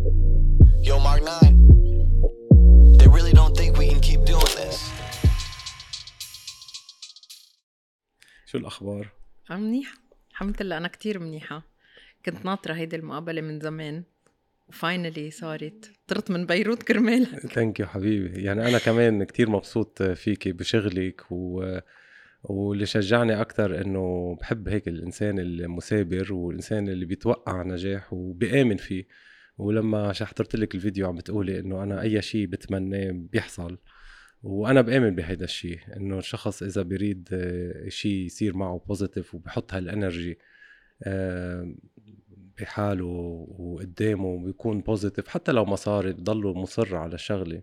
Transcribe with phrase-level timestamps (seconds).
[0.00, 2.98] Yo, Mark 9.
[2.98, 4.78] They really don't think we can keep doing this.
[8.46, 9.12] شو الأخبار؟
[9.50, 9.94] عم منيحة.
[10.30, 11.62] الحمد لله أنا كتير منيحة.
[12.26, 14.04] كنت ناطرة هيدي المقابلة من زمان
[14.68, 15.90] و finally صارت.
[16.06, 17.38] طرت من بيروت كرمالها.
[17.38, 18.42] Thank you حبيبي.
[18.42, 21.78] يعني أنا كمان كتير مبسوط فيكي بشغلك و
[22.42, 29.29] واللي شجعني أكثر إنه بحب هيك الإنسان المثابر والإنسان اللي بيتوقع نجاح وبيآمن فيه.
[29.60, 33.78] ولما حضرت لك الفيديو عم بتقولي إنه أنا أي شيء بتمناه بيحصل
[34.42, 37.28] وأنا بآمن بهيدا الشيء إنه الشخص إذا بيريد
[37.88, 40.38] شيء يصير معه positive وبحط هال energy
[41.02, 41.74] آه،
[42.58, 43.04] بحاله
[43.58, 47.62] وقدامه بيكون positive حتى لو ما صار بضله مصر على الشغلة.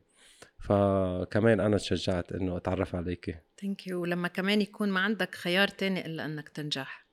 [0.59, 6.05] فكمان أنا تشجعت إنه أتعرف عليكي thank you ولما كمان يكون ما عندك خيار تاني
[6.05, 7.07] إلا أنك تنجح.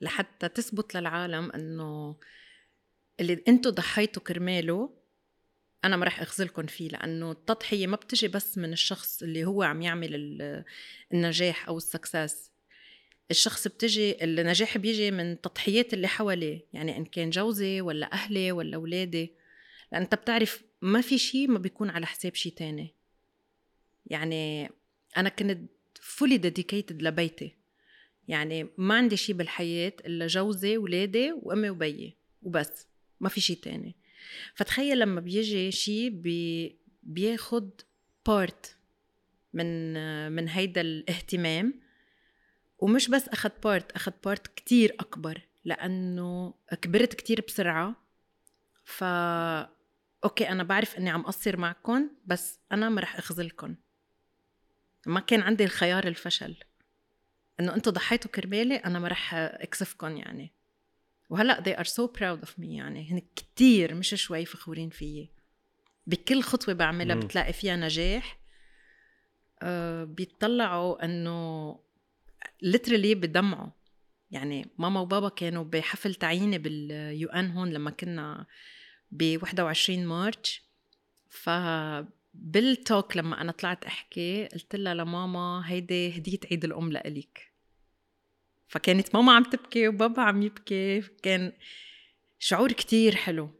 [0.00, 2.16] لحتى تثبت للعالم أنه
[3.20, 4.90] اللي أنتوا ضحيتوا كرماله
[5.84, 9.82] أنا ما رح اخذلكم فيه لأنه التضحية ما بتجي بس من الشخص اللي هو عم
[9.82, 10.64] يعمل ال-
[11.12, 12.50] النجاح أو السكسس
[13.30, 18.76] الشخص بتجي النجاح بيجي من التضحيات اللي حواليه يعني إن كان جوزي ولا أهلي ولا
[18.76, 19.32] أولادي.
[19.92, 22.94] لأن أنت بتعرف ما في شيء ما بيكون على حساب شيء تاني.
[24.06, 24.70] يعني
[25.16, 27.56] أنا كنت fully dedicated لبيتي.
[28.28, 32.86] يعني ما عندي شيء بالحياة إلا جوزي ولادي وأمي وبيي وبس.
[33.24, 33.96] ما في شيء تاني.
[34.54, 37.80] فتخيل لما بيجي شيء بي بياخد
[38.26, 38.76] part
[39.52, 39.92] من
[40.32, 41.80] من هيدا الاهتمام
[42.78, 47.96] ومش بس أخد part أخد part كتير أكبر لأنه كبرت كتير بسرعة.
[48.84, 49.04] ف
[50.24, 53.76] أوكي أنا بعرف إني عم قصر معكم بس أنا ما رح أخذلكم
[55.06, 56.56] ما كان عندي الخيار الفشل.
[57.60, 60.53] إنه أنتم ضحيتوا كرمالي أنا ما رح اكسفكم يعني.
[61.30, 63.12] وهلأ they are so proud of me يعني.
[63.12, 65.30] هن كتير مش شوي فخورين فيي.
[66.06, 67.16] بكل خطوة بعملها.
[67.16, 68.38] بتلاقي فيها نجاح.
[69.62, 71.74] آه بيطلعوا إنه
[72.64, 73.70] literally بدمعوا
[74.30, 78.46] يعني ماما وبابا كانوا بحفل تعييني بال UN هون لما كنا
[79.10, 80.62] ب 21 مارش.
[81.28, 81.50] ف
[82.34, 87.53] بالتوك لما أنا طلعت أحكي قلت لها لماما هيدي هدية عيد الأم لإلك.
[88.68, 91.52] فكانت ماما عم تبكي وبابا عم يبكي كان
[92.38, 93.50] شعور كتير حلو.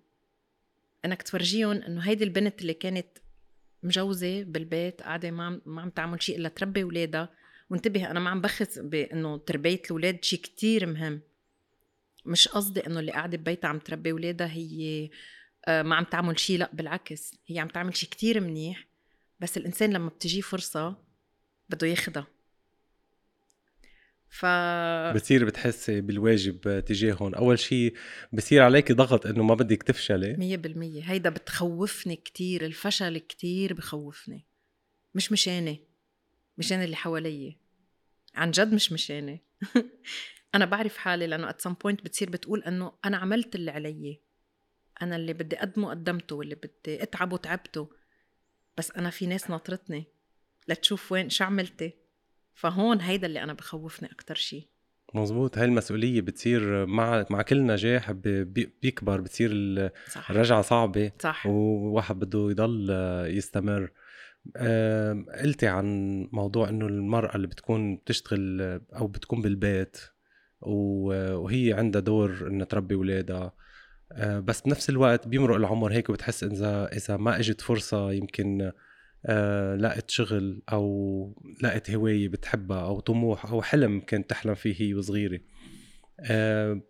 [1.05, 3.07] إنك تفرجيهم إنه هيدي البنت اللي كانت
[3.83, 7.29] مجوزة بالبيت قاعدة ما ما عم تعمل شيء إلا تربي ولادها
[7.71, 11.21] وانتبه أنا ما عم بخس بأنه تربية الولاد شيء كتير مهم.
[12.27, 15.11] مش قصدي أنه اللي قاعدة ببيتها عم تربي ولادها هي
[15.67, 17.35] آه، ما عم تعمل شيء لا بالعكس.
[17.47, 18.87] هي عم تعمل شيء كتير منيح.
[19.41, 20.97] بس الإنسان لما بتجيه فرصة
[21.69, 22.27] بده ياخدها.
[24.35, 24.47] ف
[25.15, 27.35] بتصير بتحسي بالواجب تجاههم.
[27.35, 27.95] أول شيء
[28.33, 30.37] بصير عليك ضغط إنه ما بدك تفشلي.
[30.37, 31.03] مية بالمية.
[31.03, 32.67] هيدا بتخوفني كتير.
[32.67, 34.47] الفشل كتير بخوفني.
[35.15, 35.85] مش مشاني.
[36.59, 37.57] مشان اللي حوالي
[38.35, 39.43] عن جد مش مشاني.
[40.55, 44.21] أنا بعرف حالي لأنه at some point بتصير بتقول أنه أنا عملت اللي علي.
[45.03, 47.91] أنا اللي بدي أقدمه قدمته واللي بدي أتعبه تعبته
[48.79, 50.05] بس أنا في ناس ناطرتني.
[50.69, 52.04] لتشوف وين شو عملتي؟
[52.55, 54.71] فهون هيدا اللي أنا بخوفني أكتر شي.
[55.15, 58.11] مزبوط هاي المسؤولية بتصير مع مع كل نجاح
[58.83, 59.51] بيكبر بتصير
[60.31, 61.47] الرجعة صعبة صح.
[61.47, 62.91] وواحد بده يضل
[63.29, 63.91] يستمر.
[64.57, 65.87] آم، قلتي عن
[66.33, 68.61] موضوع إنه المرأة اللي بتكون بتشتغل
[68.97, 69.97] أو بتكون بالبيت
[70.61, 73.53] وهي عندها دور إنها تربي أولادها.
[74.13, 78.73] آه، بس بنفس الوقت بيمرق العمر هيك وبتحس إذا إذا ما إجت فرصة يمكن
[79.81, 85.41] لقت شغل أو لقت هواية بتحبها أو طموح أو حلم كانت تحلم فيه هي وصغيرة.
[86.21, 86.81] آه،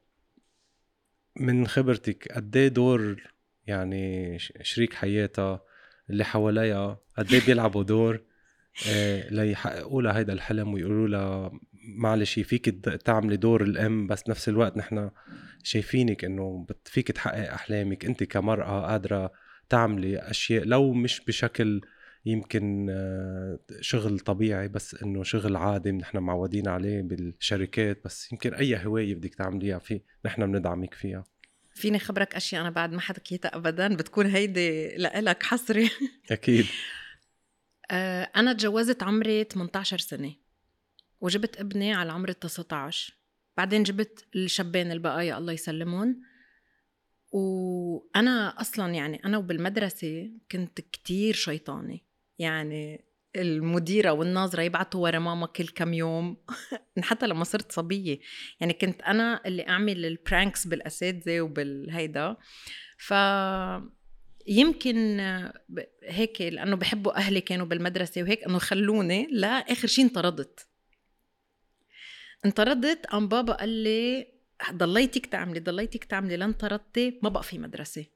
[1.36, 3.22] من خبرتك قد إيه دور
[3.66, 5.62] يعني شريك حياتها
[6.10, 8.22] اللي حواليها قد إيه بيلعبوا دور؟
[8.88, 11.52] آه، ليحققوا لها هيدا الحلم ويقولوا لها
[11.96, 12.68] معلش فيك
[13.04, 15.10] تعملي دور الأم بس نفس الوقت نحن
[15.62, 19.32] شايفينك إنه فيك تحقق أحلامك أنت كمرأة قادرة
[19.68, 21.80] تعملي أشياء لو مش بشكل
[22.26, 28.86] يمكن آه، شغل طبيعي بس إنه شغل عادي نحن معودين عليه بالشركات بس يمكن أي
[28.86, 31.24] هواية بدك تعمليها في نحن بندعمك فيها.
[31.74, 35.90] فيني خبرك أشياء أنا بعد ما حكيتها ابدا بتكون هيدي لإلك حصري.
[36.30, 36.66] أكيد.
[37.90, 40.34] آه، أنا تجوزت عمري 18 سنة
[41.20, 43.14] وجبت ابني على عمر ال 19
[43.56, 46.22] بعدين جبت الشبين البقايا الله يسلمهم.
[47.32, 51.98] وأنا أصلا يعني أنا وبالمدرسة كنت كتير شيطانة.
[52.38, 53.04] يعني
[53.36, 56.36] المديرة والناظرة يبعتوا ورا ماما كل كم يوم.
[57.02, 58.18] حتى لما صرت صبية.
[58.60, 62.36] يعني كنت أنا اللي أعمل ال pranks بالأساتذة وبالهيدا.
[62.98, 63.14] ف
[64.46, 65.20] يمكن
[66.02, 70.68] هيك لأنه بحبوا أهلي كانوا بالمدرسة وهيك إنه خلوني لا اخر شيء انطردت.
[72.44, 74.26] انطردت قام بابا قال لي
[74.72, 78.06] ضليتك تعملي ضليتك تعملي لن طردتي ما بقى في مدرسة.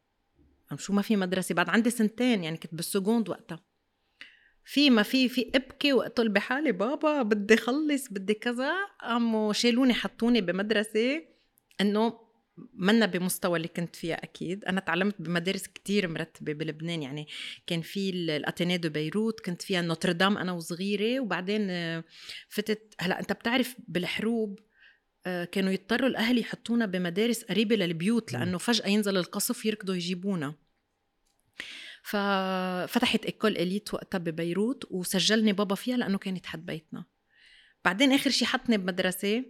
[0.71, 3.68] قام شو ما في مدرسة بعد عندي سنتين يعني كنت بال seconde وقتها.
[4.71, 8.73] في ما في في أبكي واقتل بحالي بابا بدي خلص بدي كذا.
[9.01, 11.23] قاموا شالوني حطوني بمدرسة
[11.81, 12.19] إنه
[12.75, 14.65] منا بمستوى اللي كنت فيها أكيد.
[14.65, 17.27] أنا تعلمت بمدارس كتير مرتبة بلبنان يعني
[17.67, 22.05] كان في ال- Athénée de Beyrouth كنت فيها Notre Dame أنا وصغيرة وبعدين آه،
[22.49, 24.59] فتت هلأ أنت بتعرف بالحروب
[25.27, 28.33] آه، كانوا يضطروا الأهل يحطونا بمدارس قريبة للبيوت.
[28.33, 30.55] لأنه فجأة ينزل القصف يركضوا يجيبونا.
[32.09, 37.05] ففتحت École Élite وقتها ببيروت وسجلني بابا فيها لأنه كانت حد بيتنا.
[37.85, 39.45] بعدين آخر شي حطني بمدرسة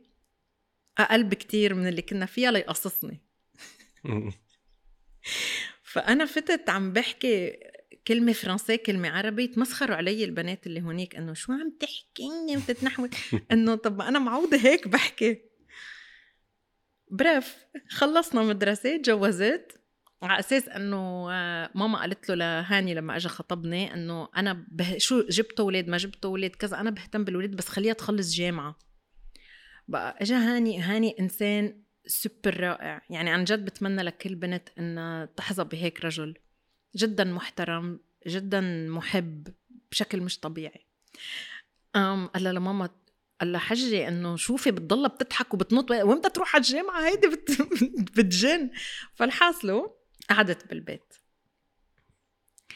[0.99, 3.21] أقل بكتير من اللي كنا فيها ليقصصني.
[5.83, 7.61] فأنا فتت عم بحكي
[8.07, 13.11] كلمة فرنسية كلمة عربي تمسخروا علي البنات اللي هونيك إنه شو عم تحكي وتتنحوي؟
[13.53, 15.43] إنه طب ما أنا معودة هيك بحكي.
[17.11, 17.57] بريف
[17.89, 19.81] خلصنا مدرسة تجوزت.
[20.23, 25.23] على أساس إنه آه، ماما قالت له لهاني لما اجى خطبني إنه أنا به شو
[25.23, 28.79] جبت أولاد ما جبت أولاد كذا أنا بهتم بالولاد بس خليها تخلص جامعة.
[29.89, 33.03] بقى اجى هاني هاني إنسان سوبر رائع.
[33.11, 36.35] يعني عن جد بتمنى لكل بنت إنها تحظى بهيك رجل.
[36.97, 38.61] جدا محترم جدا
[38.91, 39.49] محب
[39.91, 40.87] بشكل مش طبيعي.
[41.97, 42.89] أم قال لها لماما
[43.41, 47.63] قال لها حجي إنه شوفي بتضلها بتضحك وبتنط وامتى تروح على الجامعة؟ هيدي بت...
[48.17, 48.71] بتجن.
[49.15, 49.98] فالحاصلة
[50.31, 51.15] قعدت بالبيت.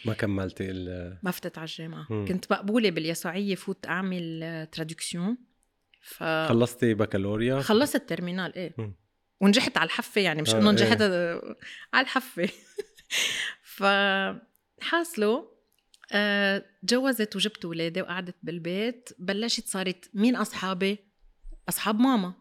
[0.04, 2.06] ما كملتي ال ما فتت على الجامعة.
[2.10, 2.26] مم.
[2.28, 5.36] كنت مقبولة باليسوعيه فوت أعمل traduction
[6.02, 8.74] ف خلصتي بكالوريا؟ خلصت ال terminale إيه.
[8.78, 8.94] مم.
[9.40, 10.72] ونجحت على الحفة يعني مش آه، انه إيه.
[10.72, 11.02] نجحت
[11.94, 12.48] على الحفة.
[14.80, 15.52] فحاصله
[16.12, 20.98] آه، تجوزت وجبت ولادي وقعدت بالبيت بلشت صارت مين أصحابي؟
[21.68, 22.34] أصحاب ماما.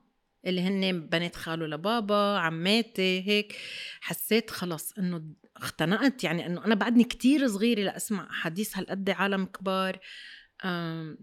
[0.46, 3.56] اللي هن بنات خاله لبابا عماتي هيك.
[4.02, 5.24] حسيت خلص إنه
[5.58, 10.00] اختنقت يعني إنه أنا بعدني كتير صغيرة لأسمع احاديث هالقد عالم كبار.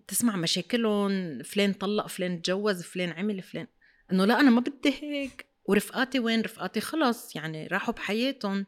[0.09, 3.67] تسمع مشاكلهم فلان طلق فلان تجوز فلان عمل فلان.
[4.13, 5.47] إنه لا أنا ما بدي هيك.
[5.65, 8.67] ورفقاتي وين؟ رفقاتي خلص يعني راحوا بحياتهم.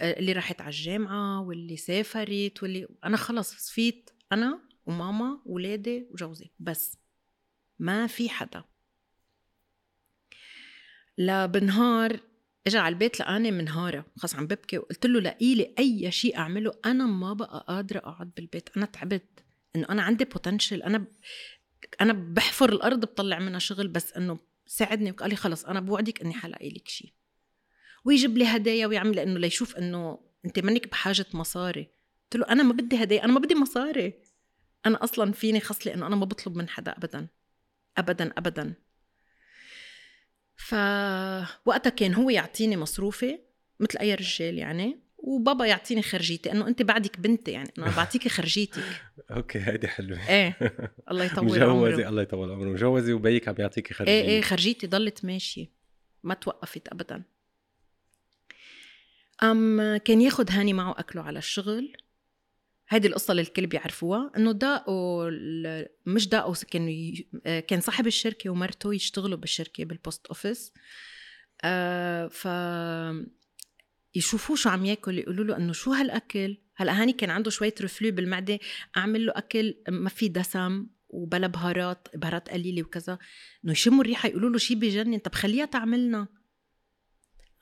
[0.00, 6.50] آه، اللي راحت على الجامعة واللي سافرت واللي أنا خلص صفيت أنا وماما وولادي وجوزي.
[6.58, 6.98] بس
[7.78, 8.64] ما في حدا
[11.18, 12.20] لا بنهار
[12.66, 17.06] اجى على البيت لقاني منهارة خلص عم ببكي وقلت له لقيلي أي شيء أعمله أنا
[17.06, 18.68] ما بقى قادرة أقعد بالبيت.
[18.76, 19.44] أنا تعبت
[19.76, 21.06] إنه أنا عندي بوتنشل أنا ب...
[22.00, 26.34] أنا بحفر الأرض بطلع منها شغل بس إنه ساعدني وقال لي خلص أنا بوعدك إني
[26.34, 27.12] حلاقي لك شيء
[28.04, 31.90] ويجيب لي هدايا ويعمل إنه ليشوف إنه أنت منك بحاجة مصاري.
[32.22, 34.14] قلت له أنا ما بدي هدايا أنا ما بدي مصاري.
[34.86, 37.28] أنا أصلا فيني خصلي إنه أنا ما بطلب من حدا ابدا.
[37.98, 38.74] ابدا ابدا.
[40.56, 43.38] فوقتها كان هو يعطيني مصروفي
[43.80, 48.82] مثل أي رجال يعني وبابا يعطيني خرجيتي إنه أنت بعدك بنتي يعني إنه بعطيكي خرجيتك.
[49.30, 50.28] أوكي هيدي حلوة.
[50.28, 50.58] إيه
[51.10, 54.86] الله يطول مجوزة عمره الله يطول عمره مجوزة وبيك عم يعطيكي خرجيه إيه إيه خرجيتي
[54.86, 55.66] ضلت ماشية
[56.22, 57.22] ما توقفت ابدا.
[59.42, 61.96] أم كان ياخد هاني معه أكله على الشغل.
[62.88, 65.30] هيدي القصة اللي الكل بيعرفوها إنه داقوا
[66.06, 70.72] مش داقوا كان ي- آه، كان صاحب الشركة ومرته يشتغلوا بالشركة بال post office
[71.64, 72.48] آه ف
[74.14, 78.10] يشوفوه شو عم ياكل يقولوا له إنه شو هالأكل؟ هلأ هاني كان عنده شوية reflux
[78.10, 78.58] بالمعدة
[78.96, 83.18] أعمل له أكل ما في دسم وبلا بهارات بهارات قليلة وكذا.
[83.64, 86.28] إنه يشموا الريحة يقولوا له شيء بجنن طب خليها تعملنا.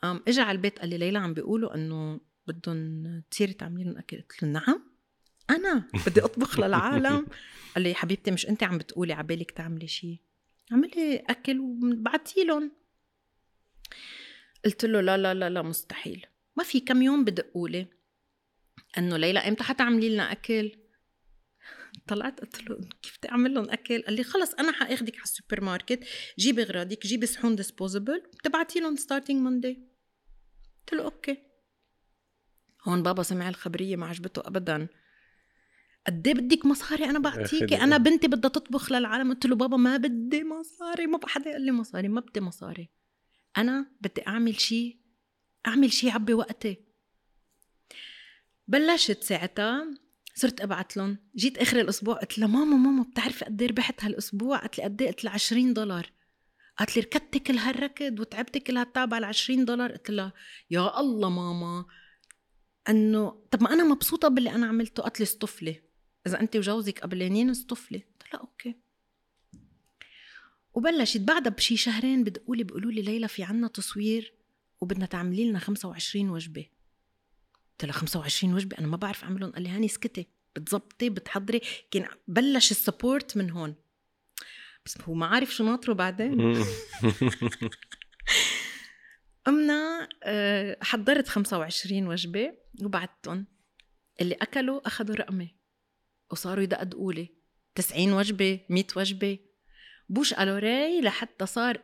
[0.02, 4.16] قام اجى على البيت قال لي ليلى عم بيقولوا إنه بدهم تصيري تعملي لهم أكل.
[4.16, 4.93] قلت له نعم.
[5.50, 7.26] أنا بدي أطبخ للعالم.
[7.74, 10.20] قال لي حبيبتي مش أنت عم بتقولي عبالك تعملي شيء
[10.72, 12.72] اعملي أكل وبعتي لهم.
[14.64, 16.26] قلت له لا لا لا لا مستحيل.
[16.56, 17.86] ما في كم يوم بدقوا لي
[18.98, 20.76] إنه ليلى إمتى حتعملي لنا أكل؟
[22.06, 25.60] طلعت قلت له كيف بدي أعمل لهم أكل؟ قال لي خلص أنا حأخدك على السوبر
[25.64, 26.04] ماركت
[26.38, 29.88] جيبي اغراضك جيبي صحون disposable بتبعتي لهم starting Monday
[30.80, 31.42] قلت له أوكي.
[32.88, 34.88] هون بابا سمع الخبرية ما عجبته ابدا.
[36.06, 39.32] قد بدك مصاري أنا بعطيكي أنا بنتي بدها تطبخ للعالم.
[39.32, 41.06] قلت له بابا ما بدي مصاري.
[41.06, 42.08] ما حدا يقول لي مصاري.
[42.08, 42.90] ما بدي مصاري.
[43.58, 45.00] أنا بدي أعمل شيء
[45.66, 46.84] أعمل شيء عبي وقتي.
[48.68, 49.84] بلشت ساعتها
[50.34, 51.18] صرت أبعت لهم.
[51.36, 55.02] جيت آخر الأسبوع قلت لها ماما ماما بتعرفي قد إيه ربحت هالأسبوع؟ قالت لي قد
[55.02, 56.10] إيه؟ قلت لها 20 دولار.
[56.78, 59.92] قالت لي ركضتي كل هالركض وتعبتي كل هالتعب على 20 دولار.
[59.92, 60.32] قلت لها
[60.70, 61.84] يا الله ماما
[62.88, 65.02] إنه طب ما أنا مبسوطة باللي أنا عملته.
[65.02, 65.82] قالت لي اصطفلي
[66.26, 68.74] إذا انت وجوزك قبلانين اصطفلي قلت لها أوكي.
[70.74, 74.34] وبلشت بعدها بشي شهرين بدقوا لي بيقولوا لي ليلى في عنا تصوير
[74.80, 76.66] وبدنا تعملي لنا 25 وجبة.
[77.70, 79.52] قلت لها 25 وجبة؟ أنا ما بعرف أعملهم.
[79.52, 80.26] قال لي هاني اسكتي
[80.56, 81.60] بتزبطي بتحضري.
[81.90, 83.74] كان بلش ال support من هون.
[84.86, 86.34] بس هو ما عارف شو ناطره بعدين.
[89.46, 93.46] قمنا آه، حضرت 25 وجبة وبعتهم.
[94.20, 95.54] اللي أكلوا أخذوا رقمي
[96.34, 97.28] وصاروا يدقدقوا لي
[97.74, 99.38] 90 وجبة 100 وجبة.
[100.08, 101.80] bouche à oreille لحتى صار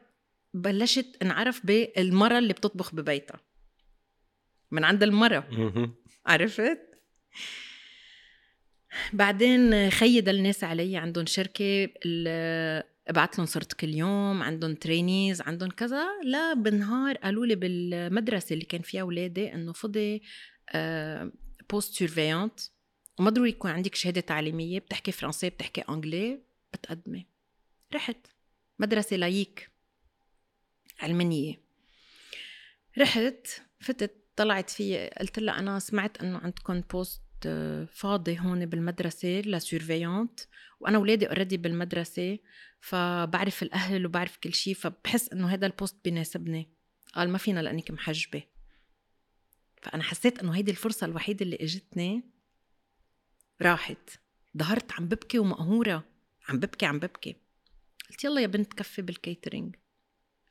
[0.54, 3.40] بلشت انعرف بالمرة اللي بتطبخ ببيتها.
[4.71, 5.49] من عند المرة.
[6.26, 6.80] عرفت؟
[9.12, 11.88] بعدين هيدي الناس اللي عندهم شركة
[13.09, 16.07] ابعت لهم صرت كل يوم عندهم trainees عندهم كذا.
[16.25, 20.23] لا بالنهار قالوا لي بالمدرسة اللي كان فيها أولادي إنه فضي
[21.71, 22.61] poste surveillante
[23.21, 27.27] وما ضروري يكون عندك شهادة تعليمية بتحكي فرنسي بتحكي anglais بتقدمي.
[27.95, 28.17] رحت.
[28.79, 29.71] مدرسة laïque
[31.00, 31.61] علمانية.
[32.99, 33.47] رحت
[33.81, 37.23] فتت طلعت في قلت لها أنا سمعت إنه عندكم poste
[37.93, 40.41] فاضي هون بالمدرسة ل surveillante
[40.81, 42.39] وأنا ولادي already بالمدرسة
[42.81, 46.71] فبعرف الأهل وبعرف كل شيء فبحس إنه هذا ال poste بيناسبني.
[47.15, 48.43] قال ما فينا لأنك محجبة.
[49.83, 52.40] فأنا حسيت إنه هيدي الفرصة الوحيدة اللي إجتني
[53.62, 54.11] راحت.
[54.59, 56.05] ظهرت عم ببكي ومقهورة.
[56.49, 57.37] عم ببكي عم ببكي.
[58.11, 59.77] قلت يلا يا بنت كفي بال catering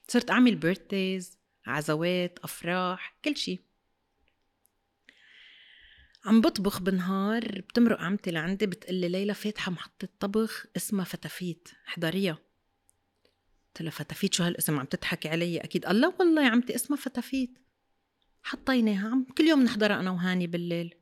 [0.07, 3.59] صرت أعمل birthdays عزومات أفراح كل شيء
[6.25, 12.37] عم بطبخ بالنهار بتمرق عمتي لعندي بتقلي ليلى فاتحة محطة طبخ اسمها فتافيت احضريها
[13.67, 15.85] قلت لها فتافيت شو هالاسم عم تضحكي علي؟ أكيد.
[15.85, 17.59] قال لا والله يا عمتي اسمها فتافيت.
[18.43, 19.09] حطيناها.
[19.09, 20.95] عم كل يوم نحضرها أنا وهاني بالليل.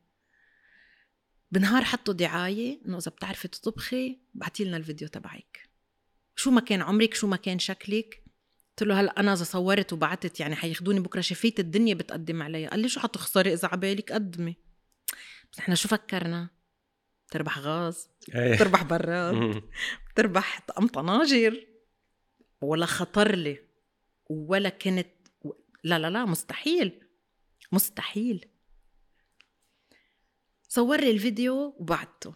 [1.52, 5.70] بنهار حطوا دعاية إنه إذا بتعرفي تطبخي بعتي لنا الفيديو تبعك.
[6.36, 8.24] شو ما كان عمرك شو ما كان شكلك.
[8.70, 12.68] قلت له هلا أنا إذا صورت وبعتت يعني حياخدوني بكرة شفية الدنيا بتقدم علي.
[12.68, 14.56] قال لي شو حتخسري إذا عبالك قدمي
[15.54, 16.50] بس إحنا شو فكرنا؟
[17.32, 18.58] تربح غاز إيه.
[18.58, 19.64] تربح براد
[20.16, 21.68] تربح طقم طناجر.
[22.62, 23.60] ولا خطر لي.
[24.30, 25.08] ولا كنت
[25.84, 27.02] لا لا لا مستحيل.
[27.72, 28.46] مستحيل.
[30.68, 32.34] صور لي الفيديو وبعته.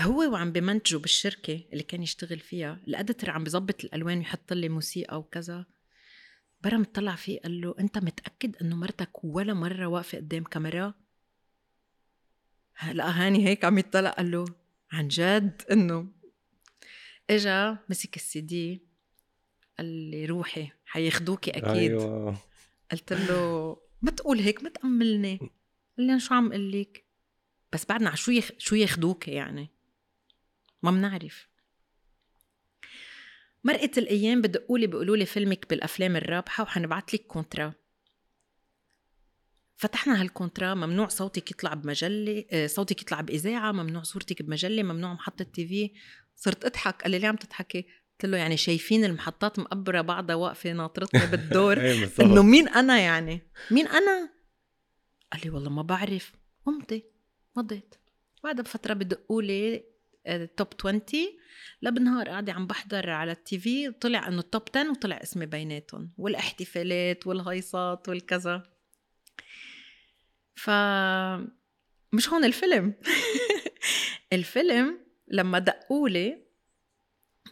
[0.00, 2.80] هو وعم بمنتجه بالشركة اللي كان يشتغل فيها.
[2.88, 5.66] الأدتر عم بظبط الألوان ويحط لي موسيقى وكذا.
[6.60, 10.94] برم طلع فيه قال له أنت متأكد إنه مرتك ولا مرة واقفة قدام كاميرا؟
[12.74, 14.44] هلا هاني هيك عم يطلع قال له
[14.92, 16.12] عن جد؟ إنه؟
[17.30, 18.82] إجا مسك السي دي
[19.78, 21.90] قال لي روحي حياخدوكي أكيد.
[21.90, 22.36] أيوة.
[22.92, 25.50] قلت له ما تقول هيك ما تأملني.
[25.98, 27.04] قال لي أنا شو عم أقول لك
[27.72, 28.50] بس بعدنا على شو يخ...
[28.58, 29.70] شو ياخدوكي يعني؟
[30.82, 31.48] ما بنعرف
[33.64, 37.72] مرقت الأيام بدقوا لي بيقولوا لي فيلمك بالأفلام الرابحة وحنبعت لك contrat.
[39.76, 45.12] فتحنا هال contrat ممنوع صوتك يطلع بمجلة آه، صوتك يطلع بإذاعة ممنوع صورتك بمجلة ممنوع
[45.12, 45.90] محطة TV.
[46.36, 47.02] صرت أضحك.
[47.02, 51.80] قال لي ليه عم تضحكي؟ قلت له يعني شايفين المحطات مقبرة بعضها واقفة ناطرتني بالدور.
[51.80, 54.33] إيه، إنه مين أنا يعني؟ مين أنا؟
[55.34, 56.32] قال لي والله ما بعرف.
[56.66, 57.04] قمت
[57.56, 57.94] مضيت.
[58.44, 59.84] بعدها بفترة بدقوا لي
[60.56, 61.02] top 20
[61.82, 63.90] لا بالنهار قاعدة عم بحضر على ال TV.
[63.90, 68.62] طلع إنه ال top 10 وطلع اسمي بيناتهم والاحتفالات والهيصات والكذا.
[70.54, 70.70] ف
[72.12, 72.94] مش هون الفيلم.
[74.32, 74.98] الفيلم
[75.28, 76.44] لما دقولي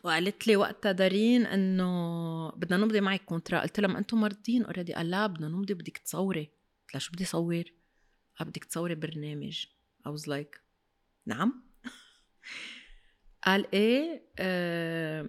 [0.04, 4.94] وقالت لي وقتها دارين إنه بدنا نمضي معك contrat قلت لها ما أنتم ممضيين already
[4.94, 6.61] قال لا بدنا نمضي بدك تصوري.
[6.92, 7.64] قلت لها شو بدي صور؟
[8.38, 9.66] قال بدك تصوري برنامج.
[10.08, 10.60] I was like
[11.26, 11.62] نعم.
[13.46, 15.28] قال إيه آه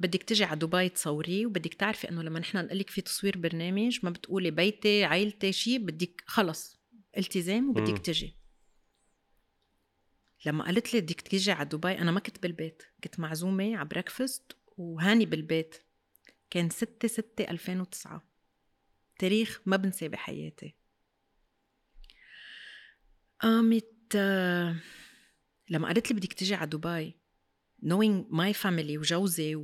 [0.00, 3.98] بدك تجي على دبي تصوريه وبدك تعرفي إنه لما نحن نقول لك في تصوير برنامج
[4.02, 6.80] ما بتقولي بيتي عائلتي شيء بدك خلص
[7.18, 8.36] التزام وبدك تجي.
[10.46, 12.82] لما قالت لي بدك تيجي على دبي أنا ما كنت بالبيت.
[13.04, 15.76] كنت معزومة على بريكفاست وهاني بالبيت.
[16.50, 18.28] كان 6 6 2009
[19.18, 20.77] تاريخ ما بنساه بحياتي.
[23.40, 24.16] قامت
[25.70, 27.16] لما قالت لي بدك تيجي على دبي
[27.84, 29.54] knowing my family وجوزي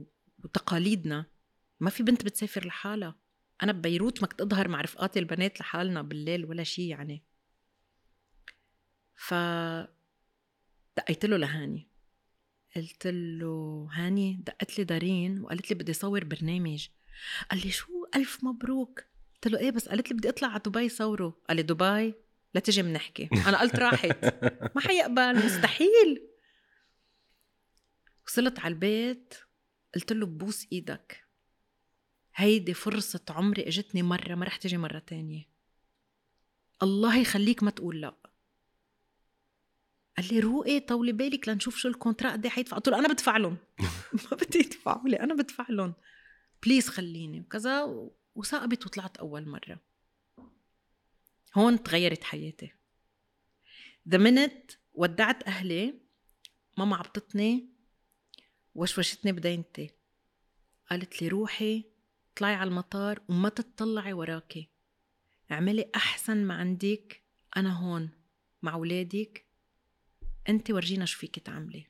[0.44, 1.26] وتقاليدنا
[1.80, 3.18] ما في بنت بتسافر لحالها.
[3.62, 7.24] أنا ببيروت ما كنت أظهر مع رفقاتي البنات لحالنا بالليل ولا شيء يعني.
[9.14, 9.34] ف
[10.96, 11.88] دقيت له لهاني.
[12.76, 16.88] قلت له هاني دقت لي دارين وقالت لي بدي صور برنامج.
[17.50, 19.04] قال لي شو؟ ألف مبروك.
[19.34, 21.40] قلت له إيه بس قالت لي بدي أطلع على دبي صوره.
[21.48, 22.14] قال لي دبي؟
[22.54, 24.44] لا تجي بنحكي أنا قلت راحت.
[24.74, 26.28] ما حيقبل مستحيل.
[28.26, 29.34] وصلت على البيت
[29.94, 31.24] قلت له ببوس إيدك.
[32.34, 35.48] هيدي فرصة عمري إجتني مرة ما رح تجي مرة تانية.
[36.82, 38.16] الله يخليك ما تقول لا.
[40.16, 42.76] قال لي روقي طولي بالك لنشوف شو ال contrat قد حيدفع.
[42.76, 43.56] قلت له أنا بدفع لهم.
[44.30, 45.94] ما بدي يدفعوا لي أنا بدفع لهم.
[46.62, 47.40] please خليني.
[47.40, 47.84] وكذا
[48.34, 49.80] وثاقبت وطلعت أول مرة.
[51.54, 52.72] هون تغيرت حياتي.
[54.08, 55.94] the minute ودعت أهلي
[56.78, 57.68] ماما عبطتني
[58.74, 59.90] وشوشتني بدينتي.
[60.90, 61.84] قالت لي روحي
[62.32, 64.70] اطلعي على المطار وما تطلعي وراكي.
[65.52, 67.22] اعملي أحسن ما عندك
[67.56, 68.10] أنا هون
[68.62, 69.46] مع أولادك.
[70.48, 71.86] انت ورجينا شو فيك تعملي.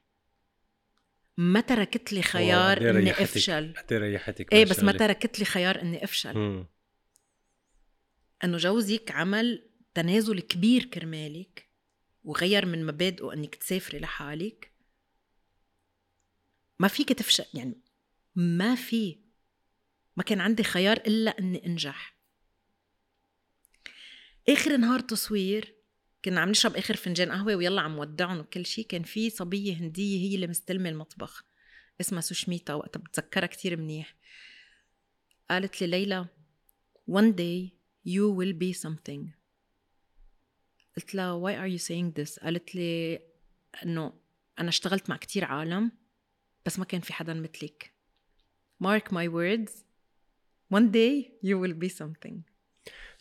[1.37, 3.75] ما تركت لي خيار إني أفشل.
[3.93, 4.93] إيه ريحتك إيه بس ما.
[4.93, 6.39] تركت لي خيار إني أفشل.
[6.39, 6.67] مم.
[8.45, 11.69] إنه جوزك عمل تنازل كبير كرمالك
[12.25, 14.73] وغير من مبادئه إنك تسافري لحالك.
[16.79, 17.81] ما فيك تفشل يعني
[18.35, 19.19] ما في
[20.17, 22.17] ما كان عندي خيار إلا إني أنجح.
[24.49, 25.75] آخر نهار تصوير
[26.25, 30.31] كنا عم نشرب آخر فنجان قهوة ويلا عم ودعهم وكل شيء كان في صبية هندية
[30.31, 31.45] هي اللي مستلمة المطبخ
[32.01, 34.17] اسمها سوشميتا وقتها بتذكرها كتير منيح.
[35.51, 36.27] قالت لي ليلى
[37.11, 37.74] one day
[38.07, 39.31] you will be something.
[40.97, 42.45] قلت لها why are you saying this?
[42.45, 43.21] قالت لي
[43.85, 44.13] إنه
[44.59, 45.93] أنا اشتغلت مع كتير عالم
[46.67, 47.93] بس ما كان في حدا مثلك.
[48.85, 49.73] Mark my words
[50.75, 52.55] one day you will be something.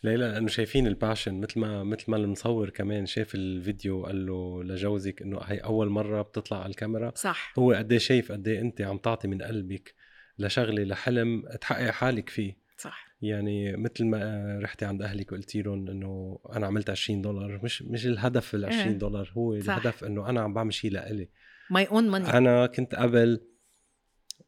[0.04, 5.22] ليلى لأنه شايفين الباشن مثل ما مثل ما المصور كمان شاف الفيديو قال له لجوزك
[5.22, 7.12] إنه هي أول مرة بتطلع على الكاميرا.
[7.14, 7.52] صح.
[7.58, 9.94] هو قد إيه شايف قد إيه أنت عم تعطي من قلبك
[10.38, 12.56] لشغلة لحلم تحقق حالك فيه.
[12.78, 13.03] صح.
[13.20, 18.06] يعني مثل ما رحتي عند أهلك وقلتي لهم إنه أنا عملت 20 دولار مش مش
[18.06, 18.98] الهدف ال 20 إيه.
[18.98, 19.76] دولار هو صح.
[19.76, 21.28] الهدف إنه أنا عم بعمل شيء لإلي.
[21.72, 22.34] My own money.
[22.34, 23.40] أنا كنت قبل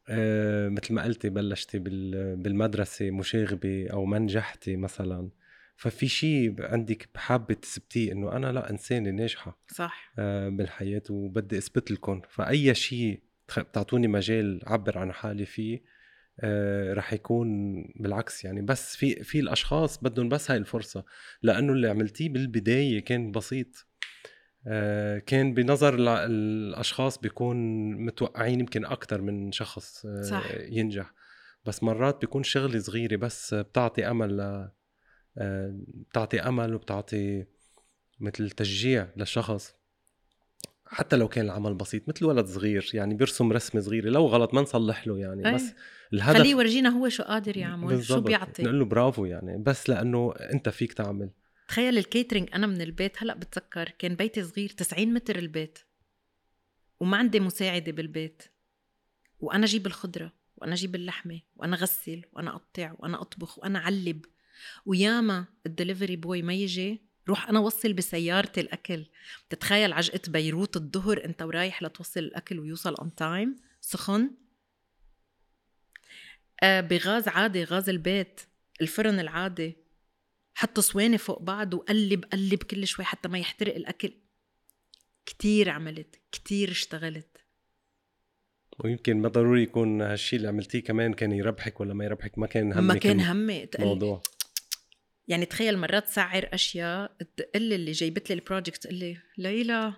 [0.09, 5.29] آه مثل ما قلتي بلشتي بال- بالمدرسة مشاغبة أو ما نجحتي مثلا.
[5.75, 10.13] ففي شيء عندك حابة تثبتيه إنه أنا لا إنسانة ناجحة صح.
[10.19, 12.21] آه، بالحياة وبدي أثبت لكم.
[12.29, 13.19] فأي شيء
[13.57, 15.81] بتعطوني مجال عبر عن حالي فيه
[16.93, 18.61] رح يكون بالعكس يعني.
[18.61, 21.03] بس في في الأشخاص بدهم بس هاي الفرصة
[21.41, 23.87] لأنه اللي عملتيه بالبداية كان بسيط.
[24.67, 25.95] آه، كان بنظر
[26.25, 27.57] الأشخاص بيكون
[28.05, 30.51] متوقعين يمكن أكثر من شخص آه، صح.
[30.59, 31.13] ينجح.
[31.65, 34.69] بس مرات بيكون شغلة صغيرة بس بتعطي أمل ل
[35.37, 37.45] آه، بتعطي أمل وبتعطي
[38.19, 39.75] مثل تشجيع للشخص.
[40.85, 44.61] حتى لو كان العمل بسيط مثل ولد صغير يعني بيرسم رسمة صغيرة لو غلط ما
[44.61, 45.47] نصلح له يعني.
[45.47, 45.53] أي.
[45.53, 45.73] بس
[46.13, 48.27] الهدف خليه يورجينا هو شو قادر يعمل شو بالضبط.
[48.27, 48.63] بيعطي.
[48.63, 49.63] نقول له برافو يعني.
[49.63, 51.29] بس لأنه أنت فيك تعمل.
[51.67, 55.79] تخيل ال catering أنا من البيت هلأ بتذكر كان بيتي صغير 90 متر البيت
[56.99, 58.43] وما عندي مساعدة بالبيت.
[59.39, 64.25] وأنا جيب الخضرة وأنا جيب اللحمة وأنا غسل وأنا أقطع وأنا أطبخ وأنا علب
[64.85, 69.05] وياما ال delivery boy ما يجي روح أنا وصل بسيارتي الأكل.
[69.47, 74.31] بتتخيل عجقة بيروت الظهر أنت ورايح لتوصل الأكل ويوصل on time سخن.
[76.63, 78.41] بغاز عادي غاز البيت
[78.81, 79.77] الفرن العادي.
[80.55, 84.13] حط صواني فوق بعض وقلب قلب كل شوي حتى ما يحترق الأكل.
[85.25, 87.37] كتير عملت كتير اشتغلت.
[88.79, 92.73] ويمكن ما ضروري يكون هالشيء اللي عملتيه كمان كان يربحك ولا ما يربحك؟ ما كان
[92.73, 93.69] همك ما كان همي.
[93.79, 94.23] الموضوع.
[95.27, 99.93] يعني تخيل مرات سعر أشياء تقل اللي جايبت لي البروجكت تقول لي ليلى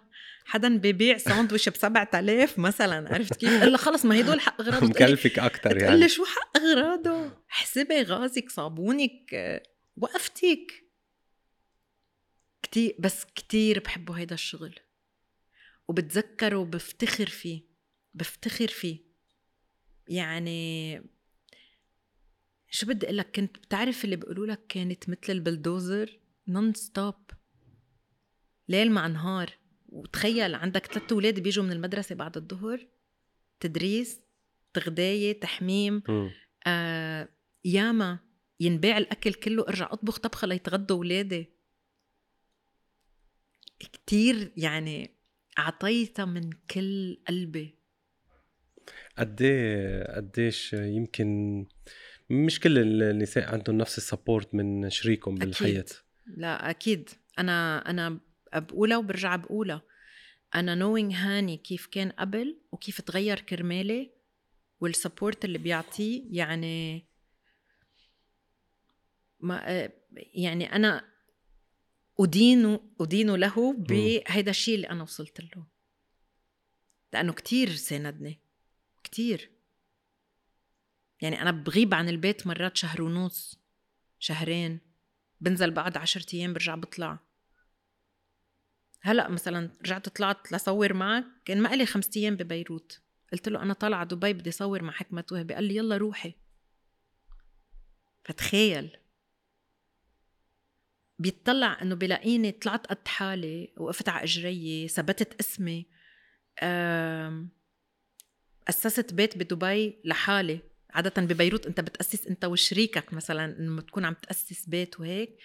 [0.50, 4.88] حدا ببيع ساندويش ب 7000 مثلا عرفت كيف؟ قال لها خلص ما هدول حق اغراضه
[4.88, 6.00] مكلفك أكثر يعني.
[6.00, 9.36] لي شو حق اغراضه؟ حسبي غازك صابونك
[9.98, 10.84] وقفتك.
[12.62, 14.76] كتير بس كتير بحبه هيدا الشغل.
[15.88, 17.62] وبتذكره وبفتخر فيه
[18.14, 19.00] بفتخر فيه.
[20.08, 21.02] يعني
[22.70, 27.16] شو بدي أقول لك؟ كنت بتعرف اللي بيقولوا لك كانت مثل البلدوزر non-stop
[28.70, 29.59] ليل مع نهار.
[29.90, 32.88] وتخيل عندك ثلاث أولاد بيجوا من المدرسة بعد الظهر
[33.60, 34.20] تدريس
[34.74, 36.04] تغدايه تحميم.
[36.68, 37.30] آه
[37.66, 38.20] ياما
[38.60, 41.50] ينباع الأكل كله ارجع أطبخ طبخة ليتغدوا اولادي
[43.80, 45.12] كتير يعني
[45.60, 47.76] اعطيتها من كل قلبي
[49.18, 49.44] قد
[50.16, 51.66] قديش يمكن
[52.30, 55.36] مش كل النساء عندهم نفس السبورت من شريكهم.
[55.36, 55.86] بالحياة
[56.28, 58.20] لا أكيد أنا أنا
[58.56, 59.82] بقولها وبرجع بقولها
[60.56, 64.12] أنا نوينج هاني كيف كان قبل وكيف تغير كرمالي
[64.80, 67.06] وال support اللي بيعطيه يعني
[69.40, 71.06] ما يعني أنا
[72.20, 75.68] ادين ادين له بهيدا الشيء اللي أنا وصلت له.
[77.14, 78.40] لأنه كتير ساندني
[79.04, 79.52] كتير.
[81.22, 83.60] يعني أنا بغيب عن البيت مرات شهر ونص
[84.20, 84.80] شهرين
[85.42, 87.20] بنزل بعد عشرة أيام برجع بطلع.
[89.02, 93.02] هلأ مثلا رجعت طلعت لصور معك كان ما لي خمسة أيام ببيروت.
[93.32, 96.34] قلت له أنا طالعة دبي بدي صور مع حكمة وهبي قال لي يلا روحي.
[98.24, 98.98] فتخيل.
[101.20, 105.86] بيطلع إنه بلاقيني طلعت قد حالي وقفت على اجري ثبتت اسمي
[108.70, 110.60] أسست بيت بدبي لحالي.
[110.90, 115.38] عادة ببيروت أنت بتأسس أنت وشريكك مثلا لما تكون عم تأسس بيت وهيك.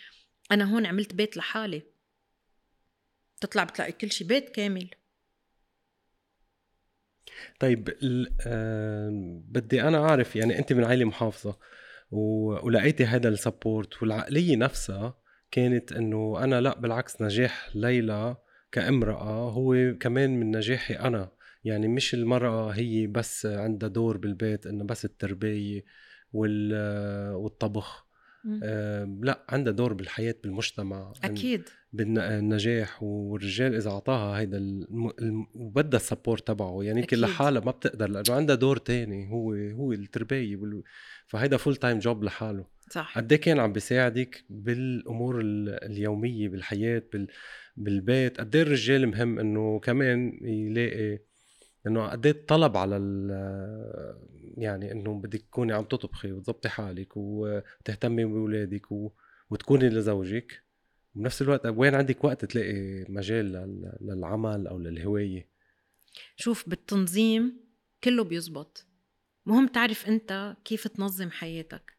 [0.52, 1.82] أنا هون عملت بيت لحالي.
[3.46, 4.90] تطلع بتلاقي كل شيء بيت كامل.
[7.60, 7.84] طيب
[9.52, 11.58] بدي أنا أعرف يعني أنت من عائلة محافظة
[12.10, 15.18] ولقيتي هذا السبورت والعقلية نفسها
[15.50, 18.36] كانت إنه أنا لا بالعكس نجاح ليلى
[18.72, 21.30] كامرأة هو كمان من نجاحي أنا.
[21.64, 25.84] يعني مش المرأة هي بس عندها دور بالبيت إنه بس التربية
[26.32, 28.03] والطبخ.
[28.62, 31.68] آه لا عندها دور بالحياة بالمجتمع أكيد.
[31.92, 35.46] بالنجاح والرجال إذا أعطاها هيدا الم...
[35.54, 36.82] وبدها ال support تبعه.
[36.82, 40.82] يعني يمكن لحالها ما بتقدر لأنه عندها دور تاني هو هو التربية وال...
[41.26, 42.66] فهيدا full time job لحاله.
[42.90, 43.18] صح.
[43.18, 47.26] قد إيه كان عم بيساعدك بالأمور اليومية بالحياة بال...
[47.76, 51.18] بالبيت؟ قد إيه الرجال مهم إنه كمان يلاقي
[51.86, 52.96] انه قد إيه الطلب على
[54.56, 58.86] يعني إنه بدك تكوني عم تطبخي وتظبطي حالك وتهتمي بأولادك.
[59.50, 60.64] وتكوني لزوجك.
[61.14, 63.52] بنفس الوقت وين عندك وقت تلاقي مجال
[64.00, 65.48] للعمل أو للهواية؟
[66.36, 67.60] شوف بالتنظيم
[68.04, 68.86] كله بيزبط.
[69.46, 71.92] مهم تعرف أنت كيف تنظم حياتك.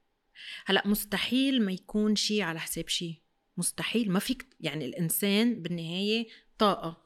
[0.65, 3.21] هلأ مستحيل ما يكون شيء على حساب شيء
[3.57, 4.11] مستحيل.
[4.11, 6.97] ما فيك يعني الإنسان بالنهاية طاقة.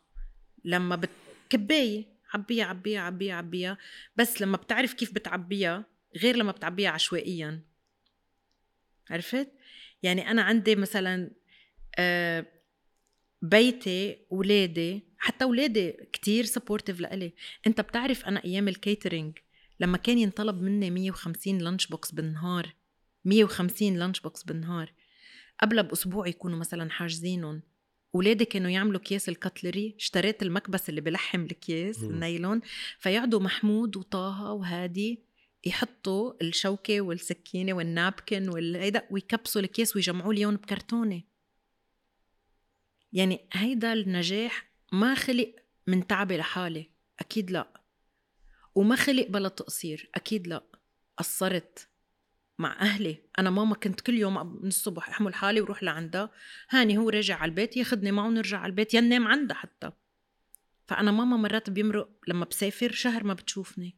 [0.65, 1.09] لما بت...
[1.49, 2.18] كباية.
[2.33, 3.77] عبيها عبيها عبيها عبيها
[4.15, 5.85] بس لما بتعرف كيف بتعبيها
[6.17, 7.63] غير لما بتعبيها عشوائيا.
[9.09, 9.51] عرفت؟
[10.03, 11.31] يعني أنا عندي مثلا
[11.99, 12.45] آه،
[13.41, 17.33] بيتي ولادي حتى ولادي كتير supportive لإلي.
[17.67, 19.37] أنت بتعرف أنا أيام ال catering
[19.79, 22.73] لما كان ينطلب مني 150 lunch box بالنهار.
[23.25, 24.93] 150 lunch box بالنهار.
[25.61, 27.61] قبلها بأسبوع يكونوا مثلا حاجزينهم.
[28.13, 32.61] ولادي كانوا يعملوا اكياس الكتلري اشتريت المكبس اللي بلحم الكياس النايلون
[32.99, 35.29] فيقعدوا محمود وطه وهادي
[35.65, 41.23] يحطوا الشوكة والسكينة والنابكن والهيدا ويكبسوا الكيس ويجمعوا لي بكرتونة.
[43.13, 45.55] يعني هيدا النجاح ما خلق
[45.87, 47.81] من تعبي لحالي أكيد لا.
[48.75, 50.63] وما خلق بلا تقصير أكيد لا.
[51.17, 51.88] قصرت.
[52.59, 53.17] مع أهلي.
[53.39, 56.29] أنا ماما كنت كل يوم من الصبح أحمل حالي وروح لعندها.
[56.69, 59.91] هاني هو راجع على البيت ياخدني معه ونرجع على البيت ينام عندها حتى.
[60.87, 63.97] فأنا ماما مرات بيمرق لما بسافر شهر ما بتشوفني.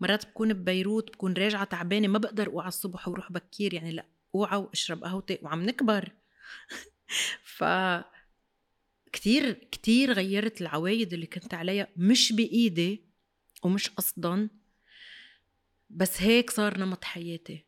[0.00, 4.58] مرات بكون ببيروت بكون راجعة تعبانة ما بقدر أوعى الصبح وروح بكير يعني لا أوعى
[4.58, 6.12] وأشرب قهوتي وعم نكبر.
[7.56, 7.64] ف
[9.12, 13.04] كتير كتير غيرت العوايد اللي كنت عليها مش بإيدي
[13.62, 14.48] ومش قصدا.
[15.90, 17.65] بس هيك صار نمط حياتي.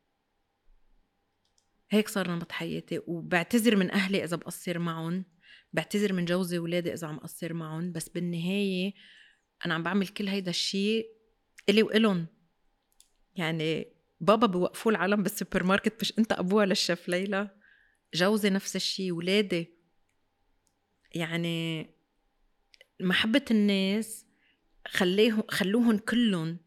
[1.90, 5.24] هيك صار نمط حياتي وبعتذر من أهلي إذا بقصر معهم
[5.72, 8.94] بعتذر من جوزي وولادي إذا عم قصر معهم بس بالنهاية
[9.66, 11.06] أنا عم بعمل كل هيدا الشيء
[11.68, 12.26] إلي والن.
[13.34, 13.86] يعني
[14.20, 17.50] بابا بوقفوا العالم بالسوبر ماركت مش انت ابوها للشيف ليلى
[18.14, 19.74] جوزي نفس الشيء ولادي.
[21.14, 21.86] يعني
[23.00, 24.26] محبة الناس
[24.88, 26.58] خليهم خلوهم كلهم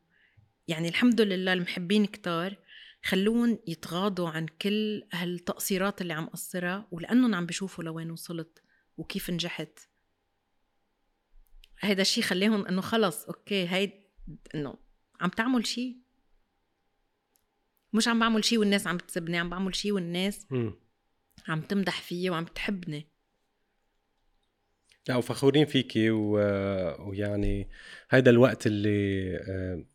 [0.67, 2.57] يعني الحمد لله المحبين كتار.
[3.03, 8.63] خلون يتغاضوا عن كل هالتقصيرات اللي عم قصرها ولأنهم عم بيشوفوا لوين وصلت
[8.97, 9.79] وكيف نجحت.
[11.79, 13.91] هيدا الشيء خليهم إنه خلص أوكي هيد
[14.55, 14.77] إنه
[15.21, 16.01] عم تعمل شيء
[17.93, 20.71] مش عم بعمل شيء والناس عم بتسبني عم بعمل شيء والناس م.
[21.47, 23.07] عم تمدح فيي وعم تحبني.
[25.07, 26.31] لا وفخورين فيكي و...
[27.07, 27.69] ويعني
[28.09, 29.85] هيدا الوقت اللي آه،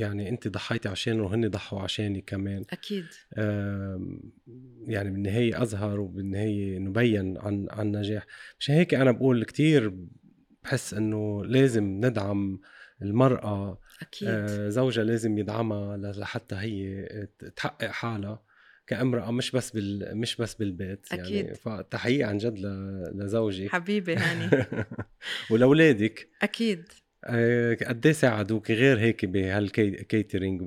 [0.00, 2.64] يعني انت ضحيتي عشانه وهن ضحوا عشاني كمان.
[2.70, 3.06] أكيد.
[4.86, 8.26] يعني بالنهاية أظهر وبالنهاية نبين عن عن نجاح.
[8.58, 9.94] مشان هيك أنا بقول كتير
[10.64, 12.60] بحس إنه لازم ندعم
[13.02, 14.28] المرأة أكيد.
[14.28, 17.06] آه، زوجها لازم يدعمها لحتى هي
[17.56, 18.42] تحقق حالها
[18.86, 21.22] كامرأة مش بس بال مش بس بالبيت يعني.
[21.22, 21.54] أكيد.
[21.54, 22.66] فتحيه عن جد ل...
[23.14, 23.68] لزوجك.
[23.68, 24.66] حبيبي هاني.
[25.50, 26.28] ولأولادك.
[26.42, 26.88] أكيد.
[27.28, 30.62] قد إيه ساعدوك غير هيك بهالكيترينج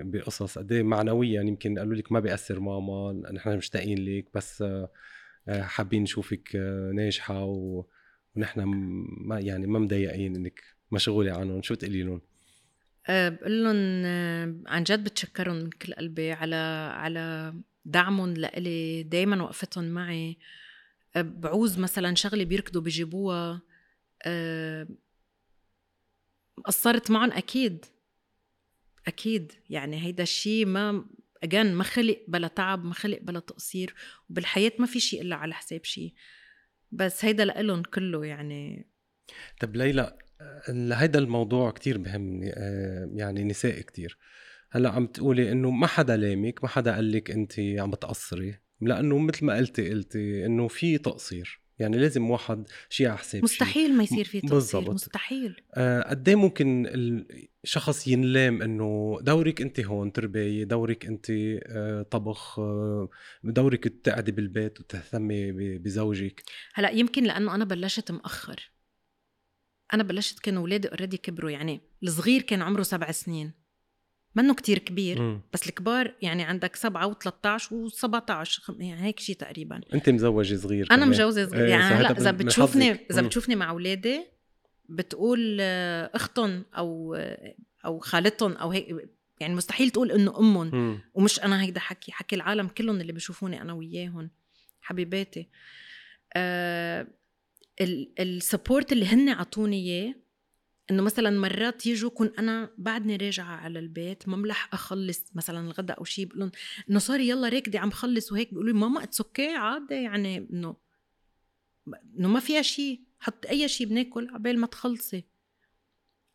[0.00, 4.90] بقصص قد إيه معنويا يمكن قالوا لك ما بيأثر ماما نحن مشتاقين لك بس آه،
[5.48, 7.44] آه، حابين نشوفك آه، ناجحة.
[7.44, 8.60] ونحن
[9.26, 10.60] ما يعني ما مضايقين إنك
[10.92, 12.20] مشغولة عنهم شو تقولي لهم؟
[13.08, 13.74] بقول لهم
[14.66, 16.56] عن جد بتشكرهم من كل قلبي على
[16.94, 20.38] على دعمهم لإلي دايما وقفتهم معي
[21.16, 23.62] بعوز مثلا شغلة بيركضوا بيجيبوها
[26.64, 27.84] قصرت معهم أكيد.
[29.06, 29.52] أكيد.
[29.70, 31.04] يعني هيدا الشيء ما
[31.42, 33.94] اجان ما خلق بلا تعب ما خلق بلا تقصير
[34.30, 36.14] وبالحياة ما في شيء إلا على حساب شيء.
[36.92, 38.88] بس هيدا لإلهم كله يعني.
[39.60, 40.18] طب ليلى
[40.68, 44.18] ال- هيدا الموضوع كتير بهمني آه، يعني نساء كتير.
[44.70, 49.18] هلأ عم تقولي إنه ما حدا لامك ما حدا قال لك انت عم بتقصري لأنه
[49.18, 51.60] مثل ما قلتي قلتي إنه في تقصير.
[51.78, 54.90] يعني لازم واحد شيء على حساب مستحيل ما يصير في بالضبط.
[54.90, 55.60] مستحيل.
[55.74, 56.86] آه، قد إيه ممكن
[57.64, 63.08] الشخص ينلام إنه دورك أنت هون تربايه دورك أنت آه، طبخ آه،
[63.44, 66.42] دورك تقعدي بالبيت وتهتمي بزوجك.
[66.74, 68.70] هلأ يمكن لأنه أنا بلشت مأخر.
[69.94, 73.63] أنا بلشت كانوا أولادي اوريدي كبروا يعني الصغير كان عمره سبع سنين.
[74.34, 75.40] منه كتير كبير مم.
[75.52, 81.06] بس الكبار يعني عندك سبعة و13 و17 يعني هيك شيء تقريبا أنت مزوجة صغير أنا.
[81.06, 82.90] مجوزه صغير إيه، يعني هلأ إذا بتشوفني.
[83.10, 83.22] إذا.
[83.22, 84.20] بتشوفني مع أولادي
[84.88, 89.08] بتقول آه، اختهم أو آه، أو خالتهم أو هيك
[89.40, 91.00] يعني مستحيل تقول إنه امهم.
[91.14, 94.30] ومش أنا هيدا حكي حكي العالم كلهم اللي بيشوفوني أنا وياهم
[94.80, 95.48] حبيباتي
[96.36, 97.06] آه
[98.20, 100.14] ال support اللي هن عطوني إياه
[100.90, 105.98] إنه مثلا مرات يجوا كون أنا بعدني راجعة على البيت ما ملحقه أخلص مثلا الغداء
[105.98, 106.50] أو شيء بقول لهم
[106.90, 110.76] إنه sorry يلا راكدي عم خلص وهيك بيقولوا لي ماما it's okay عادي يعني إنه
[112.18, 115.24] إنه ما فيها شيء حط أي شيء بناكل عبال ما تخلصي.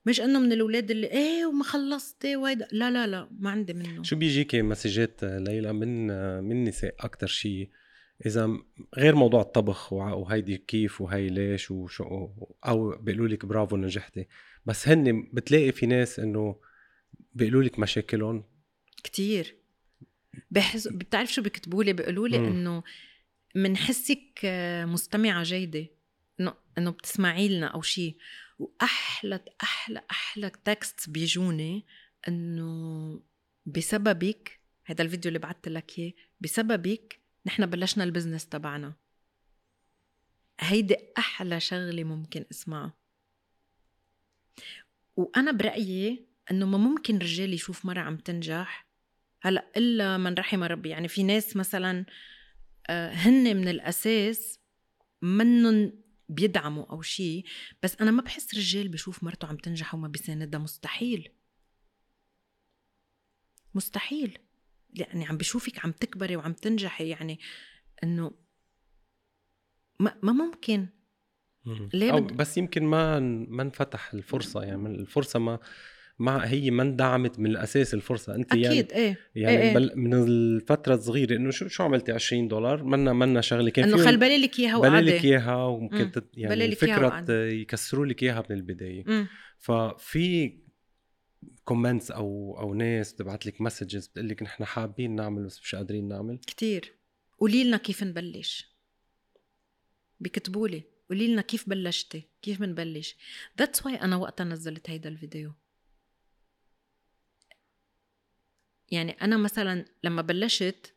[0.05, 4.03] مش إنه من الأولاد اللي إيه وما خلصتي وهيدا لا لا لا ما عندي منه.
[4.03, 6.07] شو بيجيكي مسجات ليلى من
[6.43, 7.69] من نساء أكثر شيء
[8.25, 8.58] إذا
[8.97, 12.29] غير موضوع الطبخ وهيدي كيف وهي ليش وشو
[12.65, 14.27] أو بيقولوا لك برافو نجحتي
[14.65, 16.60] بس هن بتلاقي في ناس إنه
[17.34, 18.43] بيقولوا لك مشاكلهم.
[19.03, 19.55] كتير.
[20.51, 22.38] بحس بتعرف شو بيكتبوا لي؟ بيقولوا لي.
[22.38, 22.84] إنه
[23.55, 25.88] منحسك آه، مستمعة جيدة
[26.39, 28.17] إنه إنه بتسمعي لنا أو شيء
[28.60, 31.86] وأحلى أحلى أحلى تكست بيجوني
[32.27, 33.21] إنه
[33.65, 38.93] بسببك هذا الفيديو اللي بعثت لك إياه بسببك نحن بلشنا البزنس تبعنا.
[40.60, 42.93] هيدي أحلى شغلة ممكن أسمعها.
[45.15, 48.88] وأنا برأيي إنه ما ممكن رجال يشوف مرة عم تنجح
[49.41, 50.89] هلأ إلا من رحم ربي.
[50.89, 52.06] يعني في ناس مثلا
[52.89, 54.60] آه، هن من الأساس
[55.21, 55.93] منن
[56.30, 57.45] بيدعموا أو شيء
[57.84, 61.30] بس أنا ما بحس رجال بشوف مرته عم تنجح وما بيساندها مستحيل.
[63.75, 64.38] مستحيل.
[64.93, 67.39] يعني عم بشوفك عم تكبري وعم تنجحي يعني
[68.04, 68.32] إنه
[69.99, 70.88] ما, ما ممكن
[71.93, 75.60] ليه أو بد- بس يمكن ما ما انفتح الفرصة يعني الفرصة ما
[76.19, 79.73] ما هي ما اندعمت من الأساس الفرصة أنت يعني أكيد إيه يعني إيه إيه.
[79.73, 84.06] بل من الفترة الصغيرة إنه شو شو عملتي 20 دولار منا منا شغلة كان إنه
[84.06, 85.73] خل بالي لك إياها بلي لك إياها مم.
[85.73, 86.67] وممكن يعني بلي
[87.06, 87.34] وقعدي.
[87.62, 89.28] يكسروا لك إياها من البداية مم.
[89.58, 90.58] ففي
[91.65, 96.08] comments أو أو ناس بتبعت لك messages بتقول لك نحن حابين نعمل بس مش قادرين
[96.08, 96.38] نعمل.
[96.38, 96.93] كتير.
[97.39, 98.75] قولي لنا كيف نبلش.
[100.19, 100.84] بيكتبوا لي.
[101.10, 102.23] قولي لنا كيف بلشتي.
[102.41, 103.15] كيف بنبلش
[103.60, 105.54] that's why أنا وقتها نزلت هيدا الفيديو.
[108.91, 110.93] يعني أنا مثلا لما بلشت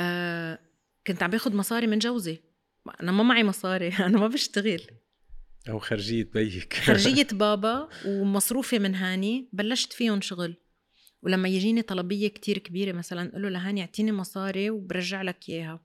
[0.00, 0.58] آه
[1.06, 2.40] كنت عم باخد مصاري من جوزي.
[3.00, 3.88] أنا ما معي مصاري.
[4.06, 4.86] أنا ما بشتغل.
[5.68, 10.56] أو خرجية بيك خرجية بابا ومصروفي من هاني بلشت فيهم شغل
[11.22, 15.80] ولما يجيني طلبية كتير كبيرة مثلا قله لهاني اعطيني مصاري وبرجع لك إياها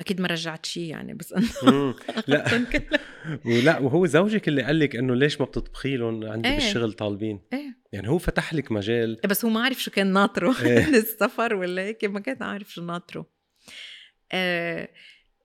[0.00, 1.94] أكيد ما رجعت شيء يعني بس انه.
[2.26, 2.66] لا.
[3.46, 6.54] ولا وهو زوجك اللي قال لك إنه ليش ما بتطبخي لهم عندي إيه.
[6.54, 10.54] بالشغل طالبين إيه يعني هو فتح لك مجال بس هو ما عارف شو كان ناطره
[10.62, 10.88] إيه.
[10.88, 13.26] السفر ولا هيك ما كان عارف شو ناطره
[14.32, 14.88] آه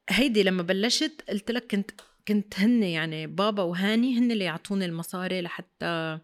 [0.10, 1.92] هيدي لما بلشت قلت لك كنت
[2.28, 6.20] كنت هن يعني بابا وهاني هن اللي يعطوني المصاري لحتى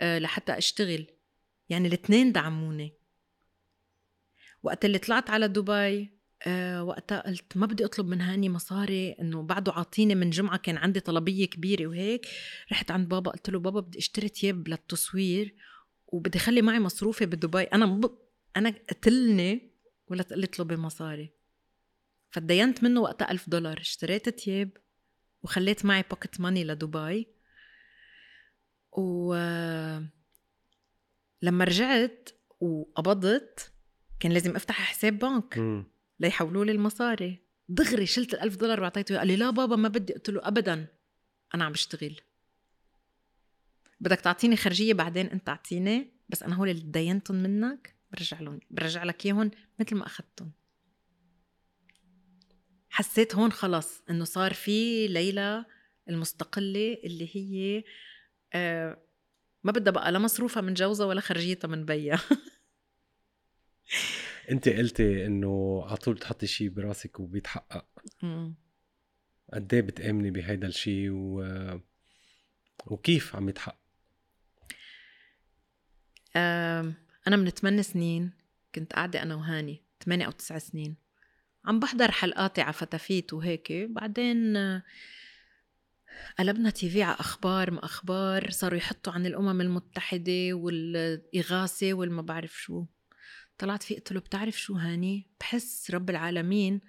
[0.00, 1.06] آه لحتى أشتغل.
[1.68, 2.94] يعني الاثنين دعموني.
[4.62, 9.42] وقت اللي طلعت على دبي آه وقتها قلت ما بدي أطلب من هاني مصاري إنه
[9.42, 12.26] بعده عاطيني من جمعة كان عندي طلبية كبيرة وهيك.
[12.72, 15.54] رحت عند بابا قلت له بابا بدي أشتري تياب للتصوير
[16.06, 17.62] وبدي اخلي معي مصروفي بدبي.
[17.62, 18.18] أنا ب...
[18.56, 19.70] أنا قتلني
[20.08, 21.32] ولا تقلي اطلبي مصاري.
[22.30, 23.80] فدينت منه وقتها ألف دولار.
[23.80, 24.70] اشتريت تياب
[25.42, 27.26] وخليت معي بوكيت ماني لدبي.
[28.92, 29.34] و
[31.42, 32.28] لما رجعت
[32.60, 33.72] وقبضت
[34.20, 35.58] كان لازم أفتح حساب بنك.
[36.20, 37.38] ليحولوا لي المصاري.
[37.68, 39.18] دغري شلت الألف دولار وعطيته إياه.
[39.18, 40.12] قال لي لا بابا ما بدي.
[40.12, 40.86] قلت له ابدا
[41.54, 42.20] أنا عم بشتغل.
[44.00, 49.04] بدك تعطيني خرجية بعدين أنت أعطيني بس أنا هول اللي تدينتهم منك برجع لهم برجع
[49.04, 50.52] لك إياهم مثل ما أخذتهم.
[52.98, 55.64] حسيت هون خلص إنه صار في ليلى
[56.08, 57.84] المستقلة اللي هي
[58.52, 59.02] آه
[59.64, 62.20] ما بدها بقى لا مصروفها من جوزها ولا خرجيتها من بيها.
[64.50, 67.86] أنت قلتي إنه على طول بتحطي شيء براسك وبيتحقق.
[69.52, 71.44] قد إيه بتآمني بهيدا الشيء و...
[72.86, 73.78] وكيف عم يتحقق؟
[76.36, 78.32] أنا من 8 سنين
[78.74, 81.07] كنت قاعدة أنا وهاني 8 أو 9 سنين.
[81.68, 83.72] عم بحضر حلقاتي على فتافيت وهيك.
[83.72, 84.56] بعدين
[86.38, 92.84] قلبنا TV على أخبار ما أخبار صاروا يحطوا عن الأمم المتحدة والإغاثة والما بعرف شو.
[93.58, 96.80] طلعت فيه قلت له بتعرف شو هاني؟ بحس رب العالمين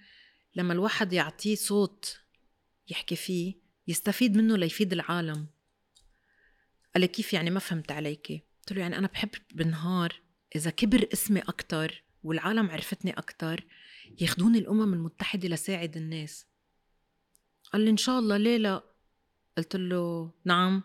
[0.55, 2.19] لما الواحد يعطيه صوت
[2.89, 3.55] يحكي فيه
[3.87, 5.47] يستفيد منه ليفيد العالم.
[6.93, 10.21] قال لي كيف يعني ما فهمت عليكي قلت له يعني أنا بحب بالنهار
[10.55, 13.65] إذا كبر اسمي أكتر والعالم عرفتني أكتر
[14.21, 16.45] ياخدوني الأمم المتحدة لساعد الناس.
[17.73, 18.83] قال لي إن شاء الله ليه لا؟
[19.57, 20.83] قلت له نعم.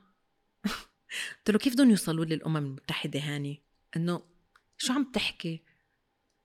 [1.39, 3.63] قلت له كيف بدهم يوصلوا لي الأمم المتحدة هاني؟
[3.97, 4.23] إنه
[4.79, 5.63] شو عم تحكي؟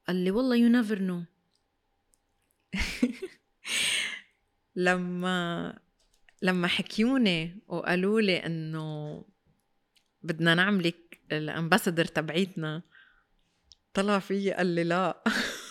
[0.08, 1.24] قال لي والله you never know
[4.76, 5.80] لما
[6.42, 9.26] لما حكيوني وقالوا لي إنه
[10.24, 12.82] بدنا نعملك ال ambassador تبعيتنا
[13.94, 15.24] طلع فيي قال لي لا.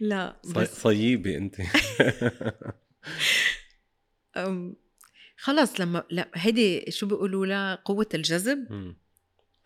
[0.00, 0.40] لا.
[0.54, 1.56] بس صيبة انت.
[5.38, 8.72] خلص لما لا هيدي شو بيقولوا لها؟ قوة الجذب.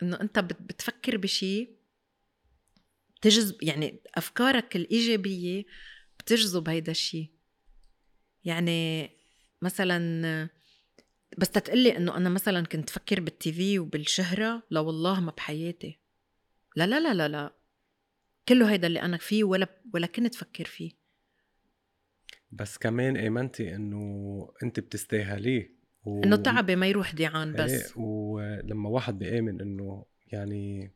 [0.03, 1.75] إنه أنت بت- بتفكر بشيء
[3.21, 5.65] تجذب يعني أفكارك الإيجابية
[6.19, 7.29] بتجذب هيدا الشيء
[8.43, 9.09] يعني
[9.61, 10.49] مثلا
[11.37, 15.99] بس تتقلي إنه أنا مثلا كنت فكر بالتي في وبالشهرة؟ لا والله ما بحياتي.
[16.75, 17.53] لا لا لا لا لا.
[18.51, 20.91] كله هيدا اللي أنا فيه ولا ولا كنت فكر فيه.
[22.51, 26.23] بس كمان امنتي إنه أنت بتستاهليه و...
[26.23, 27.93] إنه تعبي ما يروح ديعان إيه، بس.
[27.95, 30.91] ولما واحد بيآمن إنه يعني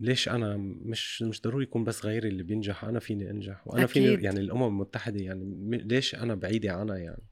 [0.00, 3.92] ليش أنا مش مش ضروري يكون بس غيري اللي بينجح أنا فيني أنجح وأنا أكيد.
[3.92, 7.22] فيني يعني الأمم المتحدة يعني ليش أنا بعيدة عنها يعني؟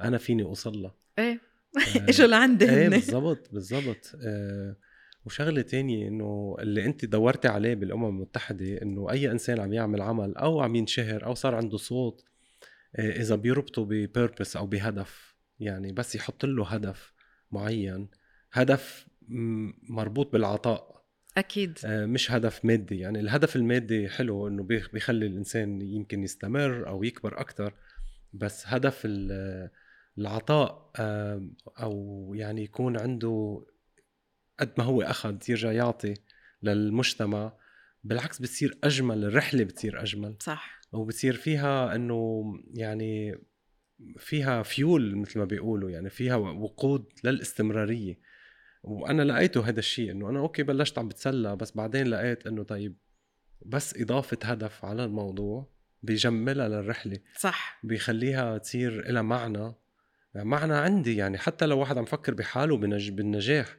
[0.00, 0.94] أنا فيني أوصل لها.
[1.18, 1.40] إيه.
[1.76, 2.88] آه، اجوا لعندي إيه.
[2.88, 4.12] بالضبط بالضبط.
[4.24, 4.76] آه
[5.24, 10.36] وشغلة تانية إنه اللي أنت دورتي عليه بالأمم المتحدة إنه أي إنسان عم يعمل عمل
[10.36, 12.24] أو عم ينشهر أو صار عنده صوت
[12.96, 17.12] آه إذا بيربطه ببيربس أو بهدف يعني بس يحط له هدف
[17.52, 18.08] معين
[18.52, 19.06] هدف
[19.88, 21.00] مربوط بالعطاء.
[21.36, 21.78] أكيد.
[21.84, 27.04] آه، مش هدف مادي يعني الهدف المادي حلو إنه بيخ- بيخلي الإنسان يمكن يستمر أو
[27.04, 27.74] يكبر أكثر
[28.32, 29.70] بس هدف ال-
[30.18, 30.90] العطاء
[31.82, 33.64] أو يعني يكون عنده
[34.60, 36.14] قد ما هو أخذ يرجع يعطي
[36.62, 37.52] للمجتمع
[38.04, 40.36] بالعكس بتصير أجمل الرحلة بتصير أجمل.
[40.40, 40.80] صح.
[40.92, 42.44] وبتصير فيها إنه
[42.74, 43.38] يعني
[44.18, 48.18] فيها فيول مثل ما بيقولوا يعني فيها وقود للاستمرارية.
[48.82, 52.96] وأنا لقيته هذا الشيء إنه أنا okay بلشت عم بتسلى بس بعدين لقيت إنه طيب
[53.66, 55.70] بس إضافة هدف على الموضوع
[56.02, 57.18] بيجملها للرحلة.
[57.38, 57.80] صح.
[57.82, 59.74] بيخليها تصير لها معنى.
[60.34, 63.10] يعني معنى عندي يعني حتى لو واحد عم فكر بحاله بنج...
[63.10, 63.76] بالنجاح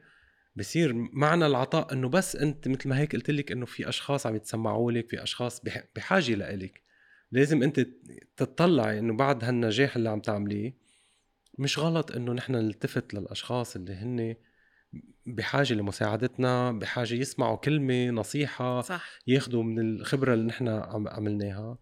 [0.55, 4.35] بصير معنى العطاء إنه بس أنت مثل ما هيك قلت لك إنه في أشخاص عم
[4.35, 5.83] يتسمعوا لك في أشخاص بح...
[5.95, 6.81] بحاجة لإلك.
[7.31, 7.87] لازم أنت
[8.37, 10.73] تطلعي إنه بعد هالنجاح اللي عم تعمليه
[11.57, 14.35] مش غلط إنه نحن نلتفت للأشخاص اللي هن
[15.25, 19.19] بحاجة لمساعدتنا بحاجة يسمعوا كلمة نصيحة صح.
[19.27, 21.77] ياخذوا من الخبرة اللي نحن عم عملناها.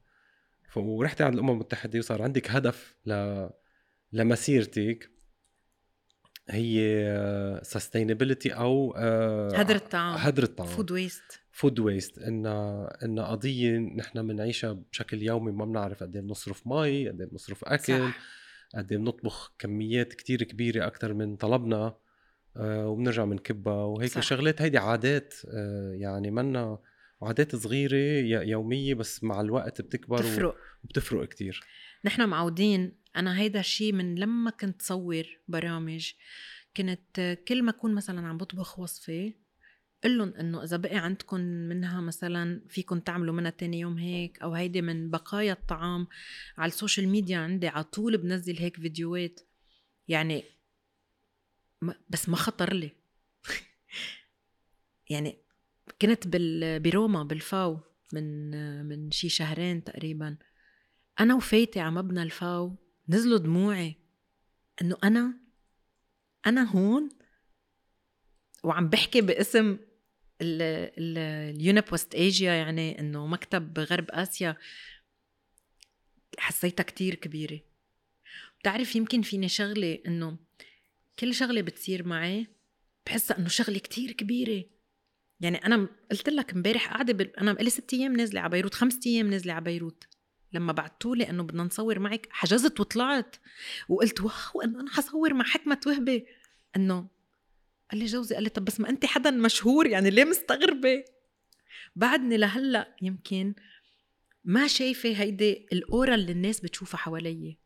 [0.76, 3.48] ورحتي عند الأمم المتحدة وصار عندك هدف ل
[4.14, 5.12] لمسيرتك.
[6.50, 10.68] هي sustainability أو آه، هدر الطعام هدر الطعام.
[10.70, 12.46] food waste food waste إن
[13.04, 17.64] إن قضية نحن بنعيشها بشكل يومي ما بنعرف قد إيه بنصرف مي قد إيه بنصرف
[17.66, 18.12] أكل
[18.76, 21.96] قد إيه بنطبخ كميات كتير كبيرة أكثر من طلبنا
[22.58, 23.74] آه، وبنرجع بنكبها.
[23.84, 24.22] وهيك صح.
[24.22, 26.80] شغلات هيدي عادات آه، يعني منا
[27.22, 31.62] عادات صغيرة ي- يومية بس مع الوقت بتكبر تفرق وبتفرق كتير.
[32.06, 36.12] نحن معودين أنا هيدا الشيء من لما كنت صور برامج
[36.78, 39.34] كنت كل ما أكون مثلا عم بطبخ وصفة
[40.04, 44.54] قل لهم إنه إذا بقي عندكم منها مثلا فيكم تعملوا منها تاني يوم هيك أو
[44.54, 46.08] هيدي من بقايا الطعام
[46.58, 49.40] على السوشيال ميديا عندي على طول بنزل هيك فيديوهات.
[50.08, 50.44] يعني
[52.10, 52.92] بس ما خطر لي.
[55.10, 55.38] يعني
[56.02, 57.80] كنت بال بروما بالفاو
[58.14, 58.52] من
[58.86, 60.38] من شي شهرين تقريبا.
[61.20, 62.76] أنا وفايتي على مبنى الفاو
[63.10, 63.96] نزلوا دموعي
[64.82, 65.34] إنه أنا
[66.46, 67.10] أنا هون
[68.64, 69.78] وعم بحكي باسم
[70.42, 74.58] اليونب وست إيجيا يعني إنه مكتب غرب آسيا.
[76.38, 77.60] حسيتها كتير كبيرة.
[78.60, 80.38] بتعرف يمكن فيني شغلة إنه
[81.20, 82.48] كل شغلة بتصير معي
[83.06, 84.66] بحسها إنه شغلة كتير كبيرة.
[85.40, 87.32] يعني أنا قلت لك امبارح قاعدة.
[87.38, 90.08] أنا بقالي ست أيام نازلة على بيروت خمس أيام نازلة على بيروت.
[90.54, 93.36] لما بعتوا لي انه بدنا نصور معك حجزت وطلعت.
[93.90, 96.26] وقلت واو إنه أنا حصور مع حكمة وهبه
[96.76, 97.08] إنه؟
[97.92, 101.04] قال لي جوزي قال لي طب بس ما انت حدا مشهور يعني ليه مستغربة؟
[101.96, 103.56] بعدني لهلأ يمكن
[104.44, 107.58] ما شايفة هيدي الأورا اللي الناس بتشوفها حوالي.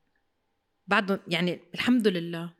[0.87, 2.53] بعد يعني الحمد لله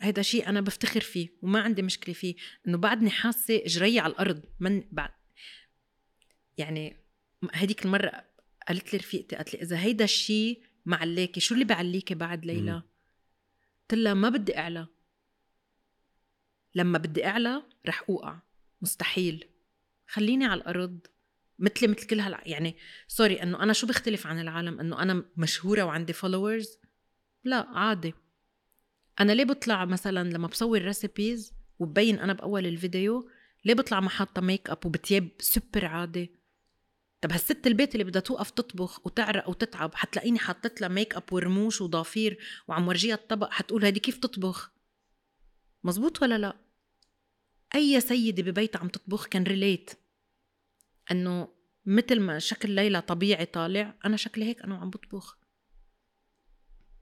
[0.00, 2.34] هيدا شيء أنا بفتخر فيه وما عندي مشكلة فيه.
[2.68, 4.42] إنه بعدني حاسة إجري على الأرض.
[4.60, 5.10] من بعد
[6.58, 6.96] يعني
[7.52, 8.24] هديك المرة
[8.68, 12.82] قالت لي رفيقتي قالت لي إذا هيدا الشيء معلاكي شو اللي بعليكي بعد ليلى؟
[13.80, 14.86] قلت لها ما بدي أعلى.
[16.74, 18.38] لما بدي أعلى رح أوقع.
[18.82, 19.48] مستحيل.
[20.06, 20.98] خليني على الأرض.
[21.58, 22.42] مثلي مثل كل هالع...
[22.46, 22.76] يعني
[23.08, 26.78] sorry إنه أنا شو بختلف عن العالم؟ إنه أنا مشهورة وعندي followers
[27.44, 28.14] لا عادي.
[29.20, 33.30] أنا ليه بطلع مثلا لما بصور recipes وببين أنا بأول الفيديو
[33.64, 36.41] ليه بطلع ما حاطة ميك اب وبتياب سوبر عادي؟
[37.22, 41.80] طب هالست البيت اللي بدها توقف تطبخ وتعرق وتتعب حتلاقيني حطيت لها ميك اب ورموش
[41.80, 44.72] وضافير وعم ورجيها الطبق حتقول هيدي كيف تطبخ؟
[45.84, 46.56] مزبوط ولا لا؟
[47.74, 49.90] أي سيدة ببيتها عم تطبخ can relate
[51.10, 51.48] إنه
[51.86, 55.38] مثل ما شكل ليلى طبيعي طالع أنا شكلي هيك أنا وعم بطبخ.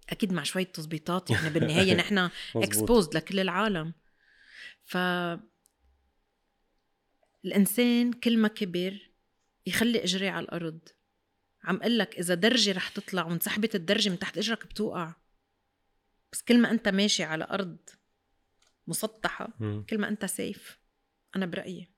[0.09, 3.93] أكيد مع شوية تظبيطات يعني بالنهاية نحن اكسبوزد لكل العالم.
[4.85, 4.97] ف
[7.45, 9.10] الإنسان كل ما كبر
[9.67, 10.81] يخلي إجري على الأرض.
[11.65, 15.15] عم أقول لك إذا درجة رح تطلع وانسحبت الدرجة من تحت إجرك بتوقع.
[16.33, 17.79] بس كل ما أنت ماشي على أرض
[18.87, 19.49] مسطحة
[19.91, 20.79] كل ما أنت سيف
[21.37, 21.89] أنا برأيي.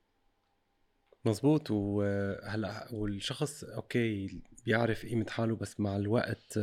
[1.25, 1.71] مزبوط.
[1.71, 6.59] وهلأ والشخص أوكي بيعرف قيمة حاله بس مع الوقت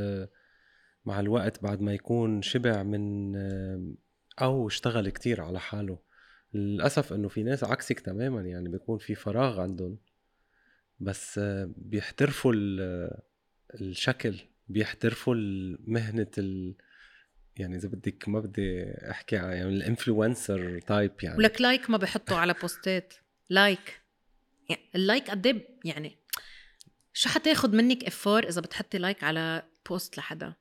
[1.04, 3.36] مع الوقت بعد ما يكون شبع من
[4.42, 5.98] أو اشتغل كتير على حاله.
[6.54, 9.98] للأسف إنه في ناس عكسك تماما يعني بيكون في فراغ عندهم.
[11.00, 11.40] بس
[11.76, 12.52] بيحترفوا
[13.74, 14.38] الشكل
[14.68, 15.34] بيحترفوا
[15.86, 16.74] مهنة ال...
[17.56, 21.38] يعني إذا بدك ما بدي أحكي عن يعني ال influencer type يعني.
[21.38, 23.14] ولك like ما بحطوا على بوستات.
[23.50, 24.00] like
[24.68, 26.18] يعني ال like قد إيه يعني
[27.12, 30.54] شو حتاخد منك effort إذا بتحطي like على بوست لحدا؟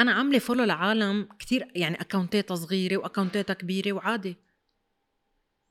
[0.00, 4.36] أنا عاملة follow لعالم كتير يعني account اتها صغيرة و account اتها كبيرة وعادي.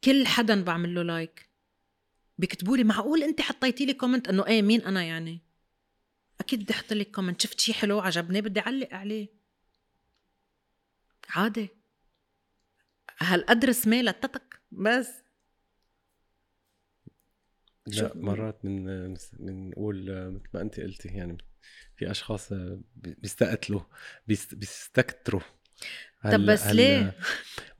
[0.04, 1.50] كل حدا بعمل له like
[2.38, 5.42] بيكتبوا لي معقول انت حطيتي لي comment انه إيه مين أنا يعني؟
[6.40, 9.28] أكيد بدي أحط لك comment شفت شي حلو؟ عجبني؟ بدي أعلق عليه.
[11.30, 11.70] عادي.
[13.20, 15.10] هالقدر سميه لتتك بس.
[17.88, 21.38] لا مرات من بنقول مثل ما أنت قلتي يعني
[21.96, 22.54] في أشخاص
[22.96, 23.82] بيستقتلوا
[24.28, 25.42] بيستكتروا.
[26.24, 27.18] طب بس ليه؟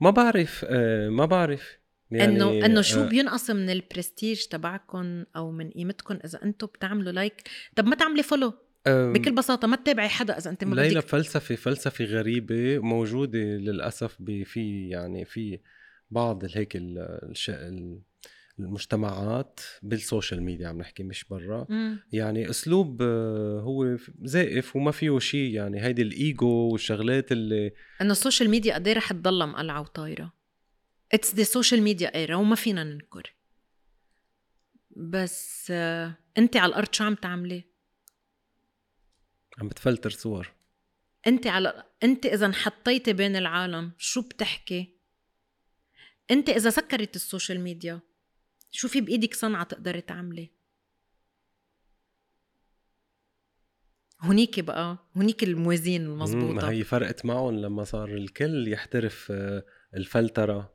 [0.00, 1.78] ما بعرف آه، ما بعرف.
[2.14, 3.08] يعني انه إنه شو آه.
[3.08, 7.42] بينقص من البرستيج تبعكم أو من قيمتكم إذا أنتم بتعملوا like
[7.76, 8.52] طب ما تعملي follow
[8.86, 14.88] بكل بساطة ما تتابعي حدا إذا أنت ما ليلى فلسفة فلسفة غريبة موجودة للأسف في
[14.88, 15.58] يعني في
[16.10, 16.78] بعض هيك
[18.58, 21.66] المجتمعات بال social media عم نحكي مش برا.
[22.12, 28.17] يعني أسلوب آه، هو زائف وما فيه شيء يعني هيدي الإيجو والشغلات اللي إنه ال
[28.17, 30.43] social media قد إيه رح تضلها مقلعه وطايرة.
[31.12, 33.34] it's the social media era وما فينا ننكر.
[34.96, 37.64] بس آه، انت على الأرض شو عم تعملي؟
[39.58, 40.52] عم بتفلتر صور.
[41.26, 44.98] انت على انت إذا انحطيتي بين العالم شو بتحكي؟
[46.30, 48.00] انت إذا سكرت ال social media
[48.70, 50.50] شو في بإيدك صنعة تقدري تعملي؟
[54.20, 60.73] هنيك بقى هنيك الموازين المضبوطة هي فرقت معهم لما صار الكل يحترف آه، الفلترة.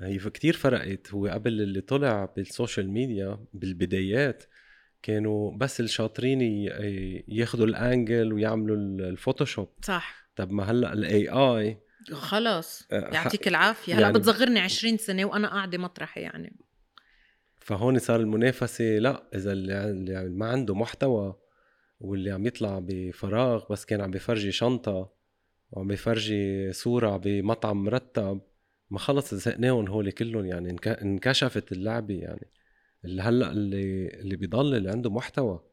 [0.00, 1.14] هي كتير فرقت.
[1.14, 4.44] هو قبل اللي طلع بال social media بالبدايات
[5.02, 6.40] كانوا بس الشاطرين
[7.28, 9.68] ياخذوا ال angle ويعملوا ال Photoshop.
[9.82, 10.28] صح.
[10.36, 11.80] طب ما هلأ ال AI
[12.12, 13.94] خلص آه، يعطيك العافية.
[13.94, 16.56] هلأ يعني بتصغرني 20 سنة وأنا قاعدة مطرحي يعني.
[17.60, 18.98] فهون صار المنافسة.
[18.98, 21.36] لأ إذا اللي اللي ما عنده محتوى
[22.00, 25.12] واللي عم يطلع بفراغ بس كان عم بفرجي شنطة
[25.70, 28.40] وعم بفرجي صورة بمطعم مرتب
[28.90, 32.46] ما خلص زهقناهم هول كلهم يعني انك- انكشفت اللعبه يعني.
[33.04, 35.64] اللي هلأ اللي اللي بيضل اللي عنده محتوى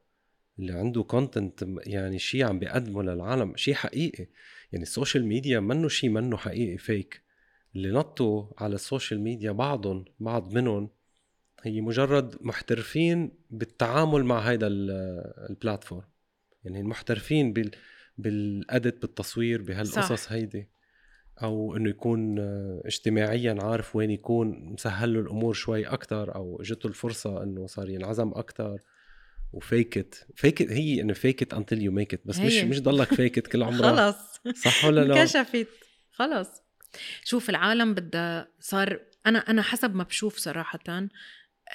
[0.60, 4.28] اللي عنده content يعني شيء عم بيقدمه للعالم شيء حقيقي.
[4.72, 7.22] يعني ال social media منه شيء منه حقيقي فيك
[7.76, 10.90] اللي نطوا على ال social media بعضهم بعض منهم
[11.64, 14.92] هي مجرد محترفين بالتعامل مع هيدا ال-
[15.50, 16.04] ال platform
[16.64, 17.72] يعني المحترفين بال
[18.18, 20.32] بال edit بالتصوير بهالقصص صح.
[20.32, 20.68] هيدي.
[21.44, 26.88] أو إنه يكون آه، اجتماعيا عارف وين يكون مسهل له الأمور شوي أكثر أو اجته
[26.88, 28.80] الفرصة إنه صار ينعزم أكثر
[29.54, 32.66] وفيكت fake it هي إنه فيكت انتل يو ميك ات بس مش هي.
[32.66, 33.82] مش ضلك فيكت كل عمرك.
[33.82, 34.42] خلص.
[34.64, 35.68] صح ولا لا؟ انكشفت.
[36.12, 36.50] خلص.
[37.24, 40.80] شوف العالم بدها صار أنا أنا حسب ما بشوف صراحة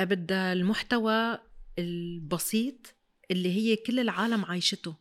[0.00, 1.38] بدها المحتوى
[1.78, 2.94] البسيط
[3.30, 4.96] اللي هي كل العالم عايشته.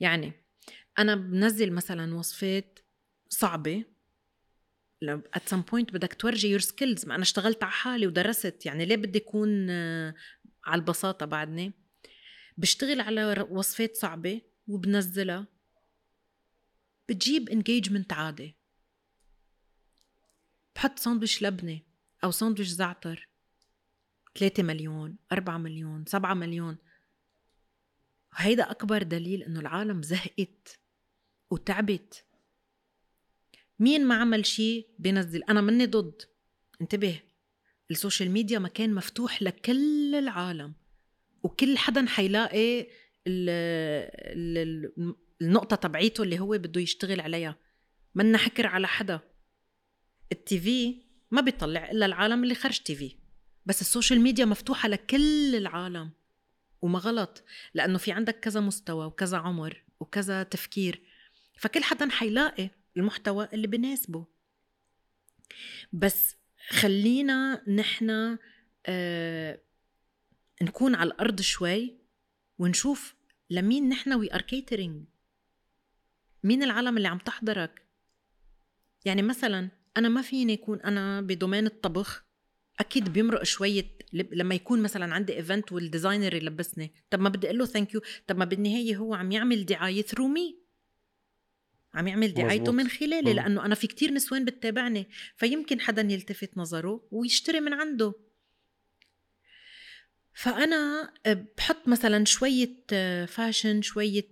[0.00, 0.32] يعني
[0.98, 2.78] أنا بنزل مثلا وصفات
[3.32, 3.84] صعبة.
[5.08, 8.66] at some point بدك تورجي your skills ما أنا اشتغلت على حالي ودرست.
[8.66, 10.14] يعني ليه بدي أكون آه،
[10.64, 11.72] على البساطة بعدني؟
[12.56, 15.46] بشتغل على وصفات صعبة وبنزلها.
[17.08, 18.56] بتجيب engagement عادي.
[20.74, 21.80] بحط ساندويش لبنة
[22.24, 23.28] أو ساندويش زعتر.
[24.38, 26.76] 3 مليون 4 مليون 7 مليون.
[28.34, 30.80] هيدا أكبر دليل إنه العالم زهقت
[31.50, 32.24] وتعبت.
[33.78, 35.42] مين ما عمل شيء بينزل.
[35.42, 36.22] أنا مني ضد.
[36.80, 37.20] انتبه.
[37.90, 40.74] السوشيال ميديا مكان مفتوح لكل العالم.
[41.42, 42.80] وكل حدا حيلاقي
[43.26, 43.48] ال
[44.26, 47.56] ال ال النقطة تبعيته اللي هو بده يشتغل عليها.
[48.14, 49.20] منا حكر على حدا.
[50.32, 53.16] ال TV ما بيطلع إلا العالم اللي خرج TV.
[53.66, 56.10] بس السوشيال ميديا مفتوحة لكل العالم.
[56.82, 57.44] وما غلط.
[57.74, 61.02] لأنه في عندك كذا مستوى وكذا عمر وكذا تفكير.
[61.58, 62.70] فكل حدا حيلاقي.
[62.96, 64.26] المحتوى اللي بناسبه.
[65.92, 66.36] بس
[66.68, 68.38] خلينا نحن
[68.86, 69.60] آه
[70.62, 71.98] نكون على الأرض شوي
[72.58, 73.14] ونشوف
[73.50, 75.04] لمين نحن we are catering
[76.44, 77.82] مين العالم اللي عم تحضرك؟
[79.04, 82.24] يعني مثلا أنا ما فيني يكون أنا ب domain الطبخ.
[82.80, 86.92] أكيد بيمرق شوية لما يكون مثلا عندي event وال designer يلبسني.
[87.10, 90.28] طب ما بدي أقول له thank you طب ما بالنهاية هو عم يعمل دعاية through
[90.28, 90.61] me
[91.94, 92.72] عم يعمل دعايته.
[92.72, 93.36] من خلالي مم.
[93.36, 98.14] لأنه أنا في كتير نسوان بتتابعني فيمكن حدا يلتفت نظره ويشتري من عنده
[100.34, 101.12] فأنا
[101.56, 102.86] بحط مثلا شوية
[103.26, 104.28] fashion شوية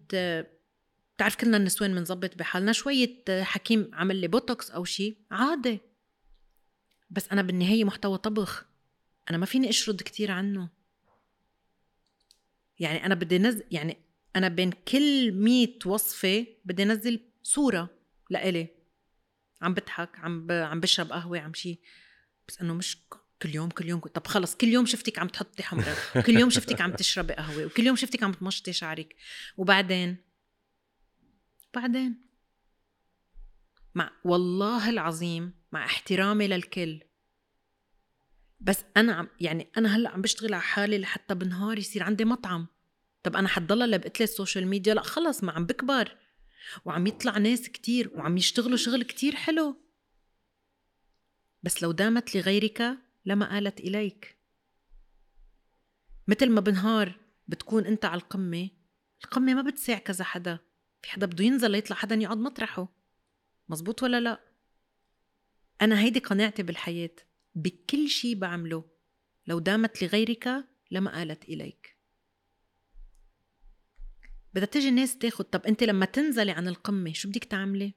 [1.17, 5.79] بتعرف كلنا النسوان بنظبط بحالنا شوية حكيم عمل لي بوتوكس أو شيء عادي
[7.11, 8.67] بس أنا بالنهاية محتوى طبخ
[9.31, 10.69] أنا ما فيني أشرد كتير عنه
[12.79, 13.97] يعني أنا بدي نزل يعني
[14.37, 17.91] أنا بين كل مية وصفة بدي انزل صورة
[18.31, 18.69] لإلي.
[19.63, 20.53] عم بضحك عم ب...
[20.53, 21.81] عم بشرب قهوة عم شي.
[22.49, 22.99] بس إنه مش
[23.43, 26.81] كل يوم كل يوم طب خلص كل يوم شفتك عم تحطي حمرا وكل يوم شفتك
[26.81, 29.17] عم تشربي قهوة وكل يوم شفتك عم تمشطي شعرك.
[29.57, 30.17] وبعدين؟
[31.75, 32.21] بعدين؟
[33.95, 37.01] مع والله العظيم مع احترامي للكل.
[38.61, 42.67] بس أنا عم يعني أنا هلأ عم بشتغل على حالي لحتى بنهار يصير عندي مطعم.
[43.23, 46.17] طب أنا حضلها لبقت لي السوشيال ميديا؟ لأ خلص ما عم بكبر.
[46.85, 49.77] وعم يطلع ناس كتير وعم يشتغلوا شغل كتير حلو.
[51.63, 54.39] بس لو دامت لغيرك لما آلت إليك.
[56.29, 58.71] مثل ما بنهار بتكون أنت على القمة
[59.25, 60.59] القمة ما بتساع كذا حدا.
[61.03, 62.89] في حدا بده ينزل ليطلع حدا يقعد مطرحه.
[63.69, 64.41] مزبوط ولا لا؟
[65.83, 67.17] أنا هيدي قناعتي بالحياة
[67.55, 68.85] بكل شي بعمله.
[69.47, 72.00] لو دامت لغيرك لما آلت إليك.
[74.55, 75.45] بدها تيجي الناس تاخد.
[75.45, 77.95] طب انت لما تنزلي عن القمة شو بدك تعملي؟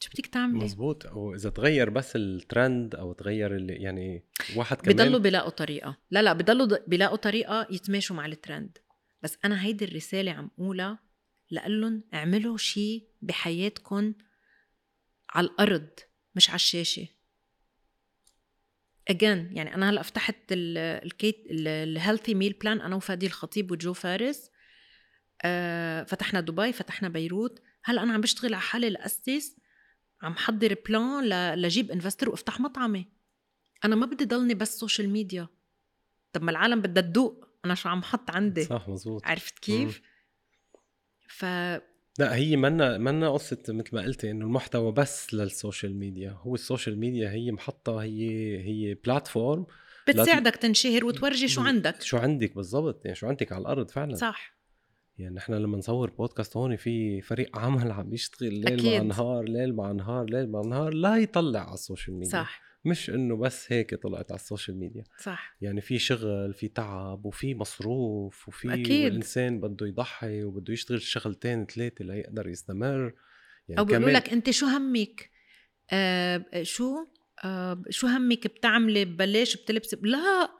[0.00, 1.06] شو بدك تعملي؟ مزبوط.
[1.06, 4.24] واذا تغير بس الترند أو تغير اللي يعني
[4.56, 4.96] واحد كمان.
[4.96, 5.98] بضلوا بيلاقوا طريقة.
[6.10, 8.78] لا لا بضلوا بيلاقوا طريقة يتماشوا مع الترند
[9.22, 10.98] بس أنا هيدي الرسالة عم قولها
[11.50, 14.14] لقلن اعملوا شي بحياتكم
[15.30, 15.88] على الأرض
[16.34, 17.08] مش على الشاشة.
[19.10, 23.92] Again يعني أنا هلأ فتحت ال- الكيت ال healthy meal plan أنا وفادي الخطيب وجو
[23.92, 24.50] فارس.
[25.42, 27.62] آه فتحنا دبي فتحنا بيروت.
[27.84, 29.56] هلأ أنا عم بشتغل على حالي لأسس
[30.22, 33.12] عم حضر plan لجيب investor وأفتح مطعمي.
[33.84, 35.48] أنا ما بدي ضلني بس سوشيال ميديا
[36.32, 39.26] طب ما العالم بدها تدوق أنا شو عم حط عندي؟ صح مزبوط.
[39.26, 40.02] عرفت كيف؟
[41.28, 41.44] ف
[42.18, 46.30] لا هي منا منا قصة مثل ما قلتي إنه المحتوى بس للسوشيال ميديا.
[46.30, 49.66] هو السوشيال ميديا هي محطة هي هي platform
[50.08, 52.02] بتساعدك تنشهر وتورجي شو عندك.
[52.02, 54.14] شو عندك بالضبط يعني شو عندك على الأرض فعلا.
[54.14, 54.56] صح.
[55.18, 59.00] يعني نحن لما نصور بودكاست هون في فريق عمل عم يشتغل ليل أكيد.
[59.00, 62.32] مع نهار ليل مع نهار ليل مع نهار لا يطلع على السوشيال ميديا.
[62.32, 62.62] صح.
[62.84, 65.04] مش إنه بس هيك طلعت على السوشيال ميديا.
[65.18, 65.56] صح.
[65.60, 69.06] يعني في شغل في تعب وفي مصروف وفي أكيد.
[69.06, 73.14] الإنسان بده يضحي وبده يشتغل شغلتين ثلاثة ليقدر يستمر.
[73.68, 75.30] يعني أو بيقولوا لك أنت شو همك؟
[75.90, 77.06] آه شو؟
[77.44, 80.50] آه شو همك بتعملي؟ ببلاش بتلبسي؟ لا.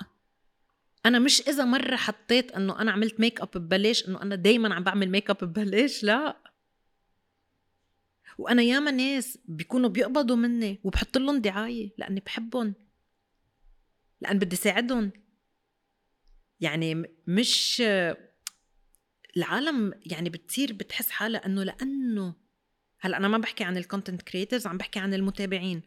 [1.06, 4.84] أنا مش إذا مرة حطيت إنه أنا عملت make up ببلاش إنه أنا دائما عم
[4.84, 6.41] بعمل make up ببلاش لا.
[8.42, 12.74] وأنا ياما ناس بيكونوا بيقبضوا مني وبحط لهم دعاية لأني بحبهم
[14.20, 15.12] لأن بدي ساعدهم.
[16.60, 17.82] يعني مش
[19.36, 22.34] العالم يعني بتصير بتحس حالها إنه لأنه
[23.00, 25.82] هلأ أنا ما بحكي عن ال content creators عم بحكي عن المتابعين.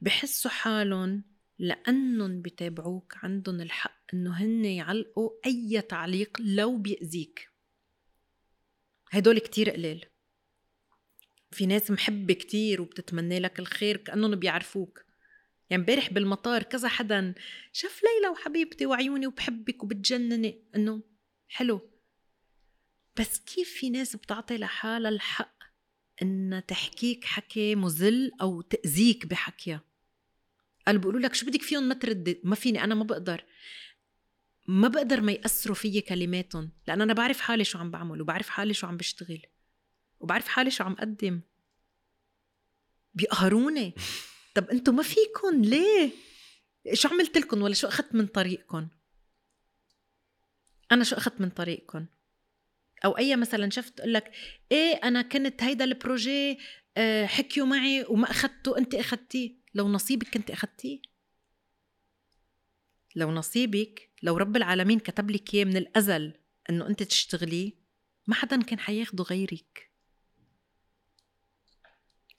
[0.00, 1.24] بحسوا حالهم
[1.58, 7.50] لأنهم بيتابعوك عندهم الحق إنه هن يعلقوا أي تعليق لو بيأذيك.
[9.10, 10.09] هدول كتير قليل.
[11.50, 15.04] في ناس محبة كتير وبتتمنى لك الخير كأنهم بيعرفوك.
[15.70, 17.34] يعني امبارح بالمطار كذا حدا
[17.72, 21.02] شاف ليلى وحبيبتي وعيوني وبحبك وبتجنني إنه
[21.48, 21.90] حلو.
[23.16, 25.60] بس كيف في ناس بتعطي لحالها الحق
[26.22, 29.84] انها تحكيك حكي مذل أو تأذيك بحكيها؟
[30.86, 33.44] قالوا بيقولوا لك شو بدك فيهم ما تردي ما فيني أنا ما بقدر.
[34.68, 38.74] ما بقدر ما يأثروا فيي كلماتهم لأن أنا بعرف حالي شو عم بعمل وبعرف حالي
[38.74, 39.42] شو عم بشتغل.
[40.20, 41.40] وبعرف حالي شو عم قدم
[43.14, 43.94] بيقهروني.
[44.54, 46.10] طب أنتم ما فيكم ليه؟
[46.92, 48.88] شو عملت لكم ولا شو أخذت من طريقكم
[50.92, 52.06] أنا شو أخذت من طريقكم
[53.04, 54.32] أو أي مثلا شفت تقول لك
[54.72, 56.58] إيه أنا كنت هيدا البروجي
[56.96, 61.02] آه، حكيوا معي وما اخذته انت أخذتيه؟ لو نصيبك كنت أخذتيه.
[63.16, 66.34] لو نصيبك لو رب العالمين كتب لك إياه من الأزل
[66.70, 67.72] إنه انت تشتغليه
[68.26, 69.89] ما حدا كان حياخده غيرك.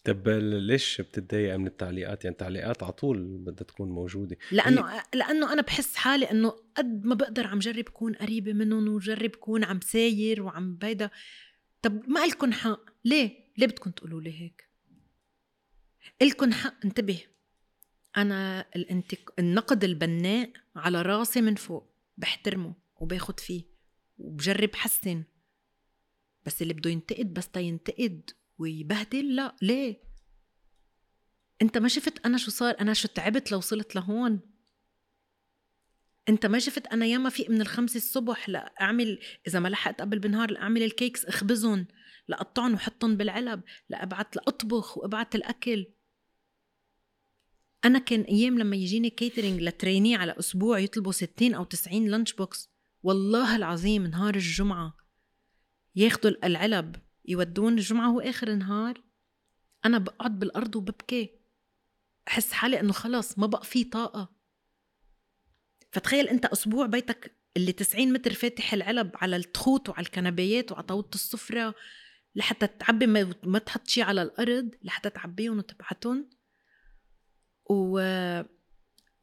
[0.04, 4.38] طب ليش بتتضايق من التعليقات؟ يعني التعليقات على طول بدها تكون موجودة.
[4.52, 9.30] لأنه لأنه أنا بحس حالي إنه قد ما بقدر عم جرب كون قريبة منهم وجرب
[9.30, 11.10] كون عم ساير وعم بيدا
[11.82, 12.86] طب ما إلكن حق.
[13.06, 14.70] ليه؟ ليه بدكم تقولوا لي هيك؟
[16.22, 16.86] إلكن حق.
[16.86, 17.20] انتبه.
[18.18, 19.34] أنا الانتق...
[19.39, 23.64] النقد البناء على راسي من فوق بحترمه وباخد فيه
[24.18, 25.24] وبجرب حسن.
[26.45, 28.30] بس اللي بده ينتقد بس تا ينتقد.
[28.62, 29.55] ويبهدل؟ لا.
[29.62, 30.03] ليه؟
[31.62, 34.39] انت ما شفت أنا شو صار؟ أنا شو تعبت لو وصلت لهون.
[36.30, 40.51] انت ما شفت أنا ياما فيق من الخمسة الصبح لاعمل إذا ما لحقت قبل بنهار
[40.51, 41.88] لاعمل ال cakes اخبزهم
[42.28, 45.86] لاقطعهم وحطهم بالعلب لابعت لاطبخ وأبعت الأكل.
[47.86, 52.34] أنا كان أيام لما يجيني catering ل training على أسبوع يطلبوا 60 أو 90 lunch
[52.34, 52.70] box
[53.03, 54.97] والله العظيم نهار الجمعة.
[55.95, 56.95] ياخدوا العلب
[57.26, 59.03] يودون الجمعة هو آخر النهار.
[59.86, 61.30] أنا بقعد بالأرض وببكي.
[62.28, 64.36] أحس حالي إنه خلص ما بقى في طاقة.
[65.91, 71.09] فتخيل أنت أسبوع بيتك اللي 90 متر فاتح العلب على التخوت وعلى الكنبايات وعلى طاوله
[71.15, 71.76] السفرة
[72.36, 76.30] لحتى تعبي ما, ما تحط شي على الأرض لحتى تعبيهم وتبعتهم
[77.69, 78.01] و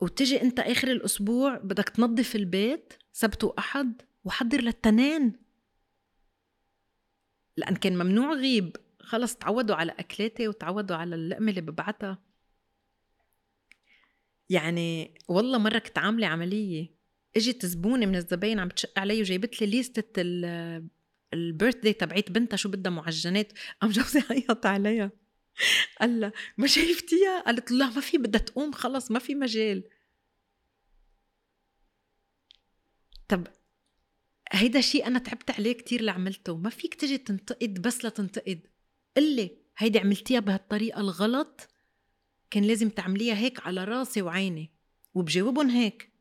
[0.01, 5.48] وتجي أنت آخر الأسبوع بدك تنظف البيت سبت وأحد وحضر للتنين
[7.59, 8.77] لأن كان ممنوع غيب.
[9.01, 12.19] خلص تعودوا على أكلاتي وتعودوا على اللقمة اللي ببعتها.
[14.49, 16.95] يعني والله مرة كنت عاملة عملية.
[17.37, 20.23] إجت زبونة من الزباين عم بتشق علي وجايبت لي ليستة
[21.35, 23.53] البيرث داي تبعيت بنتها شو بدها معجنات.
[23.81, 25.11] قام جوزي عيط عليها.
[26.01, 29.85] قال لها ما شايفتيها؟ قالت لا ما في بدها تقوم خلص ما في مجال.
[33.29, 33.47] طب
[34.53, 38.61] هيدا شيء أنا تعبت عليه كتير اللي عملته ما فيك تجي تنتقد بس لتنتقد.
[39.17, 41.69] قلي هيدي عملتيها بهالطريقة الغلط؟
[42.51, 44.73] كان لازم تعمليها هيك على راسي وعيني.
[45.15, 46.13] وبجاوبهم هيك.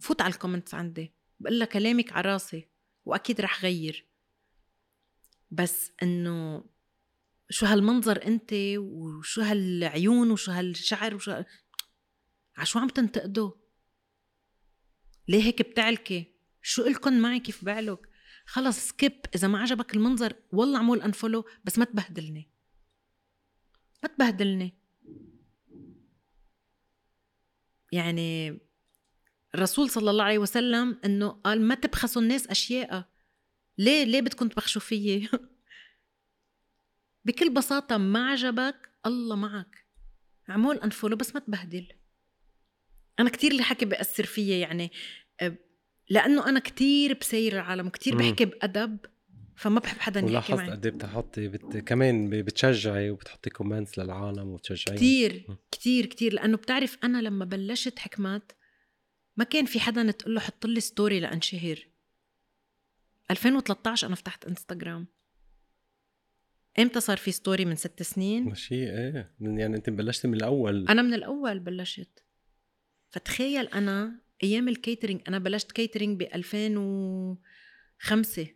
[0.00, 1.12] فوت على ال comments عندي.
[1.40, 2.68] بقول لها كلامك على راسي.
[3.04, 4.06] وأكيد رح غير.
[5.50, 6.64] بس إنه
[7.50, 11.42] شو هالمنظر أنت؟ وشو هالعيون؟ وشو هالشعر؟ وشو.
[12.56, 13.52] عشو عم تنتقدوا؟
[15.28, 16.31] ليه هيك بتعلقي؟
[16.62, 18.08] شو إلكن معي؟ كيف بعلق
[18.46, 22.50] خلص skip إذا ما عجبك المنظر والله عمول unfollow بس ما تبهدلني.
[24.02, 24.78] ما تبهدلني.
[27.92, 28.58] يعني
[29.54, 33.08] الرسول صلى الله عليه وسلم إنه قال ما تبخسوا الناس أشياء.
[33.78, 35.28] ليه؟ ليه بدكم تبخسوا فيي؟
[37.24, 39.86] بكل بساطة ما عجبك الله معك.
[40.48, 41.92] عمول unfollow بس ما تبهدل.
[43.20, 44.90] أنا كتير اللي حكي بأثر فيي يعني
[46.10, 48.16] لأنه أنا كتير بسير العالم وكتير.
[48.16, 48.98] بحكي بأدب
[49.56, 50.70] فما بحب حدا يحكي ولاحظت معي.
[50.70, 51.76] قد إيه بتحطي بت...
[51.76, 55.56] كمان بتشجعي وبتحطي comments للعالم وتشجعي كتير مم.
[55.70, 58.52] كتير كتير لأنه بتعرف أنا لما بلشت حكمات
[59.36, 61.78] ما كان في حدا تقول له حط لي story لأنشهر.
[63.30, 65.06] 2013 أنا فتحت انستغرام
[66.78, 70.88] إمتى صار في story من ست سنين؟ ماشي إيه من- يعني أنت بلشتي من الأول.
[70.88, 72.24] أنا من الأول بلشت.
[73.10, 78.46] فتخيل أنا أيام ال catering أنا بلشت catering ب 2005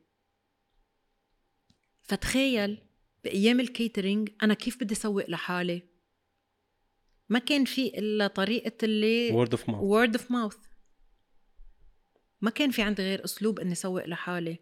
[2.03, 2.79] فتخيل
[3.25, 5.83] بأيام ال catering أنا كيف بدي اسوق لحالي؟
[7.29, 10.57] ما كان في إلا طريقة اللي word of mouth word of mouth
[12.41, 14.59] ما كان في عندي غير أسلوب إني اسوق لحالي.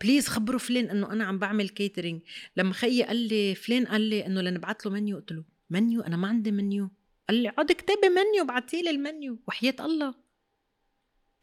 [0.00, 2.22] please خبروا فلان إنه أنا عم بعمل catering
[2.56, 6.16] لما خيي قال لي فلان قال لي إنه لنبعث له منيو قلت له منيو أنا
[6.16, 6.90] ما عندي منيو
[7.28, 10.14] قال لي عاد اكتبي منيو بعتي لي المنيو وحياة الله.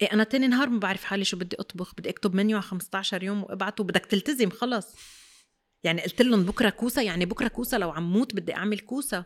[0.01, 3.23] إيه أنا تاني نهار ما بعرف حالي شو بدي أطبخ بدي أكتب منيو على 15
[3.23, 4.95] يوم وأبعته بدك تلتزم خلص.
[5.83, 9.25] يعني قلت لهم بكرة كوسة يعني بكرة كوسة لو عم موت بدي أعمل كوسة.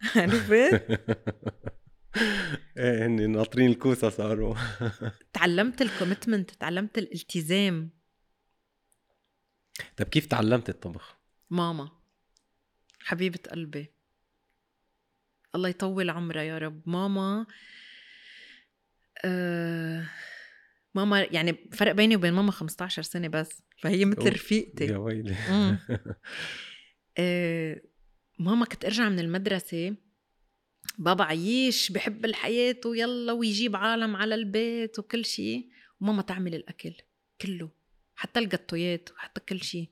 [0.16, 0.52] عرفت؟
[2.78, 4.54] إيه هن ناطرين الكوسة صاروا.
[5.32, 7.90] تعلمت الكوميتمنت تعلمت الالتزام.
[9.96, 11.16] طيب كيف تعلمت الطبخ؟
[11.50, 11.90] ماما
[13.00, 13.92] حبيبة قلبي.
[15.54, 16.88] الله يطول عمرها يا رب.
[16.88, 17.46] ماما
[19.24, 20.08] آه
[20.94, 25.34] ماما يعني فرق بيني وبين ماما 15 سنة بس فهي مثل رفيقتي يا ويلي.
[27.18, 27.82] آه
[28.38, 29.94] ماما كنت أرجع من المدرسة
[30.98, 35.68] بابا عيش بحب الحياة ويلا ويجيب عالم على البيت وكل شيء
[36.00, 36.94] وماما تعمل الأكل
[37.40, 37.70] كله
[38.14, 39.88] حتى القطويات وحتى كل شيء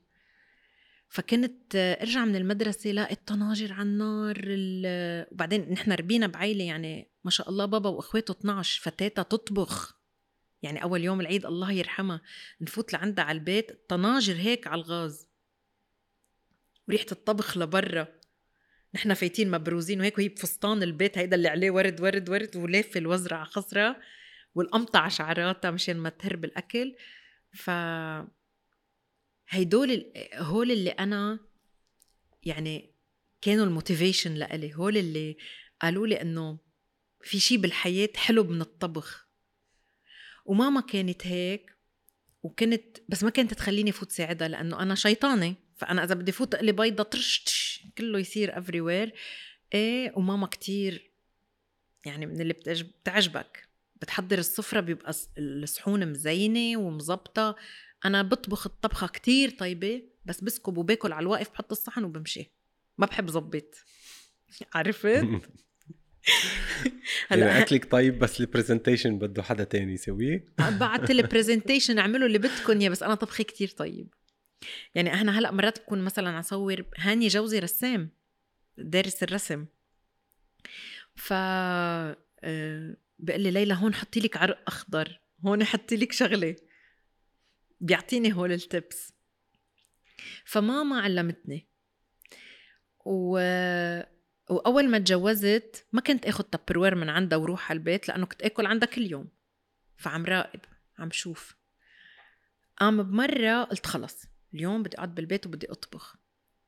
[1.14, 7.30] فكنت ارجع من المدرسة لاقي الطناجر على النار ال- وبعدين نحن ربينا بعيلة يعني ما
[7.30, 9.98] شاء الله بابا وإخواته 12 فتاتا تطبخ.
[10.62, 12.20] يعني أول يوم العيد الله يرحمها
[12.60, 15.26] نفوت لعندها على البيت الطناجر هيك على الغاز.
[16.88, 18.06] وريحة الطبخ لبرا.
[18.94, 23.36] نحن فايتين مبروزين وهيك وهي بفستان البيت هيدا اللي عليه ورد ورد ورد ولافه الوزرة
[23.36, 23.96] على خصرة
[24.54, 26.94] والقمطة على شعراتها مشان ما تهرب الأكل.
[27.52, 27.70] ف
[29.48, 31.38] هيدول هول اللي أنا
[32.42, 32.90] يعني
[33.40, 34.74] كانوا ال motivation لإلي.
[34.74, 35.36] هول اللي
[35.82, 36.58] قالوا لي إنه
[37.22, 39.26] في شي بالحياة حلو من الطبخ.
[40.44, 41.76] وماما كانت هيك
[42.42, 45.54] وكنت بس ما كانت تخليني فوت ساعدها لأنه أنا شيطانة.
[45.76, 47.44] فأنا إذا بدي فوت اقلي بيضة طرش
[47.98, 49.14] كله يصير everywhere
[49.74, 51.10] إيه وماما كتير
[52.06, 53.68] يعني من اللي بتعجب بتعجبك.
[53.96, 57.56] بتحضر السفرة بيبقى الص- الصحون مزينة ومزبطة
[58.04, 62.52] أنا بطبخ الطبخة كتير طيبة بس بسكب وباكل على الواقف بحط الصحن وبمشي.
[62.98, 63.74] ما بحب زبط
[64.74, 65.06] عرفت؟
[67.28, 70.44] هلا هلا أكلك طيب بس ال presentation بده حدا تاني يسويه؟
[70.80, 74.14] بعت لي presentation اعملوا اللي بدكم يا بس أنا طبخي كتير طيب.
[74.94, 78.10] يعني أنا هلا مرات بكون مثلا عم صور هاني جوزي رسام
[78.78, 79.66] دارس الرسم.
[81.14, 86.56] ف آه، بقول لي ليلى هون حطي لك عرق أخضر هون حطي لك شغلة.
[87.84, 89.12] بيعطيني هول ال tips.
[90.44, 91.68] فماما علمتني.
[93.04, 93.30] و...
[94.50, 98.66] وأول ما تجوزت ما كنت اخذ Tupperware من عندها وروح على البيت لأنه كنت آكل
[98.66, 99.28] عندها كل يوم.
[99.96, 100.60] فعم راقب
[100.98, 101.56] عم شوف.
[102.78, 104.24] قام بمرة قلت خلص
[104.54, 106.16] اليوم بدي أقعد بالبيت وبدي أطبخ.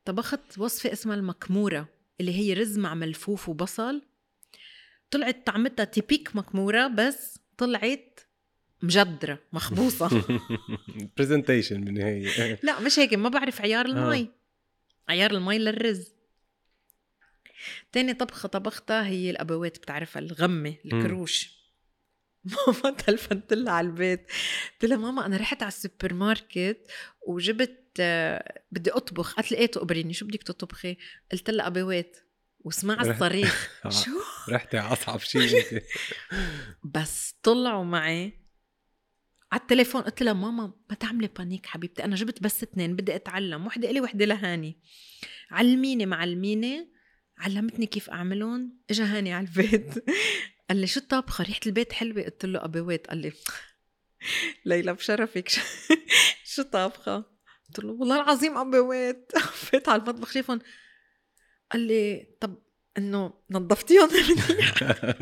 [0.04, 1.88] طبخت وصفة اسمها المكمورة
[2.20, 4.02] اللي هي رز مع ملفوف وبصل.
[5.10, 8.20] طلعت طعمتها typique مكمورة بس طلعت
[8.82, 10.24] مجدرة مخبوصة.
[11.16, 12.28] presentation بالنهاية.
[12.62, 14.30] لا مش هيك ما بعرف عيار المي.
[15.08, 16.12] عيار المي للرز.
[17.92, 21.56] تاني طبخة طبختها هي الأبوات بتعرفها الغمة الكروش.
[22.66, 24.26] ماما تلفنت لها على البيت.
[24.72, 26.90] قلت لها ماما أنا رحت على السوبر ماركت
[27.26, 29.34] وجبت آه، بدي أطبخ.
[29.34, 30.96] قالت لي إيه تقبريني شو بدك تطبخي؟
[31.32, 32.16] قلت لها أبوات.
[32.66, 34.10] وسمع الصريخ شو؟
[34.48, 35.82] رحتي على أصعب شيء
[36.84, 38.45] بس طلعوا معي
[39.52, 43.66] على التليفون قلت لها ماما ما تعملي panic حبيبتي أنا جبت بس اثنين بدي أتعلم
[43.66, 44.80] وحدة إلي وحدة لهاني.
[45.50, 46.92] علميني معلميني
[47.38, 49.94] علمتني كيف أعملهم إجا هاني على البيت.
[50.68, 52.22] قال لي شو الطبخه ريحة البيت حلوة.
[52.22, 53.32] قلت له ابوات قال لي
[54.66, 55.48] ليلى بشرفك.
[56.54, 57.16] شو- طابخة؟
[57.68, 60.60] قلت له والله العظيم ابوات فات على المطبخ شايفهم.
[61.72, 62.62] قال لي طب
[62.98, 64.08] إنه نظفتيهم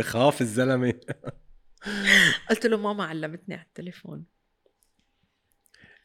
[0.00, 0.94] خاف الزلمة.
[2.50, 4.24] قلت له ماما علمتني على التليفون.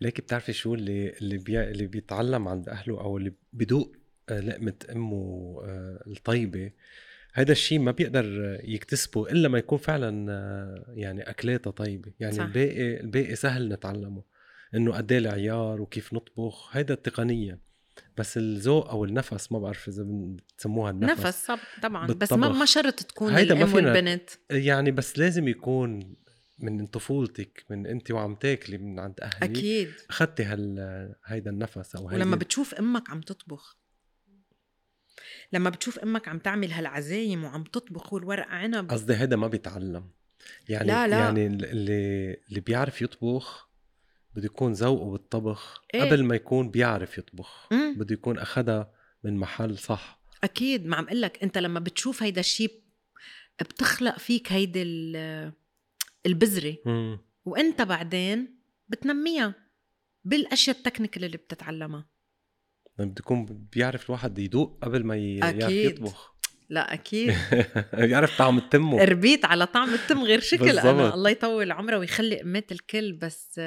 [0.02, 1.64] ليك بتعرفي شو اللي اللي بي...
[1.64, 3.96] اللي بيتعلم عند أهله أو اللي بدوق
[4.30, 6.72] آه، لقمة أمه آه، الطيبة.
[7.34, 12.12] هذا الشيء ما بيقدر يكتسبه إلا ما يكون فعلا آه، يعني أكلاتها طيبة.
[12.20, 12.44] يعني صح.
[12.44, 14.24] الباقي الباقي سهل نتعلمه.
[14.76, 16.78] إنه قد إيه العيار وكيف نطبخ.
[16.78, 17.69] هيدا التقنيه
[18.20, 21.26] بس الذوق أو النفس ما بعرف إذا بتسموها النفس.
[21.26, 21.52] نفس
[21.82, 22.60] طبعا بس ما بالطبخ.
[22.60, 24.30] ما شرط تكون الأم والبنت.
[24.52, 26.16] يعني بس لازم يكون
[26.60, 29.92] من طفولتك من أنت وعم تاكلي من عند أهلك أكيد.
[30.10, 33.78] اخذتي هال هيدا النفس أو هيدا ولما بتشوف أمك عم تطبخ.
[35.54, 38.92] لما بتشوف أمك عم تعمل هالعزايم وعم تطبخ والورق عنب.
[38.92, 40.10] قصدي هيدا ما بيتعلم.
[40.70, 41.18] يعني لا، لا.
[41.18, 43.69] يعني اللي اللي بيعرف يطبخ
[44.36, 46.02] بده يكون ذوقه بالطبخ إيه.
[46.02, 47.70] قبل ما يكون بيعرف يطبخ.
[47.72, 48.92] بده يكون أخذها
[49.24, 52.84] من محل صح أكيد ما عم أقول لك أنت لما بتشوف هيدا الشيء
[53.62, 55.54] بتخلق فيك هيدي ال-
[56.26, 57.20] البذرة مم.
[57.46, 59.56] وأنت بعدين بتنميها
[60.24, 62.10] بالأشياء التكنيكال اللي بتتعلمها
[63.00, 65.92] بده يكون بيعرف الواحد يدوق قبل ما يعرف أكيد.
[65.92, 66.36] يطبخ
[66.70, 67.34] لا أكيد
[67.94, 70.80] يعرف طعم التمه ربيت على طعم التم غير شكل.
[70.80, 73.62] أنا الله يطول عمرها ويخلي امات الكل بس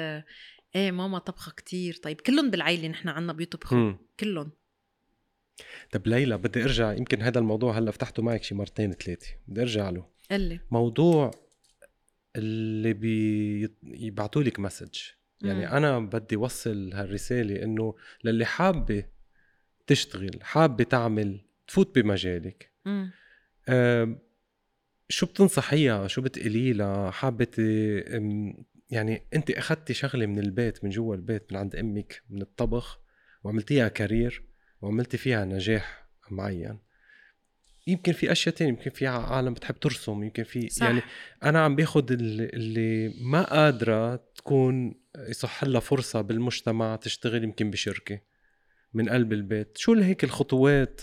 [0.75, 1.93] إيه ماما طبخة كتير.
[1.93, 3.93] طيب كلهم بالعيلة نحن عنا بيطبخوا.
[4.19, 4.51] كلهم.
[5.91, 9.27] طب ليلى بدي أرجع يمكن هذا الموضوع هلأ فتحته معك شي مرتين ثلاثة.
[9.47, 10.05] بدي أرجع له.
[10.31, 11.31] قلي موضوع
[12.35, 14.99] اللي بي يبعتوا لك message.
[15.41, 15.73] يعني مم.
[15.73, 19.03] أنا بدي وصل هالرسالة إنه للي حابة
[19.87, 22.71] تشتغل حابة تعمل تفوت بمجالك.
[22.85, 23.11] مم.
[23.69, 24.19] أم،
[25.09, 27.47] شو بتنصحيها؟ شو بتقولي لها؟ حابة
[28.93, 32.99] يعني أنت أخذتي شغلة من البيت من جوا البيت من عند أمك من الطبخ
[33.43, 34.43] وعملتيها career
[34.81, 36.79] وعملتي فيها نجاح معين
[37.87, 40.85] يمكن في أشياء تانية يمكن في عالم بتحب ترسم يمكن في صح.
[40.85, 41.01] يعني
[41.43, 48.21] أنا عم باخد اللي, ما قادرة تكون يصح لها فرصة بالمجتمع تشتغل يمكن بشركة
[48.93, 51.01] من قلب البيت شو اللي هيك الخطوات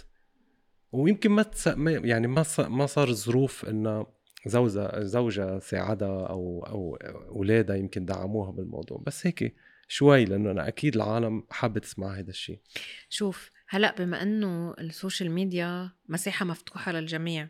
[0.93, 1.69] ويمكن ما, تس...
[1.69, 2.45] ما يعني ما.
[2.59, 4.07] ما صار ظروف إنه
[4.47, 6.97] زوجة زوجة ساعدها أو أو
[7.29, 9.03] اولادها يمكن دعموها بالموضوع.
[9.07, 9.55] بس هيك
[9.89, 12.61] شوي لأنه أنا أكيد العالم حابة تسمع هذا الشيء
[13.09, 17.49] شوف هلأ بما إنه ال social media مساحة مفتوحة للجميع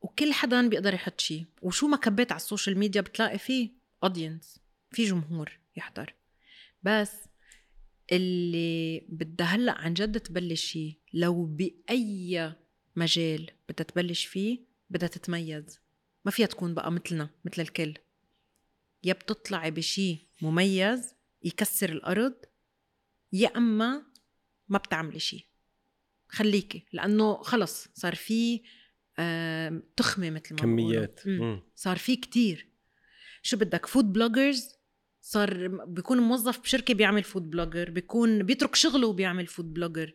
[0.00, 3.70] وكل حدا بيقدر يحط شيء وشو ما كبيت على ال social media بتلاقي فيه
[4.02, 4.60] audience
[4.90, 6.14] في جمهور يحضر.
[6.82, 7.12] بس
[8.12, 12.52] اللي بدها هلأ عن جد تبلش شيء لو بأي
[12.96, 15.80] مجال بدها تبلش فيه بدها تتميز.
[16.24, 17.94] ما فيها تكون بقى مثلنا مثل الكل.
[19.04, 22.34] يا بتطلعي بشيء مميز يكسر الأرض
[23.32, 24.02] يا أما
[24.68, 25.44] ما بتعملي شيء
[26.28, 28.62] خليكي لأنه خلص صار في
[29.18, 30.60] آم، تخمة مثل ما.
[30.60, 31.20] كميات.
[31.74, 32.68] صار في كتير.
[33.42, 34.68] شو بدك؟ food bloggers
[35.20, 40.14] صار بيكون موظف بشركة بيعمل food blogger بيكون بيترك شغله وبيعمل food blogger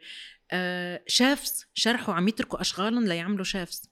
[0.52, 3.90] آه chefs شرحوا عم يتركوا أشغالهم ليعملوا chefs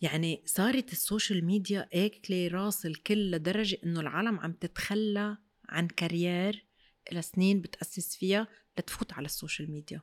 [0.00, 5.36] يعني صارت ال social media اكلة راس الكل لدرجة إنه العالم عم تتخلى
[5.68, 6.66] عن career
[7.12, 10.02] لسنين بتأسس فيها لتفوت على ال social media.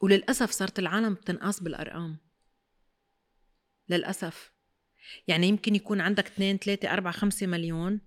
[0.00, 2.18] وللأسف صارت العالم بتنقاس بالأرقام.
[3.88, 4.52] للأسف.
[5.28, 8.00] يعني يمكن يكون عندك 2 3 4 5 مليون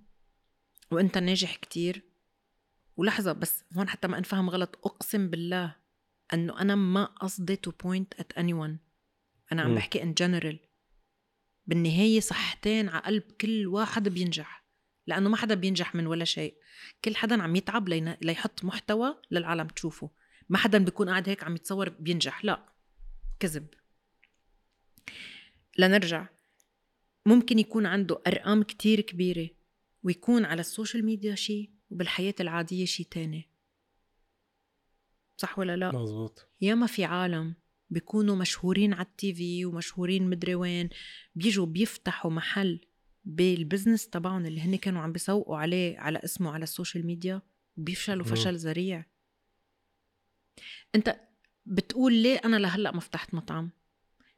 [0.92, 2.04] وإنت ناجح كتير.
[2.98, 5.76] ولحظة بس هون حتى ما أنفهم غلط أقسم بالله
[6.34, 8.80] إنه أنا ما قصدي to point at anyone
[9.52, 9.76] أنا عم.
[9.76, 10.60] بحكي in general
[11.66, 14.66] بالنهاية صحتين على قلب كل واحد بينجح
[15.08, 16.56] لأنه ما حدا بينجح من ولا شيء.
[17.06, 20.12] كل حدا عم يتعب لين- ليحط محتوى للعالم تشوفه.
[20.50, 22.74] ما حدا بيكون قاعد هيك عم يتصور بينجح لا.
[23.40, 23.68] كذب.
[25.78, 26.28] لنرجع.
[27.26, 29.50] ممكن يكون عنده أرقام كتير كبيرة
[30.04, 33.50] ويكون على ال social media شيء وبالحياة العادية شيء تاني.
[35.38, 37.56] صح ولا لا؟ مزبوط ياما في عالم
[37.90, 40.90] بيكونوا مشهورين على ال TV ومشهورين مدري وين
[41.36, 42.80] بيجوا بيفتحوا محل
[43.26, 47.42] بال business تبعهم اللي هن كانوا عم بيسوقوا عليه على اسمه على ال social media
[47.78, 48.32] وبيفشلوا مم.
[48.32, 49.06] فشل ذريع.
[50.96, 51.20] انت
[51.66, 53.72] بتقول ليه أنا لهلأ ما فتحت مطعم؟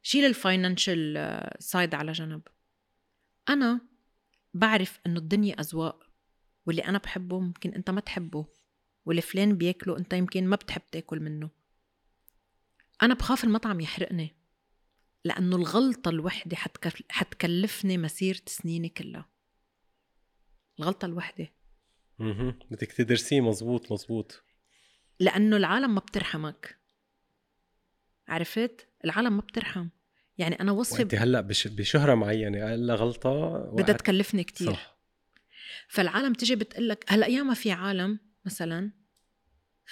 [0.02, 2.42] شيل ال financial side على جنب.
[3.50, 3.82] أنا
[4.54, 6.04] بعرف إنه الدنيا أذواق
[6.66, 8.46] واللي أنا بحبه ممكن أنت ما تحبه
[9.06, 11.61] واللي فلان بياكله أنت يمكن ما بتحب تاكل منه.
[13.04, 14.36] أنا بخاف المطعم يحرقني
[15.26, 17.04] لأنه الغلطة الوحدة حتكل...
[17.10, 19.30] حتكلفني مسيرة سنيني كلها.
[20.80, 21.48] الغلطة الوحدة.
[22.20, 22.60] مهم.
[22.72, 24.44] بدك تدرسيه مزبوط مزبوط.
[25.20, 26.78] لأنه العالم ما بترحمك.
[28.28, 29.88] عرفت؟ العالم ما بترحم.
[30.38, 31.68] يعني أنا وصفي وانت هلأ بش...
[31.68, 34.74] بشهرة معينة أقل غلطة بدها وقعت- تكلفني كتير.
[34.74, 34.98] صح.
[35.90, 38.92] فالعالم تجي بتقلك هلأ ياما في عالم مثلا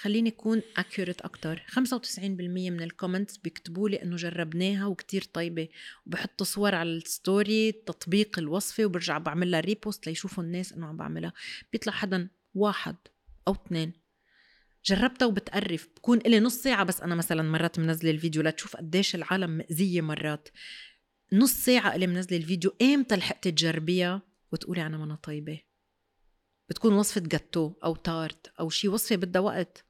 [0.00, 1.62] خليني أكون accurate أكتر.
[1.66, 2.18] 95%
[2.70, 5.68] من ال comments بيكتبوا لي إنه جربناها وكتير طيبة.
[6.06, 10.96] وبحطوا صور على ال story تطبيق الوصفة وبرجع بعمل لها repost ليشوفوا الناس إنه عم
[10.96, 11.32] بعملها.
[11.72, 12.96] بيطلع حدا واحد
[13.48, 13.92] أو اثنين.
[14.84, 15.88] جربتها وبتقرف.
[15.96, 20.48] بكون إلي نص ساعة بس أنا مثلا مرات منزلة الفيديو لتشوف قديش العالم مأذية مرات.
[21.32, 22.76] نص ساعة إلي منزلة الفيديو.
[22.82, 24.22] إمتى لحقتي تجربيها؟
[24.52, 25.60] وتقولي أنا منا طيبة.
[26.68, 28.88] بتكون وصفة جاتو أو تارت أو شي.
[28.88, 29.89] وصفة بدها وقت.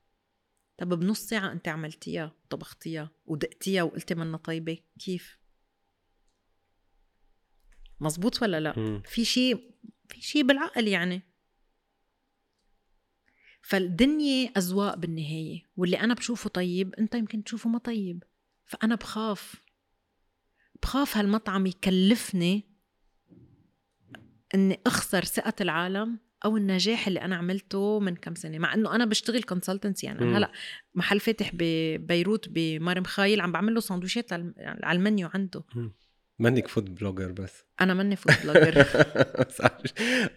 [0.81, 5.39] طب بنص ساعة أنت عملتيها وطبختيها ودقتيها وقلتي منا طيبة كيف؟
[8.01, 9.75] مزبوط ولا لا؟ في شيء
[10.09, 11.23] في شيء بالعقل يعني
[13.63, 18.25] فالدنيا أذواق بالنهاية واللي أنا بشوفه طيب أنت يمكن تشوفه ما طيب
[18.67, 19.55] فأنا بخاف
[20.83, 22.71] بخاف هالمطعم يكلفني
[24.55, 29.05] إني أخسر ثقة العالم أو النجاح اللي أنا عملته من كم سنة مع إنه أنا
[29.05, 30.19] بشتغل consultancy يعني.
[30.23, 30.53] أنا هلأ
[30.95, 35.65] محل فاتح ببيروت بمار مخايل عم بعمل له سندويشات لل- على المنيو عنده.
[36.39, 37.65] منك food blogger بس.
[37.81, 38.87] أنا ماني food blogger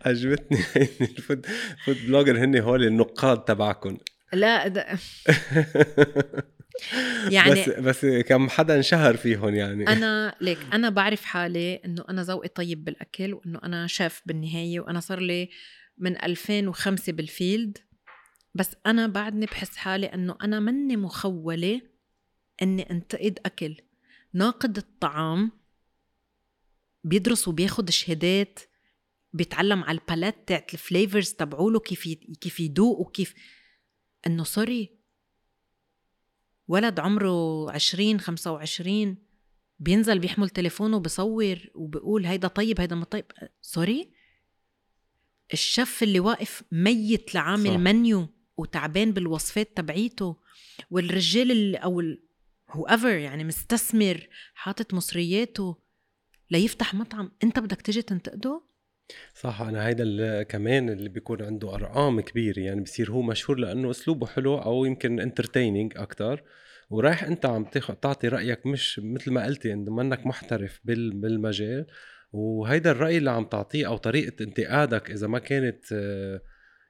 [0.06, 0.58] عجبتني
[1.02, 1.46] ال food
[1.86, 3.98] food blogger هن هول النقاد تبعكم
[4.34, 4.86] لا ده
[7.30, 9.88] يعني بس بس كم حدا انشهر فيهم يعني.
[9.88, 15.00] أنا ليك أنا بعرف حالي إنه أنا ذوقي طيب بالأكل وإنه أنا شيف بالنهاية وأنا
[15.00, 15.50] صار لي
[15.98, 17.78] من 2005 بال field.
[18.56, 21.82] بس أنا بعدني بحس حالي إنه أنا مني مخولة
[22.62, 23.76] إني أنتقد أكل.
[24.34, 25.52] ناقد الطعام
[27.04, 28.60] بيدرس وبياخد شهادات
[29.34, 32.04] بيتعلم على ال palate تاعت ال flavors تبعوله كيف
[32.42, 33.34] كيف يدوق وكيف.
[34.28, 35.04] إنه sorry
[36.68, 39.18] ولد عمره 20 25
[39.80, 43.26] بينزل بيحمل تليفونه بصور وبقول هيدا طيب هيدا ما طيب.
[43.62, 44.14] sorry
[45.54, 47.76] ال chef اللي واقف ميت لعامل صح.
[47.78, 48.28] منيو
[48.58, 50.38] وتعبان بالوصفات تبعيته
[50.92, 52.02] والرجال اللي أو
[52.70, 55.78] whoever يعني مستثمر حاطط مصرياته
[56.52, 58.62] ليفتح مطعم أنت بدك تجي تنتقده؟
[59.42, 64.28] صح أنا هيدا كمان اللي بيكون عنده أرقام كبيرة يعني بصير هو مشهور لأنه أسلوبه
[64.28, 66.44] حلو أو يمكن entertaining أكتر.
[66.90, 67.66] ورايح أنت عم
[68.02, 71.86] تعطي رأيك مش مثل ما قلتي انه منك محترف بال- بالمجال.
[72.34, 75.86] وهيدا الرأي اللي عم تعطيه أو طريقة انتقادك إذا ما كانت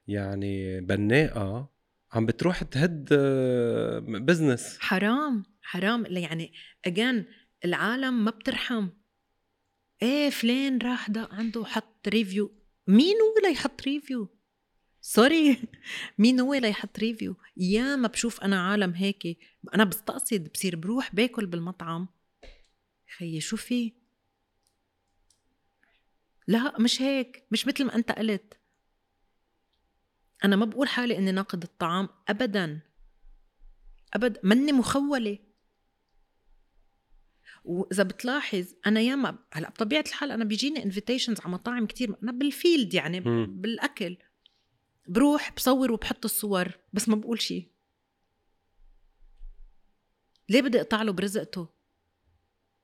[0.08, 1.74] يعني بناءة
[2.14, 3.14] عم بتروح تهد
[4.26, 6.06] business حرام حرام.
[6.10, 6.54] يعني
[6.86, 7.26] again
[7.66, 8.90] العالم ما بترحم.
[10.02, 12.52] إيه فلان راح ده عنده حط review
[12.88, 14.38] مين هو ليحط review
[15.02, 15.58] sorry
[16.18, 19.38] مين هو ليحط review يا ما بشوف أنا عالم هيك.
[19.76, 22.08] أنا بستقصد بصير بروح باكل بالمطعم.
[23.18, 24.03] خيي شو في؟
[26.48, 28.60] لا مش هيك مش مثل ما أنت قلت.
[30.44, 32.80] أنا ما بقول حالي إني ناقد الطعام ابدا.
[34.14, 35.40] ابدا مني مخولة.
[37.64, 42.49] وإذا بتلاحظ أنا ياما هلأ بطبيعة الحال أنا بيجيني invitations على مطاعم كتير أنا بال
[42.49, 43.62] field يعني مم.
[43.62, 44.18] بالأكل.
[45.08, 47.72] بروح بصور وبحط الصور بس ما بقول شيء
[50.50, 51.68] ليه بدي أقطع له برزقته؟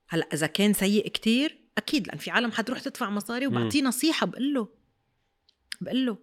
[0.07, 3.47] هلأ إذا كان سيء كتير أكيد لأن في عالم حتروح تدفع مصاري.
[3.47, 4.69] وبعطيه نصيحة بقول له
[5.81, 6.17] بقول له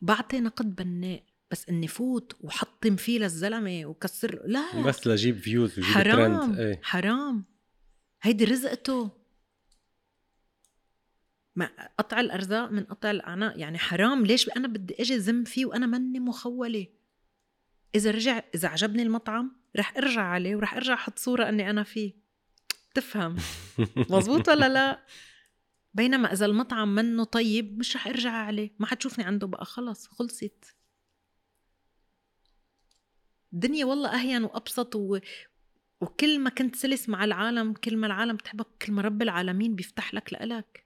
[0.00, 4.82] بعطي نقد بناء بس اني فوت وحطم فيه للزلمه وكسر لا.
[4.82, 6.80] بس لجيب views وجيب حرام ترند إيه.
[6.82, 7.44] حرام.
[8.22, 9.10] هيدي رزقته.
[11.56, 14.26] ما قطع الأرزاق من قطع الأعناق يعني حرام.
[14.26, 16.86] ليش؟ أنا بدي أجي ذم فيه وأنا ماني مخولة.
[17.94, 22.27] إذا رجع إذا عجبني المطعم رح أرجع عليه ورح أرجع أحط صورة إني أنا فيه.
[22.94, 23.36] تفهم
[24.10, 25.04] مزبوط ولا لا؟
[25.94, 28.70] بينما إذا المطعم منه طيب مش رح أرجع عليه.
[28.78, 29.64] ما حتشوفني عنده بقى.
[29.64, 30.76] خلص خلصت.
[33.52, 35.18] الدنيا والله أهين وأبسط و...
[36.00, 40.14] وكل ما كنت سلس مع العالم كل ما العالم بتحبك كل ما رب العالمين بيفتح
[40.14, 40.84] لك لإلك.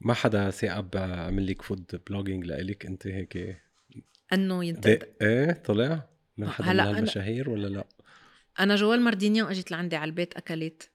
[0.00, 3.62] ما حدا ثاقب عمل لك food blogging لإلك؟ أنت هيك
[4.32, 7.84] إنه ينتقد دق إيه طلع؟ من حدا من هالمشاهير ولا لا؟
[8.58, 10.90] أنا جوال ماردينيان اجت لعندي على البيت أكلت.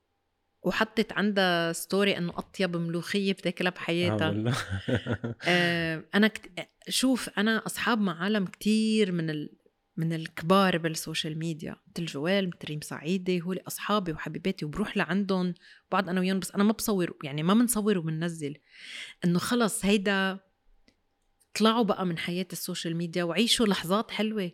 [0.62, 4.56] وحطت عندها story إنه أطيب ملوخية بتاكلها آه بحياتها والله.
[5.48, 6.70] آه أنا كت...
[6.90, 9.58] شوف أنا أصحاب مع عالم كتير من ال...
[9.98, 11.76] من الكبار بال social media.
[11.88, 15.54] مثل جوال مثل ريم سعيدة هول أصحابي وحبيباتي وبروح لعندهم
[15.92, 18.58] بقعد أنا وياهم بس أنا ما بصور يعني ما بنصور وبننزل
[19.26, 20.40] إنه خلص هيدا
[21.60, 24.52] طلعوا بقى من حياة ال social media وعيشوا لحظات حلوة.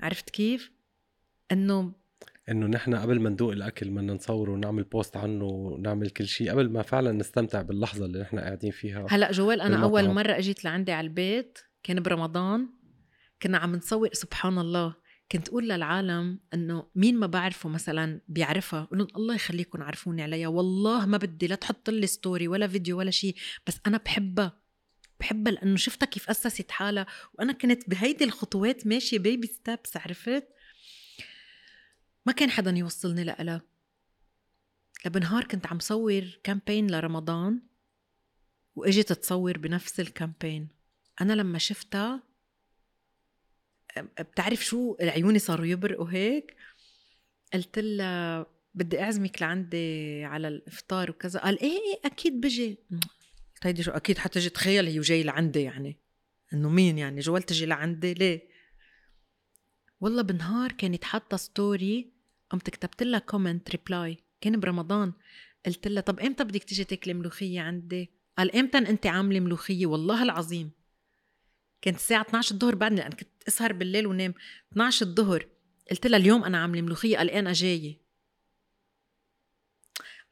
[0.00, 0.73] عرفت كيف؟
[1.52, 1.92] إنه
[2.48, 6.70] إنه نحن قبل ما ندوق الأكل بدنا نصوره ونعمل post عنه ونعمل كل شيء قبل
[6.70, 10.06] ما فعلا نستمتع باللحظة اللي نحن قاعدين فيها هلأ جوال أنا بالمطعم.
[10.06, 12.68] أول مرة إجيت لعندي على البيت كان برمضان
[13.42, 14.94] كنا عم نصور سبحان الله
[15.32, 20.48] كنت أقول للعالم إنه مين ما بعرفه مثلا بيعرفها قول لهم الله يخليكم عرفوني عليها
[20.48, 23.34] والله ما بدي لا تحط لي story ولا فيديو ولا شيء
[23.66, 24.60] بس أنا بحبها
[25.20, 30.44] بحبها لأنه شفتها كيف أسست حالها وأنا كنت بهيدي الخطوات ماشية baby steps عرفت
[32.26, 33.62] ما كان حدا يوصلني لها
[35.06, 37.62] لبنهار كنت عم صور campaign لرمضان
[38.76, 40.68] وإجت تصور بنفس ال campaign
[41.20, 42.22] أنا لما شفتها
[44.20, 46.56] بتعرف شو عيوني صاروا يبرقوا هيك؟
[47.54, 51.40] قلت لها بدي أعزمك لعندي على الإفطار وكذا.
[51.40, 52.78] قال إيه إيه أكيد بجي.
[53.62, 55.98] هيدي شو أكيد حتجي تخيل هي وجاي لعندي يعني.
[56.52, 58.48] إنه مين يعني؟ جوال تجي لعندي ليه؟
[60.00, 62.13] والله بنهار كانت حاطة story
[62.50, 65.12] قمت كتبت لها comment reply كان برمضان.
[65.66, 70.22] قلت لها طب إمتى بدك تيجي تاكلي ملوخية عندي؟ قال إمتى انت عاملة ملوخية؟ والله
[70.22, 70.70] العظيم.
[71.82, 74.34] كانت الساعة 12 الظهر بعدني لأن كنت أسهر بالليل ونام.
[74.72, 75.46] 12 الظهر.
[75.90, 77.16] قلت لها اليوم أنا عاملة ملوخية.
[77.16, 77.98] قال أنا جاية.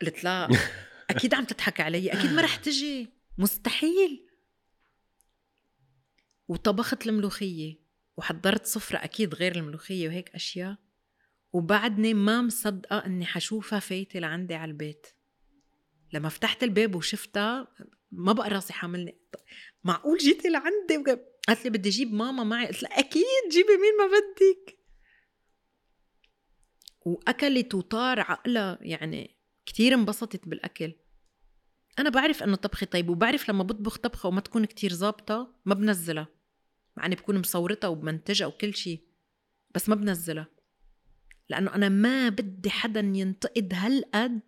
[0.02, 0.48] قلت لا
[1.10, 2.12] أكيد عم تضحك علي.
[2.12, 3.08] أكيد ما رح تجي.
[3.38, 4.26] مستحيل.
[6.48, 7.82] وطبخت الملوخية.
[8.16, 10.76] وحضرت سفرة أكيد غير الملوخية وهيك أشياء.
[11.52, 15.06] وبعدني ما مصدقة إني حشوفها فايتة لعندي على البيت.
[16.12, 17.68] لما فتحت الباب وشفتها
[18.12, 19.18] ما بقى راسي حاملني.
[19.84, 21.20] معقول جيتي لعندي.
[21.48, 22.66] قالت لي بدي أجيب ماما معي.
[22.66, 24.78] قلت لها أكيد جيبي مين ما بدك؟
[27.00, 28.78] وأكلت وطار عقلها.
[28.80, 29.36] يعني
[29.66, 30.94] كتير انبسطت بالأكل.
[31.98, 36.28] أنا بعرف إنه طبخي طيب وبعرف لما بطبخ طبخة وما تكون كتير ظابطة ما بنزلها.
[36.96, 39.04] مع اني بكون مصورتها وبمنتجها وكل شيء
[39.74, 40.61] بس ما بنزلها.
[41.52, 44.40] لأنه أنا ما بدي حدا ينتقد هالقد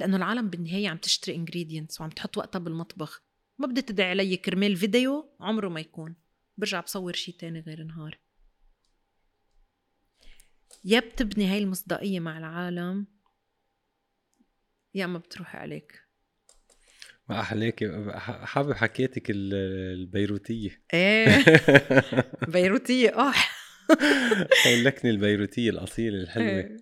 [0.00, 3.22] لأنه العالم بالنهاية عم تشتري انجريدينتس وعم تحط وقتها بالمطبخ.
[3.58, 6.14] ما بدي تدعي علي كرمال فيديو عمره ما يكون.
[6.56, 8.18] برجع بصور شي تاني غير نهار
[10.84, 13.06] يا بتبني هاي المصداقية مع العالم
[14.94, 16.02] يا ما بتروحي عليك.
[17.28, 19.54] ما احلاكي حابب حكيتك ال-
[20.00, 20.82] البيروتية.
[20.94, 21.44] إيه.
[22.52, 23.08] بيروتية.
[23.10, 23.34] آه
[24.66, 26.46] اللكنه البيروتية الأصيلة الحلوة.
[26.48, 26.76] إيه.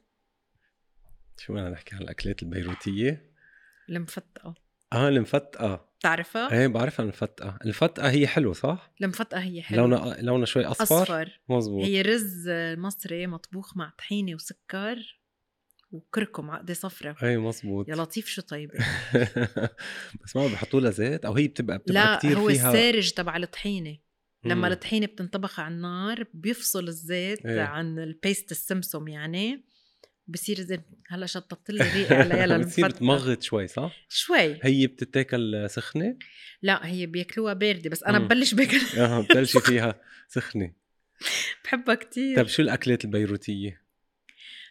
[1.38, 3.32] شو بدنا نحكي عن الأكلات البيروتية؟
[3.88, 4.54] المفتقة.
[4.92, 5.88] آه المفتقة.
[5.98, 7.58] بتعرفها؟ إيه بعرفها المفتقة.
[7.64, 9.82] الفتقه هي حلوة صح؟ المفتقة هي حلوة.
[9.82, 11.40] لونها لونها شوي أصفر, أصفر.
[11.48, 12.48] مزبوط هي رز
[12.78, 15.20] مصري مطبوخ مع طحينة وسكر
[15.90, 17.16] وكركم عقدة صفرة.
[17.22, 18.70] إيه مزبوط يا لطيف شو طيب؟
[20.24, 23.36] بس ما بحطوا لها زيت أو هي بتبقى بتبقى لا كتير هو فيها السارج تبع
[23.36, 23.98] الطحينة.
[24.48, 24.68] لما.
[24.68, 27.60] الطحينه بتنطبخ على النار بيفصل الزيت إيه.
[27.60, 29.64] عن البيست السمسم يعني
[30.28, 30.80] بصير زي
[31.10, 36.16] هلا شططت لي ريقي عليها بتصير تمغط شوي صح؟ شوي هي بتتاكل سخنة؟
[36.62, 38.24] لا هي بياكلوها باردة بس أنا مم.
[38.24, 40.72] ببلش باكل آه بتبلشي فيها سخنة
[41.64, 43.85] بحبها كتير طيب شو الأكلات البيروتية؟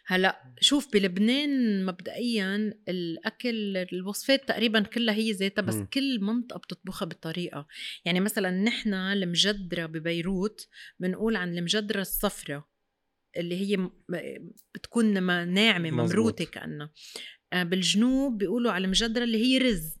[0.08, 5.86] هلأ شوف بلبنان مبدئيا الأكل الوصفات تقريبا كلها هي ذاتها بس مم.
[5.86, 7.66] كل منطقة بتطبخها بطريقه
[8.04, 10.68] يعني مثلا نحن المجدرة ببيروت
[11.00, 12.64] بنقول عن المجدرة الصفراء
[13.36, 13.90] اللي هي م-
[14.74, 15.90] بتكون ما ناعمة.
[15.90, 16.92] ممروتة كأنها
[17.52, 19.96] آه، بالجنوب بيقولوا على المجدرة اللي هي رز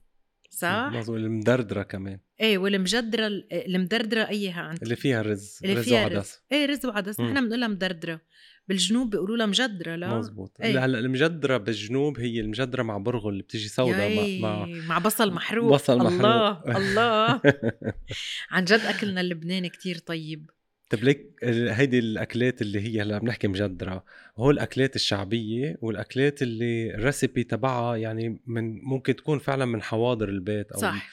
[0.50, 5.84] صح؟ مظبوط المدردرة كمان إيه والمجدرة ال- المدردرة أيها عندك اللي فيها رز اللي رز
[5.84, 7.20] فيها وعدس إيه رز وعدس.
[7.20, 8.20] نحن بنقولها مدردرة
[8.68, 10.84] بالجنوب بيقولوا لها مجدرة لا؟ مزبوط إيه.
[10.84, 15.72] هلأ المجدرة بالجنوب هي المجدرة مع برغل اللي بتيجي سوداء مع, مع مع بصل محروق.
[15.72, 16.76] بصل الله محروق.
[16.76, 17.40] الله
[18.50, 20.50] عن جد أكلنا اللبناني كتير طيب.
[20.90, 24.04] طيب ليك هيدي الأكلات اللي هي هلأ بنحكي مجدرة
[24.36, 30.28] هو الأكلات الشعبية والأكلات اللي ال recipe تبعها يعني من ممكن تكون فعلا من حواضر
[30.28, 31.08] البيت أو صح.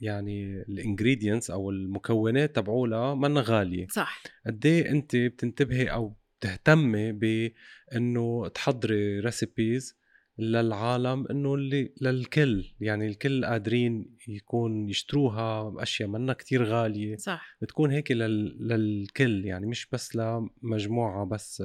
[0.00, 3.86] يعني ال ingredients أو المكونات تبعولها منا غالية.
[3.90, 4.22] صح.
[4.46, 9.96] قد إيه أنت بتنتبهي أو بتهتمي بإنه تحضري recipes
[10.38, 17.16] للعالم إنه اللي للكل يعني الكل قادرين يكون يشتروها بأشياء منا كتير غالية.
[17.16, 17.56] صح.
[17.62, 18.68] بتكون هيك لل...
[18.68, 21.62] للكل يعني مش بس لمجموعة بس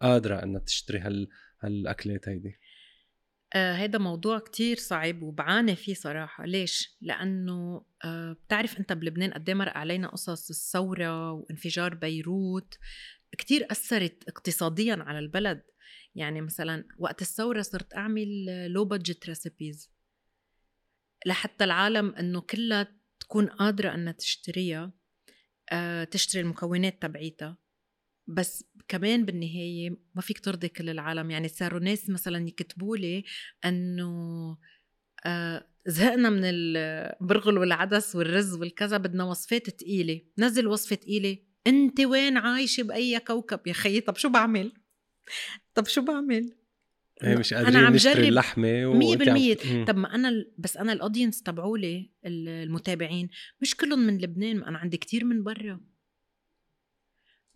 [0.00, 1.28] قادرة إنها تشتري هال...
[1.60, 2.58] هالأكلات هيدي.
[3.54, 6.46] آه موضوع كتير صعب وبعاني فيه صراحة.
[6.46, 12.78] ليش؟ لأنه آه بتعرف أنت بلبنان قد إيه مرق علينا قصص الثورة وانفجار بيروت؟
[13.38, 15.62] كتير أثرت اقتصاديا على البلد.
[16.14, 19.90] يعني مثلا وقت الثورة صرت أعمل لو بادجت ريسيبيز
[21.26, 24.92] لحتى العالم أنه كلها تكون قادرة أنها تشتريها
[25.72, 27.58] آه تشتري المكونات تبعيتها.
[28.26, 31.30] بس كمان بالنهاية ما فيك ترضي كل العالم.
[31.30, 33.24] يعني صاروا ناس مثلا يكتبوا لي
[33.64, 34.58] إنه
[35.26, 40.20] آه زهقنا من البرغل والعدس والرز والكذا بدنا وصفات تقيلة.
[40.38, 41.38] نزل وصفة تقيلة.
[41.66, 44.72] أنت وين عايشة بأي كوكب؟ يا خيي طب شو بعمل؟
[45.74, 46.56] طب شو بعمل؟
[47.22, 49.56] هي مش قادرين أنا عم نشتري جرب اللحمة مية بالمية.
[49.64, 49.84] عم...
[49.84, 53.28] طب ما أنا بس أنا ال audience تبعولي المتابعين.
[53.62, 55.80] مش كلهم من لبنان أنا عندي كتير من برا.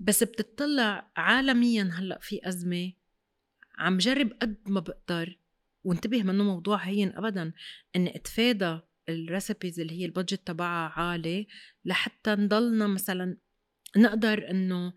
[0.01, 2.93] بس بتطلع عالميا هلأ في أزمة.
[3.79, 5.39] عم جرب قد ما بقدر
[5.85, 7.53] وانتبه منه موضوع هين ابدا
[7.97, 11.47] اني اتفادى ال recipes اللي هي ال budget تبعها عالي
[11.85, 13.37] لحتى نضلنا مثلا
[13.97, 14.93] نقدر إنه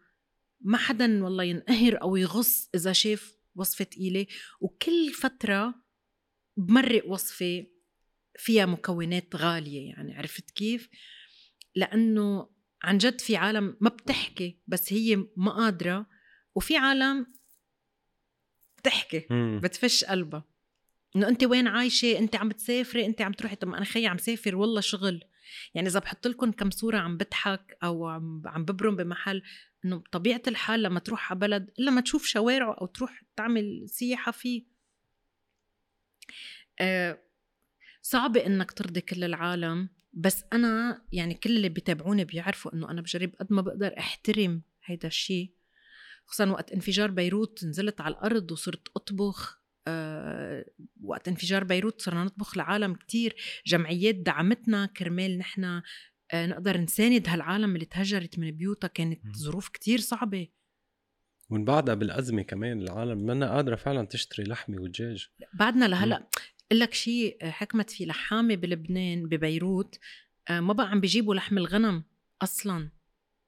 [0.62, 4.26] ما حدا والله ينقهر أو يغص إذا شاف وصفة ثقيله
[4.62, 5.76] وكل فترة
[6.58, 7.66] بمرق وصفة
[8.38, 10.90] فيها مكونات غالية يعني عرفت كيف؟
[11.76, 12.53] لأنه
[12.84, 16.06] عن جد في عالم ما بتحكي بس هي ما قادرة
[16.56, 17.28] وفي عالم
[18.78, 19.28] بتحكي
[19.64, 20.44] بتفش قلبها.
[21.16, 24.56] إنه أنت وين عايشة؟ أنت عم بتسافري؟ أنت عم تروحي؟ طب أنا خيي عم سافر
[24.56, 25.24] والله شغل.
[25.74, 29.44] يعني إذا بحط لكم كم صورة عم بضحك أو عم عم ببرم بمحل
[29.86, 34.32] إنه بطبيعه الحال لما تروح على بلد إلا ما تشوف شوارعه أو تروح تعمل سياحة
[34.32, 34.64] فيه.
[36.80, 37.20] آه
[38.02, 39.90] صعبة إنك ترضي كل العالم.
[40.14, 45.08] بس أنا يعني كل اللي بيتابعوني بيعرفوا إنه أنا بجرب قد ما بقدر أحترم هيدا
[45.08, 45.54] الشيء
[46.26, 50.66] خصوصا وقت انفجار بيروت نزلت على الأرض وصرت أطبخ أه
[51.04, 53.36] وقت انفجار بيروت صرنا نطبخ لعالم كتير.
[53.66, 55.64] جمعيات دعمتنا كرمال نحن
[56.32, 58.88] أه نقدر نساند هالعالم اللي تهجرت من بيوتها.
[58.88, 60.48] كانت ظروف كتير صعبة.
[61.50, 65.28] ومن بعدها بالأزمة كمان العالم منا قادرة فعلا تشتري لحمة ودجاج.
[65.54, 66.28] بعدنا لهلأ
[66.80, 70.00] لك شيء حكمت في لحامة بلبنان ببيروت
[70.50, 72.04] أه ما بقى عم بيجيبوا لحم الغنم
[72.42, 72.90] أصلا.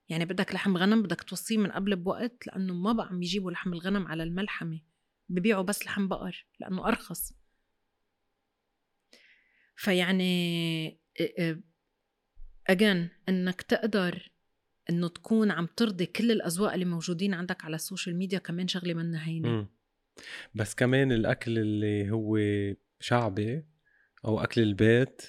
[0.09, 3.73] يعني بدك لحم غنم بدك توصيه من قبل بوقت لأنه ما بقى عم يجيبوا لحم
[3.73, 4.81] الغنم على الملحمة.
[5.29, 7.33] ببيعوا بس لحم بقر لأنه أرخص.
[9.75, 10.99] فيعني
[12.67, 14.31] again إنك تقدر
[14.89, 18.93] إنه تكون عم ترضي كل الأذواق اللي موجودين عندك على ال social media كمان شغلة
[18.93, 19.67] منا هينة
[20.55, 22.37] بس كمان الأكل اللي هو
[22.99, 23.65] شعبي
[24.25, 25.21] أو أكل البيت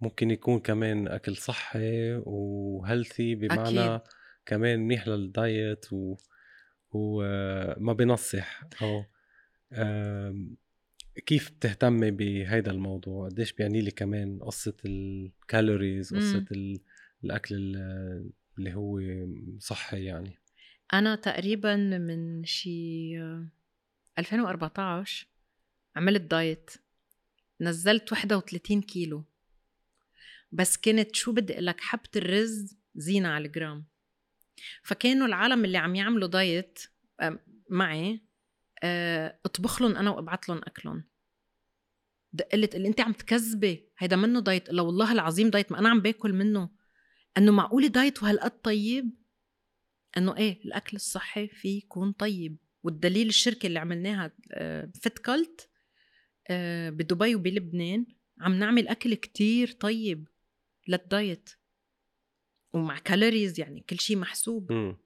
[0.00, 4.00] ممكن يكون كمان أكل صحي و healthy بمعنى أكيد.
[4.46, 6.16] كمان منيح لل diet و
[6.90, 9.04] وما بنصح أو
[11.26, 16.76] كيف بتهتمي بهيدا الموضوع قديش بيعني لي كمان قصة ال calories قصة م.
[17.24, 17.54] الأكل
[18.58, 19.00] اللي هو
[19.58, 20.38] صحي يعني
[20.92, 23.18] أنا تقريبا من شي
[24.18, 25.26] 2014
[25.96, 26.70] عملت diet
[27.60, 29.24] نزلت 31 كيلو.
[30.52, 33.86] بس كانت شو بدي لك حبة الرز زينة على الجرام.
[34.82, 36.78] فكانوا العالم اللي عم يعملوا diet
[37.70, 38.26] معي
[38.82, 41.04] آه، أطبخ لهم أنا وأبعث لهم أكلهم.
[42.52, 44.70] قلت اللي أنت عم تكذبي هيدا منه diet.
[44.70, 46.70] لو والله العظيم diet ما أنا عم باكل منه.
[47.38, 49.10] إنه معقول diet وهالقد طيب؟
[50.16, 52.58] إنه إيه الأكل الصحي فيه يكون طيب.
[52.82, 54.32] والدليل الشركة اللي عملناها
[54.94, 55.75] Fit Cult آه،
[56.90, 58.06] بدبي وبلبنان.
[58.40, 60.28] عم نعمل أكل كتير طيب
[60.88, 61.50] لل diet
[62.72, 64.72] ومع calories يعني كل شيء محسوب.
[64.72, 64.96] م.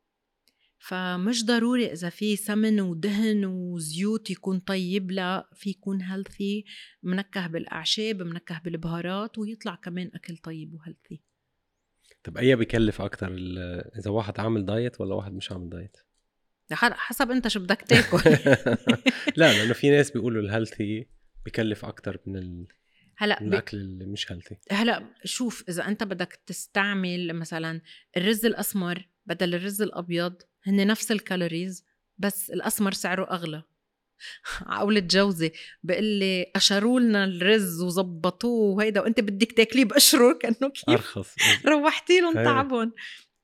[0.80, 6.64] فمش ضروري إذا في سمن ودهن وزيوت يكون طيب لا في يكون healthy
[7.02, 11.20] منكه بالأعشاب منكه بالبهارات ويطلع كمان أكل طيب و healthy
[12.24, 13.36] طب أي بكلف أكثر
[13.98, 15.96] إذا واحد عامل diet ولا واحد مش عامل diet؟
[16.72, 18.30] حسب أنت شو بدك تاكل.
[19.36, 21.06] لا لأنه في ناس بيقولوا ال healthy
[21.46, 22.66] بكلف أكثر من ال...
[23.16, 27.80] هلا الأكل اللي مش healthy هلا شوف إذا أنت بدك تستعمل مثلا
[28.16, 31.84] الرز الأسمر بدل الرز الأبيض هن نفس ال calories
[32.18, 33.62] بس الأسمر سعره أغلى.
[34.66, 35.52] عقولة جوزي
[35.82, 41.36] بقول لي قشروا لنا الرز وظبطوه وهيدا وأنت بدك تاكليه بقشره كأنه كيف؟ أرخص.
[41.66, 42.92] روحتي لهم تعبهم.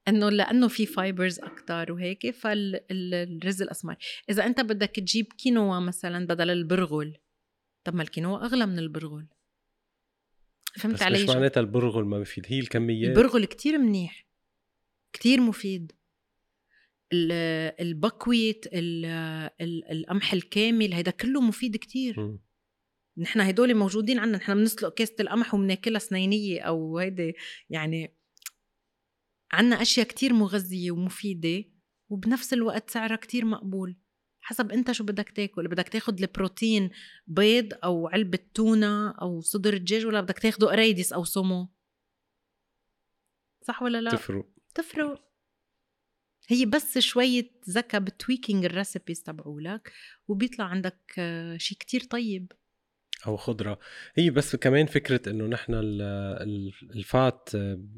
[0.09, 3.97] إنه لأنه في fibers أكثر وهيك فالرز الأسمر.
[4.31, 7.19] إذا أنت بدك تجيب كينوا مثلا بدل البرغل
[7.87, 9.27] طب ما الكينوا أغلى من البرغل
[10.77, 13.11] فهمت بس علي مش معناتها البرغل ما بفيد هي الكميات.
[13.11, 14.27] البرغل كتير منيح
[15.13, 15.93] كتير مفيد.
[17.13, 22.39] البكويت القمح الكامل هيدا كله مفيد كتير.
[23.17, 27.35] نحن هدول موجودين عنا نحن بنسلق كاسة القمح وبناكلها سنينية أو هيدي
[27.71, 28.15] يعني
[29.53, 31.65] عنا أشياء كتير مغذية ومفيدة
[32.09, 33.97] وبنفس الوقت سعرها كتير مقبول.
[34.47, 36.91] حسب انت شو بدك تاكل بدك تاخد البروتين
[37.27, 41.69] بيض أو علبة تونة أو صدر دجاج ولا بدك تاخده قريدس أو سمو
[43.63, 44.47] صح ولا لا؟ تفرق.
[44.75, 45.25] تفرق.
[46.49, 49.93] هي بس شوية ذكاء ب tweaking ال recipes تبعولك
[50.29, 52.53] وبيطلع عندك آه، شيء كتير طيب.
[53.27, 53.79] أو خضرة.
[54.15, 56.03] هي بس كمان فكرة إنه نحن ال-
[56.43, 57.49] ال- ال fat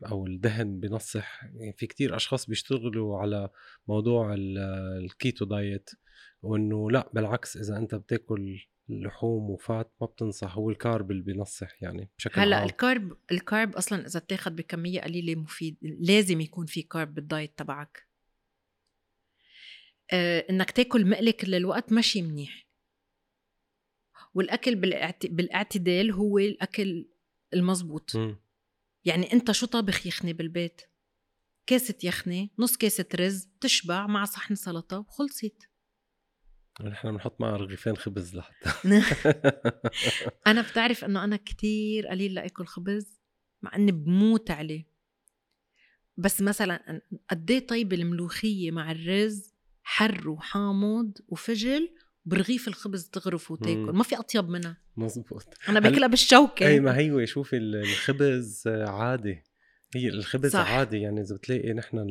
[0.06, 3.48] أو الدهن بنصح يعني في كتير أشخاص بيشتغلوا على
[3.88, 4.58] موضوع ال-
[5.04, 5.90] ال keto diet.
[6.42, 8.58] وإنه لأ بالعكس إذا أنت بتاكل
[8.88, 10.56] لحوم و fat ما بتنصح.
[10.56, 12.66] هو ال carb اللي بينصح يعني بشكل هلأ عام.
[12.66, 17.29] ال carb ال carb أصلا إذا اتاخد بكمية قليلة مفيد لازم يكون في carb بال
[17.29, 18.08] diet تبعك.
[20.12, 22.68] آه إنك تاكل مقلي كل الوقت ماشي منيح.
[24.34, 25.26] والأكل بالاعت...
[25.26, 27.08] بالإعتدال هو الأكل
[27.54, 28.40] المزبوط مم.
[29.04, 30.82] يعني أنت شو طابخ يخني بالبيت؟
[31.66, 35.67] كاسة يخني نص كاسة رز تشبع مع صحن سلطة وخلصت.
[36.84, 38.70] نحن بنحط معها رغيفين خبز لحتى
[40.46, 43.20] أنا بتعرف إنه أنا كتير قليل لأكل خبز
[43.62, 44.86] مع إني بموت عليه.
[46.16, 47.00] بس مثلا
[47.30, 51.94] قد إيه طيب الملوخية مع الرز حر وحامض وفجل
[52.24, 53.92] برغيف الخبز تغرف وتاكل.
[53.92, 54.76] ما في أطيب منها.
[54.96, 55.44] مزبوط.
[55.68, 56.66] أنا هل- بأكلها بالشوكة.
[56.66, 59.42] اي ما هي شوفي ال- الخبز عادي.
[59.94, 60.72] هي الخبز صح.
[60.72, 62.06] عادي يعني إذا بتلاقي نحن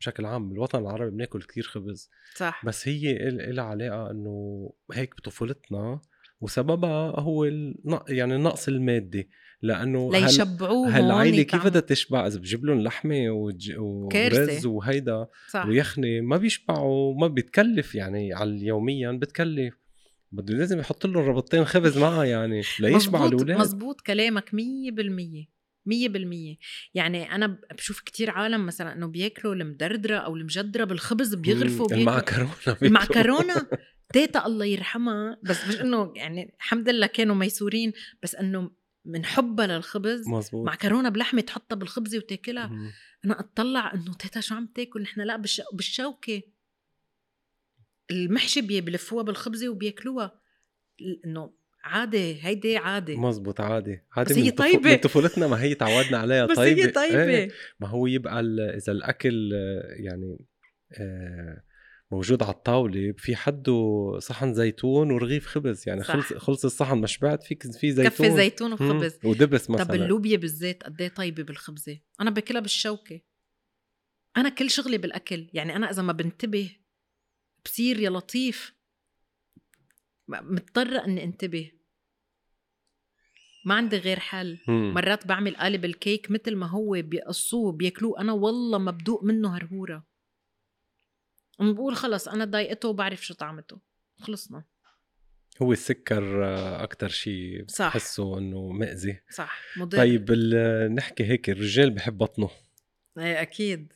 [0.00, 2.10] بشكل عام بالوطن العربي بناكل كتير خبز.
[2.36, 2.62] صح.
[2.66, 6.00] بس هي لها علاقة إنه هيك بطفولتنا
[6.40, 7.44] وسببها هو
[8.08, 9.28] يعني النقص المادي.
[9.62, 11.66] لأنه هال- ليشبعوهم هالعائله كيف.
[11.66, 14.66] بدها تشبع؟ إذا بجيب لهم لحمة وج- ورز.
[14.66, 15.66] وهيدا صح.
[15.66, 19.74] ويخني ما بيشبعوا ما بيتكلف يعني على يوميا بتكلف.
[20.32, 23.58] بده لازم يحط لهم ربطتين خبز معها يعني ليشبعوا الأولاد.
[23.58, 25.53] مزبوط كلامك مية بالمية.
[25.86, 26.56] مية بالمية.
[26.94, 32.00] يعني أنا بشوف كتير عالم مثلا إنه بياكلوا المدردرة أو المجدرة بالخبز بيغرفوا مم، بياكلوا
[32.00, 32.88] المعكرونة بياكلوا.
[32.88, 33.66] المعكرونة.
[34.12, 35.38] تيتا الله يرحمها.
[35.42, 37.92] بس مش إنه يعني الحمد لله كانوا ميسورين
[38.22, 38.70] بس إنه
[39.04, 42.66] من حبها للخبز مزبوط معكرونة بلحمة تحطها بالخبزه وتاكلها.
[42.66, 42.92] مم.
[43.24, 45.62] أنا أطلع إنه تيتا شو عم تاكل؟ نحن لا بالش...
[45.72, 46.42] بالشوكة.
[48.10, 50.40] المحشي بي- بلفوها بالخبزه وبياكلوها
[51.24, 51.52] إنه
[51.84, 53.16] عادي هيدي عادي.
[53.16, 54.00] مزبوط عادي.
[54.12, 54.90] عادي بس هي طيبة.
[54.90, 56.46] من طفولتنا ما هي تعودنا عليها.
[56.50, 57.24] بس طيبه هي طيبة.
[57.24, 57.50] إيه.
[57.80, 60.38] ما هو يبقى ال- إذا الأكل آه، يعني
[61.00, 61.62] آه،
[62.10, 65.88] موجود على الطاولة في حده صحن زيتون ورغيف خبز.
[65.88, 66.14] يعني صح.
[66.16, 68.08] خلص خلص الصحن ما شبعت فيك في زيتون.
[68.10, 68.72] كفي زيتون.
[68.72, 69.18] وخبز.
[69.24, 69.84] ودبس مثلا.
[69.84, 73.20] طب اللوبيا بالزيت قد إيه طيبة بالخبزة؟ أنا بأكلها بالشوكة.
[74.36, 75.46] أنا كل شغلي بالأكل.
[75.52, 76.70] يعني أنا إذا ما بنتبه
[77.64, 78.74] بصير يا لطيف.
[80.28, 81.72] م- مضطرة إني أنتبه.
[83.64, 84.58] ما عندي غير حل.
[84.68, 84.94] مم.
[84.94, 88.20] مرات بعمل قالب الكيك مثل ما هو بيقصوه بياكلوه.
[88.20, 90.06] أنا والله ما بدوق منه هرهورة.
[91.60, 93.80] بقول خلص أنا ضايقته وبعرف شو طعمته.
[94.20, 94.64] خلصنا.
[95.62, 96.44] هو السكر
[96.84, 97.64] أكثر شيء.
[97.78, 99.20] بحسه إنه مأذي.
[99.30, 99.98] صح مضر.
[99.98, 100.32] طيب
[100.92, 102.50] نحكي هيك الرجال بحب بطنه.
[103.18, 103.92] إيه أكيد.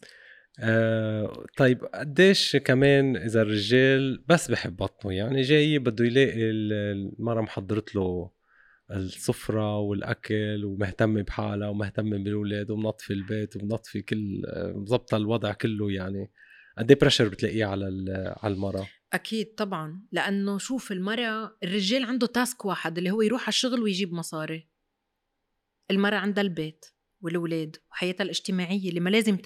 [0.61, 6.73] آه طيب قديش كمان إذا الرجال بس بحب بطنه يعني جاي بده يلاقي ال-
[7.19, 8.31] المرة محضرت له
[8.91, 14.43] السفرة والأكل ومهتمة بحالها ومهتمة بالأولاد ومنظفة البيت ومنظفة كل
[14.75, 16.31] مظبطة الوضع كله يعني.
[16.79, 17.85] قد إيه بريشر بتلاقيه على
[18.43, 23.49] على المرأة؟ أكيد طبعا لأنه شوف المرأة الرجال عنده تاسك واحد اللي هو يروح على
[23.49, 24.69] الشغل ويجيب مصاري.
[25.91, 26.85] المرأة عندها البيت
[27.21, 29.37] والولاد وحياتها الاجتماعية اللي ما لازم.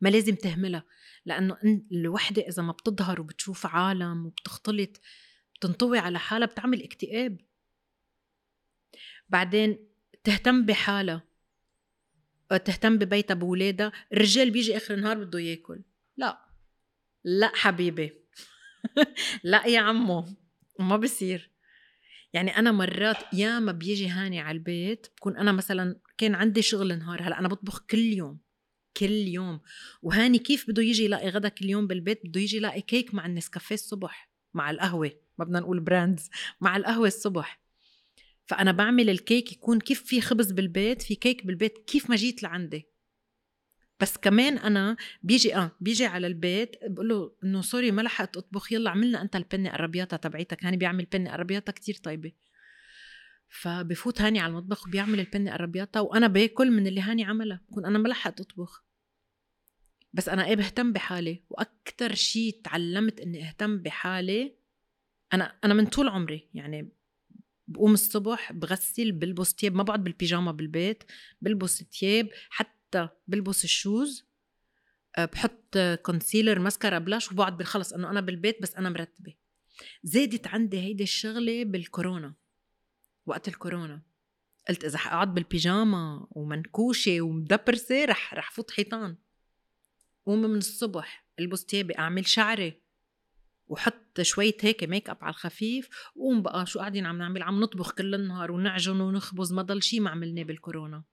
[0.00, 0.84] ما لازم تهملها
[1.24, 1.56] لأنه
[1.92, 5.00] الوحدة إذا ما بتظهر وبتشوف عالم وبتختلط
[5.56, 7.38] بتنطوي على حالها بتعمل اكتئاب.
[9.28, 9.88] بعدين
[10.24, 11.22] تهتم بحالها
[12.56, 13.92] تهتم ببيتها بولادها.
[14.12, 15.82] الرجال بيجي آخر النهار بده ياكل.
[16.16, 16.44] لا.
[17.24, 18.12] لا حبيبي.
[19.44, 20.26] لا يا عمو.
[20.78, 21.50] ما بصير.
[22.32, 27.22] يعني أنا مرات ياما بيجي هاني على البيت بكون أنا مثلا كان عندي شغل نهار
[27.22, 28.40] هلأ أنا بطبخ كل يوم.
[28.96, 29.60] كل يوم.
[30.02, 33.74] وهاني كيف بده يجي يلاقي غدا كل يوم بالبيت؟ بده يجي يلاقي كيك مع النسكافيه
[33.74, 37.60] الصبح مع القهوة ما بدنا نقول brands مع القهوة الصبح.
[38.46, 42.86] فأنا بعمل الكيك يكون كيف في خبز بالبيت في كيك بالبيت كيف ما جيت لعندي.
[44.00, 48.72] بس كمان أنا بيجي آه بيجي على البيت بقول له إنه sorry ما لحقت أطبخ
[48.72, 50.64] يلا عملنا أنت ال penne arrabbiata تبعيتك.
[50.64, 52.32] هاني بيعمل penne arrabbiata كتير طيبة.
[53.52, 57.86] فبفوت هاني على المطبخ وبيعمل ال penne arrabbiata وأنا باكل من اللي هاني عملها بكون
[57.86, 58.84] أنا ما لحقت اطبخ
[60.12, 64.54] بس أنا إيه بهتم بحالي وأكثر شيء تعلمت إني أهتم بحالي
[65.32, 66.92] أنا أنا من طول عمري يعني
[67.68, 71.04] بقوم الصبح بغسل بلبس تياب ما بقعد بالبيجاما بالبيت
[71.40, 74.32] بلبس تياب حتى بلبس ال shoes.
[75.18, 79.34] أه، بحط concealer mascara blush وبقعد بالخلص إنه أنا بالبيت بس أنا مرتبة.
[80.02, 82.34] زادت عندي هيدي الشغلة بالكورونا.
[83.26, 84.02] وقت الكورونا.
[84.68, 89.16] قلت إذا حقعد بالبيجاما ومنكوشة ومدبرسة رح رح فوت حيطان.
[90.26, 92.82] قوم من الصبح البس تيابي أعمل شعري
[93.66, 95.88] وحط شوية هيك make up على الخفيف.
[96.16, 100.00] وقوم بقى شو قاعدين عم نعمل؟ عم نطبخ كل النهار ونعجن ونخبز ما ضل شي
[100.00, 101.04] ما عملناه بالكورونا.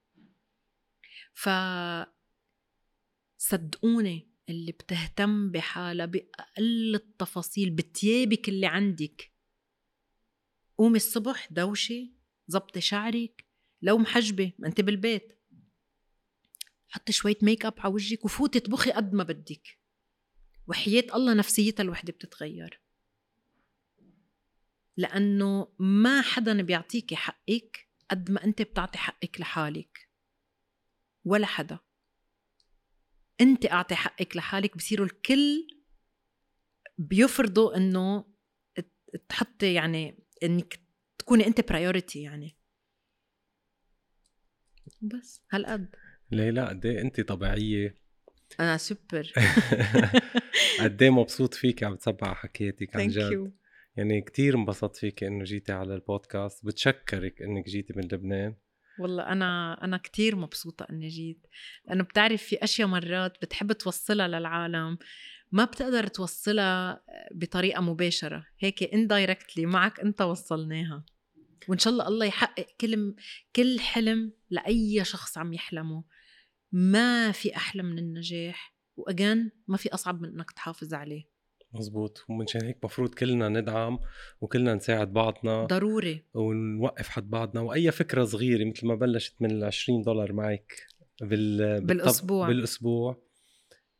[1.33, 1.49] ف
[3.37, 9.31] صدقوني اللي بتهتم بحالها بأقل التفاصيل بتيابك اللي عندك.
[10.79, 12.13] قومي الصبح دوشي
[12.47, 13.45] زبطي شعرك
[13.81, 15.39] لو محجبة ما انت بالبيت.
[16.87, 19.79] حطي شوية make up على وجهك وفوتي اطبخي قد ما بدك.
[20.67, 22.81] وحياة الله نفسيتها الوحدة بتتغير.
[24.97, 30.09] لأنه ما حدا بيعطيكي حقك قد ما أنت بتعطي حقك لحالك.
[31.25, 31.79] ولا حدا.
[33.41, 35.67] أنت أعطي حقك لحالك بصيروا الكل
[36.97, 38.25] بيفرضوا إنه
[39.29, 40.79] تحطي يعني إنك
[41.17, 42.55] تكوني أنت priority يعني.
[45.01, 45.41] بس.
[45.51, 45.95] هالقد.
[46.31, 47.95] ليه لا؟ قد إيه أنت طبيعية؟
[48.59, 49.33] أنا سوبر
[50.83, 53.53] قد إيه مبسوط فيك عم تسمع حكياتك عن جد؟
[53.97, 56.65] يعني كتير انبسطت فيك إنه جيتي على البودكاست.
[56.65, 58.55] بتشكرك إنك جيتي من لبنان.
[58.99, 61.47] والله أنا أنا كثير مبسوطة إني جيت.
[61.87, 64.97] لأنه بتعرف في أشياء مرات بتحب توصلها للعالم.
[65.51, 68.45] ما بتقدر توصلها بطريقة مباشرة.
[68.59, 71.05] هيك اندايركتلي معك أنت وصلناها.
[71.67, 73.15] وإن شاء الله الله يحقق كل
[73.55, 76.03] كل حلم لأي شخص عم يحلمه.
[76.71, 78.75] ما في أحلى من النجاح.
[78.97, 81.29] وأجان ما في أصعب من إنك تحافظ عليه.
[81.73, 82.25] مزبوط.
[82.29, 83.99] ومنشان هيك مفروض كلنا ندعم
[84.41, 85.65] وكلنا نساعد بعضنا.
[85.65, 86.25] ضروري.
[86.33, 87.61] ونوقف حد بعضنا.
[87.61, 90.87] وأي فكرة صغيرة مثل ما بلشت من ال 20 دولار معك
[91.21, 91.81] بال...
[91.85, 92.47] بالأسبوع.
[93.11, 93.28] آه،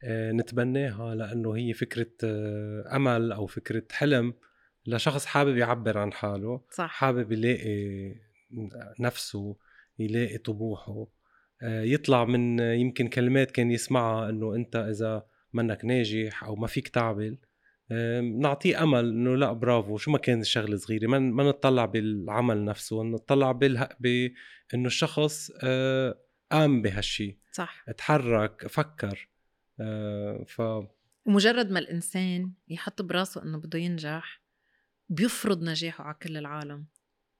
[0.08, 4.34] نتبناها لأنه هي فكرة آه، أمل أو فكرة حلم
[4.86, 6.90] لشخص حابب يعبر عن حاله صح.
[6.90, 8.16] حابب يلاقي
[9.00, 9.58] نفسه
[10.00, 11.08] يلاقي طموحه
[11.62, 16.68] آه، يطلع من آه، يمكن كلمات كان يسمعها إنه أنت إذا منك ناجح أو ما
[16.68, 17.38] فيك تعمل
[18.40, 23.04] نعطيه أمل إنه لا برافو شو ما كان الشغلة صغيرة ما ما نطلع بالعمل نفسه
[23.04, 24.30] نطلع بانه
[24.74, 26.20] الشخص آه،
[26.52, 27.86] قام بهالشي صح.
[27.98, 29.28] تحرك فكر آه،
[30.47, 30.61] ف
[31.26, 34.41] ومجرد ما الإنسان يحط براسه إنه بده ينجح
[35.10, 36.85] بيفرض نجاحه على كل العالم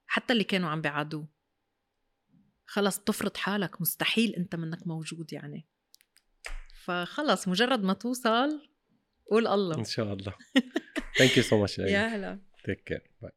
[0.08, 1.28] حتى اللي كانوا عم بيعادوه.
[2.66, 5.68] خلص بتفرض حالك مستحيل أنت منك موجود يعني.
[6.84, 8.70] فخلص مجرد ما توصل
[9.32, 9.78] قول الله.
[9.78, 10.34] إن شاء الله.
[11.18, 12.40] thank you so much يا هلا.
[12.64, 13.32] take care bye